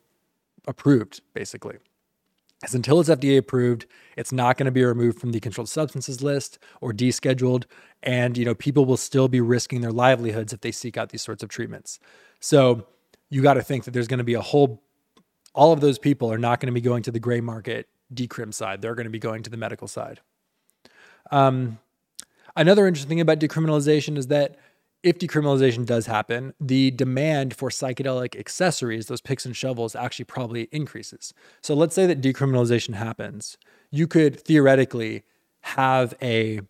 approved 0.66 1.20
basically. 1.34 1.76
As 2.64 2.74
until 2.74 2.98
it's 2.98 3.10
fda 3.10 3.36
approved 3.36 3.84
it's 4.16 4.32
not 4.32 4.56
going 4.56 4.64
to 4.64 4.72
be 4.72 4.84
removed 4.84 5.20
from 5.20 5.32
the 5.32 5.40
controlled 5.40 5.68
substances 5.68 6.22
list 6.22 6.58
or 6.80 6.92
descheduled 6.94 7.64
and 8.02 8.38
you 8.38 8.46
know 8.46 8.54
people 8.54 8.86
will 8.86 8.96
still 8.96 9.28
be 9.28 9.42
risking 9.42 9.82
their 9.82 9.92
livelihoods 9.92 10.54
if 10.54 10.62
they 10.62 10.72
seek 10.72 10.96
out 10.96 11.10
these 11.10 11.22
sorts 11.22 11.42
of 11.42 11.50
treatments. 11.50 12.00
So 12.40 12.86
you 13.28 13.42
got 13.42 13.54
to 13.54 13.62
think 13.62 13.84
that 13.84 13.90
there's 13.90 14.08
going 14.08 14.18
to 14.18 14.24
be 14.24 14.34
a 14.34 14.40
whole 14.40 14.82
all 15.56 15.72
of 15.72 15.80
those 15.80 15.98
people 15.98 16.30
are 16.30 16.38
not 16.38 16.60
going 16.60 16.66
to 16.66 16.72
be 16.72 16.82
going 16.82 17.02
to 17.02 17.10
the 17.10 17.18
gray 17.18 17.40
market 17.40 17.88
decrim 18.14 18.52
side. 18.54 18.82
They're 18.82 18.94
going 18.94 19.04
to 19.06 19.10
be 19.10 19.18
going 19.18 19.42
to 19.42 19.50
the 19.50 19.56
medical 19.56 19.88
side. 19.88 20.20
Um, 21.32 21.78
another 22.54 22.86
interesting 22.86 23.08
thing 23.08 23.20
about 23.20 23.40
decriminalization 23.40 24.16
is 24.18 24.28
that 24.28 24.56
if 25.02 25.18
decriminalization 25.18 25.86
does 25.86 26.06
happen, 26.06 26.52
the 26.60 26.90
demand 26.90 27.56
for 27.56 27.70
psychedelic 27.70 28.38
accessories, 28.38 29.06
those 29.06 29.20
picks 29.20 29.46
and 29.46 29.56
shovels, 29.56 29.96
actually 29.96 30.26
probably 30.26 30.68
increases. 30.72 31.32
So 31.62 31.74
let's 31.74 31.94
say 31.94 32.06
that 32.06 32.20
decriminalization 32.20 32.94
happens. 32.94 33.56
You 33.90 34.06
could 34.06 34.38
theoretically 34.38 35.24
have 35.60 36.14
a 36.20 36.60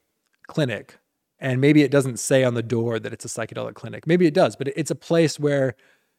clinic, 0.47 0.99
and 1.41 1.61
maybe 1.61 1.83
it 1.83 1.91
doesn't 1.91 2.19
say 2.19 2.45
on 2.45 2.55
the 2.55 2.63
door 2.63 2.99
that 2.99 3.13
it's 3.13 3.25
a 3.25 3.29
psychedelic 3.29 3.75
clinic. 3.75 4.07
Maybe 4.07 4.27
it 4.27 4.35
does, 4.35 4.55
but 4.55 4.69
it's 4.69 4.91
a 4.91 4.97
place 4.97 5.41
where 5.41 5.75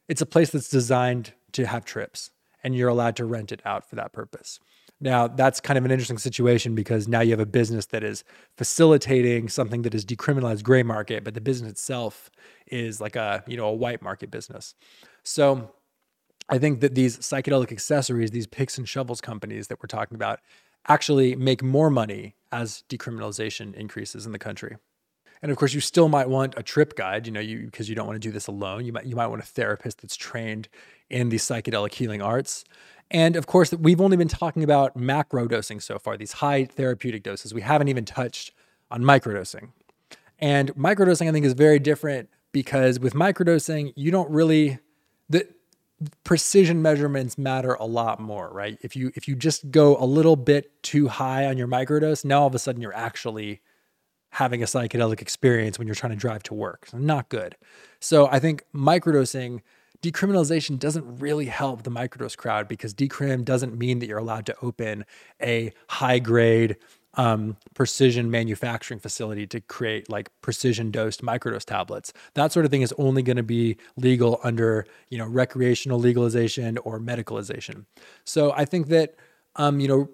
it's 0.07 0.21
a 0.21 0.25
place 0.25 0.49
that's 0.51 0.69
designed 0.69 1.33
to 1.53 1.65
have 1.65 1.85
trips 1.85 2.31
and 2.67 2.75
you're 2.75 2.89
allowed 2.89 3.15
to 3.15 3.23
rent 3.23 3.53
it 3.53 3.61
out 3.63 3.89
for 3.89 3.95
that 3.95 4.11
purpose. 4.11 4.59
Now, 4.99 5.25
that's 5.25 5.61
kind 5.61 5.77
of 5.77 5.85
an 5.85 5.91
interesting 5.91 6.17
situation 6.17 6.75
because 6.75 7.07
now 7.07 7.21
you 7.21 7.31
have 7.31 7.39
a 7.39 7.45
business 7.45 7.85
that 7.87 8.03
is 8.03 8.25
facilitating 8.57 9.47
something 9.47 9.83
that 9.83 9.95
is 9.95 10.03
decriminalized 10.03 10.63
gray 10.63 10.83
market, 10.83 11.23
but 11.23 11.33
the 11.33 11.39
business 11.39 11.71
itself 11.71 12.29
is 12.65 12.99
like 12.99 13.15
a, 13.15 13.41
you 13.47 13.55
know, 13.55 13.67
a 13.67 13.73
white 13.73 14.01
market 14.01 14.29
business. 14.29 14.75
So, 15.23 15.71
I 16.49 16.57
think 16.57 16.81
that 16.81 16.93
these 16.93 17.17
psychedelic 17.19 17.71
accessories, 17.71 18.31
these 18.31 18.47
picks 18.47 18.77
and 18.77 18.87
shovels 18.87 19.21
companies 19.21 19.69
that 19.69 19.81
we're 19.81 19.87
talking 19.87 20.15
about, 20.15 20.41
actually 20.89 21.37
make 21.37 21.63
more 21.63 21.89
money 21.89 22.35
as 22.51 22.83
decriminalization 22.89 23.75
increases 23.75 24.25
in 24.25 24.33
the 24.33 24.39
country. 24.39 24.75
And 25.41 25.51
of 25.51 25.57
course, 25.57 25.73
you 25.73 25.81
still 25.81 26.09
might 26.09 26.27
want 26.27 26.55
a 26.57 26.63
trip 26.63 26.95
guide, 26.95 27.27
you 27.27 27.31
know, 27.31 27.39
you 27.39 27.65
because 27.65 27.87
you 27.87 27.95
don't 27.95 28.07
want 28.07 28.15
to 28.21 28.27
do 28.27 28.31
this 28.31 28.47
alone. 28.47 28.85
You 28.85 28.93
might 28.93 29.05
you 29.05 29.15
might 29.15 29.27
want 29.27 29.41
a 29.41 29.45
therapist 29.45 30.01
that's 30.01 30.15
trained 30.17 30.67
in 31.09 31.29
the 31.29 31.37
psychedelic 31.37 31.93
healing 31.93 32.21
arts. 32.21 32.63
And 33.09 33.35
of 33.35 33.47
course, 33.47 33.71
we've 33.73 34.01
only 34.01 34.17
been 34.17 34.27
talking 34.27 34.63
about 34.63 34.95
macro 34.95 35.47
dosing 35.47 35.79
so 35.79 35.97
far, 35.97 36.17
these 36.17 36.33
high 36.33 36.65
therapeutic 36.65 37.23
doses. 37.23 37.53
We 37.53 37.61
haven't 37.61 37.87
even 37.87 38.05
touched 38.05 38.51
on 38.91 39.01
microdosing. 39.03 39.69
And 40.39 40.73
microdosing, 40.75 41.27
I 41.27 41.31
think, 41.31 41.45
is 41.45 41.53
very 41.53 41.79
different 41.79 42.29
because 42.51 42.99
with 42.99 43.13
microdosing, 43.13 43.93
you 43.95 44.11
don't 44.11 44.29
really 44.29 44.79
the 45.29 45.47
precision 46.23 46.81
measurements 46.81 47.37
matter 47.37 47.73
a 47.73 47.85
lot 47.85 48.19
more, 48.19 48.49
right? 48.51 48.77
If 48.81 48.95
you 48.95 49.11
if 49.15 49.27
you 49.27 49.35
just 49.35 49.71
go 49.71 49.97
a 49.97 50.05
little 50.05 50.35
bit 50.35 50.83
too 50.83 51.07
high 51.07 51.45
on 51.45 51.57
your 51.57 51.67
microdose, 51.67 52.23
now 52.23 52.41
all 52.41 52.47
of 52.47 52.55
a 52.55 52.59
sudden 52.59 52.81
you're 52.81 52.95
actually 52.95 53.61
having 54.31 54.61
a 54.61 54.65
psychedelic 54.65 55.21
experience 55.21 55.79
when 55.79 55.87
you're 55.87 55.95
trying 55.95 56.11
to 56.11 56.17
drive 56.17 56.43
to 56.43 56.53
work. 56.53 56.85
So 56.87 56.97
not 56.97 57.29
good. 57.29 57.55
So 57.99 58.27
I 58.27 58.39
think 58.39 58.63
microdosing 58.75 59.61
decriminalization 60.01 60.79
doesn't 60.79 61.17
really 61.17 61.45
help 61.45 61.83
the 61.83 61.91
microdose 61.91 62.37
crowd 62.37 62.67
because 62.67 62.93
decrim 62.93 63.43
doesn't 63.43 63.77
mean 63.77 63.99
that 63.99 64.07
you're 64.07 64.17
allowed 64.17 64.45
to 64.45 64.55
open 64.61 65.05
a 65.41 65.71
high 65.89 66.19
grade 66.19 66.77
um, 67.15 67.57
precision 67.73 68.29
manufacturing 68.29 68.99
facility 68.99 69.47
to 69.47 69.59
create 69.59 70.09
like 70.09 70.29
precision 70.41 70.91
dosed 70.91 71.23
microdose 71.23 71.65
tablets. 71.65 72.13
That 72.35 72.51
sort 72.51 72.65
of 72.65 72.71
thing 72.71 72.83
is 72.83 72.93
only 72.97 73.23
going 73.23 73.37
to 73.37 73.43
be 73.43 73.77
legal 73.97 74.39
under 74.43 74.85
you 75.09 75.17
know 75.17 75.25
recreational 75.25 75.99
legalization 75.99 76.77
or 76.79 76.99
medicalization. 76.99 77.85
So 78.23 78.53
I 78.55 78.65
think 78.65 78.87
that 78.87 79.15
um, 79.55 79.79
you 79.79 79.87
know 79.87 80.09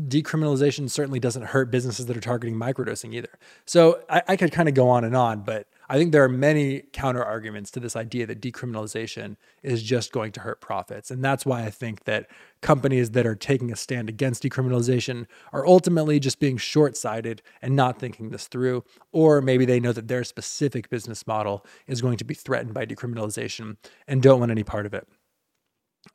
decriminalization 0.00 0.90
certainly 0.90 1.20
doesn't 1.20 1.44
hurt 1.44 1.70
businesses 1.70 2.06
that 2.06 2.16
are 2.16 2.20
targeting 2.20 2.56
microdosing 2.56 3.14
either. 3.14 3.38
So 3.64 4.00
I, 4.10 4.22
I 4.28 4.36
could 4.36 4.50
kind 4.50 4.68
of 4.68 4.74
go 4.74 4.88
on 4.88 5.04
and 5.04 5.14
on, 5.14 5.42
but 5.42 5.68
I 5.94 5.96
think 5.96 6.10
there 6.10 6.24
are 6.24 6.28
many 6.28 6.82
counter 6.92 7.22
arguments 7.22 7.70
to 7.70 7.78
this 7.78 7.94
idea 7.94 8.26
that 8.26 8.40
decriminalization 8.40 9.36
is 9.62 9.80
just 9.80 10.10
going 10.10 10.32
to 10.32 10.40
hurt 10.40 10.60
profits. 10.60 11.12
And 11.12 11.24
that's 11.24 11.46
why 11.46 11.62
I 11.62 11.70
think 11.70 12.02
that 12.02 12.28
companies 12.62 13.10
that 13.10 13.24
are 13.28 13.36
taking 13.36 13.70
a 13.70 13.76
stand 13.76 14.08
against 14.08 14.42
decriminalization 14.42 15.26
are 15.52 15.64
ultimately 15.64 16.18
just 16.18 16.40
being 16.40 16.56
short 16.56 16.96
sighted 16.96 17.42
and 17.62 17.76
not 17.76 18.00
thinking 18.00 18.30
this 18.30 18.48
through. 18.48 18.82
Or 19.12 19.40
maybe 19.40 19.64
they 19.66 19.78
know 19.78 19.92
that 19.92 20.08
their 20.08 20.24
specific 20.24 20.90
business 20.90 21.28
model 21.28 21.64
is 21.86 22.02
going 22.02 22.16
to 22.16 22.24
be 22.24 22.34
threatened 22.34 22.74
by 22.74 22.86
decriminalization 22.86 23.76
and 24.08 24.20
don't 24.20 24.40
want 24.40 24.50
any 24.50 24.64
part 24.64 24.86
of 24.86 24.94
it. 24.94 25.06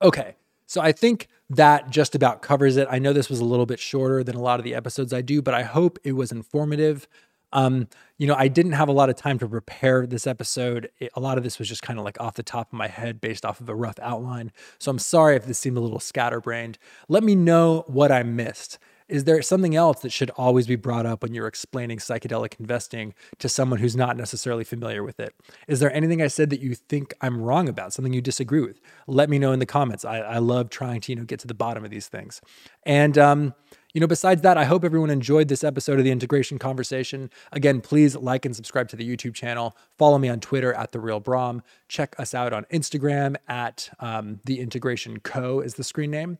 Okay. 0.01 0.35
So 0.65 0.81
I 0.81 0.91
think 0.91 1.29
that 1.49 1.89
just 1.89 2.15
about 2.15 2.41
covers 2.41 2.75
it. 2.75 2.87
I 2.91 2.99
know 2.99 3.13
this 3.13 3.29
was 3.29 3.39
a 3.39 3.45
little 3.45 3.65
bit 3.65 3.79
shorter 3.79 4.25
than 4.25 4.35
a 4.35 4.41
lot 4.41 4.59
of 4.59 4.65
the 4.65 4.75
episodes 4.75 5.13
I 5.13 5.21
do, 5.21 5.41
but 5.41 5.53
I 5.53 5.63
hope 5.63 5.97
it 6.03 6.11
was 6.11 6.33
informative. 6.33 7.07
Um, 7.51 7.87
you 8.17 8.27
know, 8.27 8.35
I 8.35 8.47
didn't 8.47 8.73
have 8.73 8.89
a 8.89 8.93
lot 8.93 9.09
of 9.09 9.15
time 9.15 9.39
to 9.39 9.47
prepare 9.47 10.05
this 10.05 10.27
episode. 10.27 10.89
It, 10.99 11.11
a 11.15 11.19
lot 11.19 11.37
of 11.37 11.43
this 11.43 11.57
was 11.57 11.67
just 11.67 11.81
kind 11.81 11.97
of 11.97 12.05
like 12.05 12.19
off 12.19 12.35
the 12.35 12.43
top 12.43 12.71
of 12.71 12.77
my 12.77 12.87
head 12.87 13.21
based 13.21 13.45
off 13.45 13.61
of 13.61 13.69
a 13.69 13.75
rough 13.75 13.99
outline. 14.01 14.51
So 14.77 14.91
I'm 14.91 14.99
sorry 14.99 15.35
if 15.35 15.45
this 15.45 15.59
seemed 15.59 15.77
a 15.77 15.81
little 15.81 15.99
scatterbrained. 15.99 16.77
Let 17.07 17.23
me 17.23 17.35
know 17.35 17.85
what 17.87 18.11
I 18.11 18.23
missed. 18.23 18.77
Is 19.07 19.23
there 19.23 19.41
something 19.41 19.75
else 19.75 20.01
that 20.01 20.11
should 20.11 20.29
always 20.37 20.67
be 20.67 20.75
brought 20.75 21.07
up 21.07 21.23
when 21.23 21.33
you're 21.33 21.47
explaining 21.47 21.97
psychedelic 21.97 22.59
investing 22.59 23.15
to 23.39 23.49
someone 23.49 23.79
who's 23.79 23.95
not 23.95 24.15
necessarily 24.15 24.63
familiar 24.63 25.03
with 25.03 25.19
it? 25.19 25.33
Is 25.67 25.79
there 25.79 25.91
anything 25.91 26.21
I 26.21 26.27
said 26.27 26.51
that 26.51 26.59
you 26.59 26.75
think 26.75 27.15
I'm 27.19 27.41
wrong 27.41 27.67
about, 27.67 27.91
something 27.91 28.13
you 28.13 28.21
disagree 28.21 28.61
with? 28.61 28.79
Let 29.07 29.27
me 29.27 29.39
know 29.39 29.51
in 29.51 29.57
the 29.57 29.65
comments. 29.65 30.05
I, 30.05 30.19
I 30.19 30.37
love 30.37 30.69
trying 30.69 31.01
to, 31.01 31.11
you 31.11 31.15
know, 31.15 31.25
get 31.25 31.39
to 31.39 31.47
the 31.47 31.55
bottom 31.55 31.83
of 31.83 31.89
these 31.89 32.07
things. 32.07 32.39
And 32.83 33.17
um, 33.17 33.55
you 33.93 34.01
know, 34.01 34.07
besides 34.07 34.41
that, 34.43 34.57
I 34.57 34.65
hope 34.65 34.83
everyone 34.83 35.09
enjoyed 35.09 35.47
this 35.47 35.63
episode 35.63 35.97
of 35.97 36.05
the 36.05 36.11
Integration 36.11 36.59
Conversation. 36.59 37.31
Again, 37.51 37.81
please 37.81 38.15
like 38.15 38.45
and 38.45 38.55
subscribe 38.55 38.87
to 38.89 38.95
the 38.95 39.07
YouTube 39.07 39.33
channel. 39.33 39.75
Follow 39.97 40.19
me 40.19 40.29
on 40.29 40.39
Twitter 40.39 40.73
at 40.73 40.91
the 40.91 40.99
Real 40.99 41.19
Brom. 41.19 41.63
Check 41.87 42.15
us 42.19 42.35
out 42.35 42.53
on 42.53 42.65
Instagram 42.65 43.35
at 43.47 43.89
um, 43.99 44.41
the 44.45 44.59
Integration 44.59 45.19
Co. 45.19 45.59
is 45.59 45.73
the 45.73 45.83
screen 45.83 46.11
name. 46.11 46.37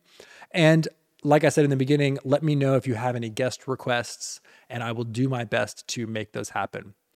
And 0.51 0.87
like 1.23 1.43
I 1.43 1.49
said 1.49 1.63
in 1.63 1.69
the 1.69 1.75
beginning, 1.75 2.19
let 2.23 2.43
me 2.43 2.55
know 2.55 2.75
if 2.75 2.85
you 2.85 2.93
have 2.93 3.15
any 3.15 3.29
guest 3.29 3.67
requests, 3.67 4.41
and 4.69 4.83
I 4.83 4.91
will 4.91 5.03
do 5.03 5.27
my 5.27 5.43
best 5.43 5.87
to 5.89 6.05
make 6.05 6.33
those 6.33 6.49
happen. 6.49 6.93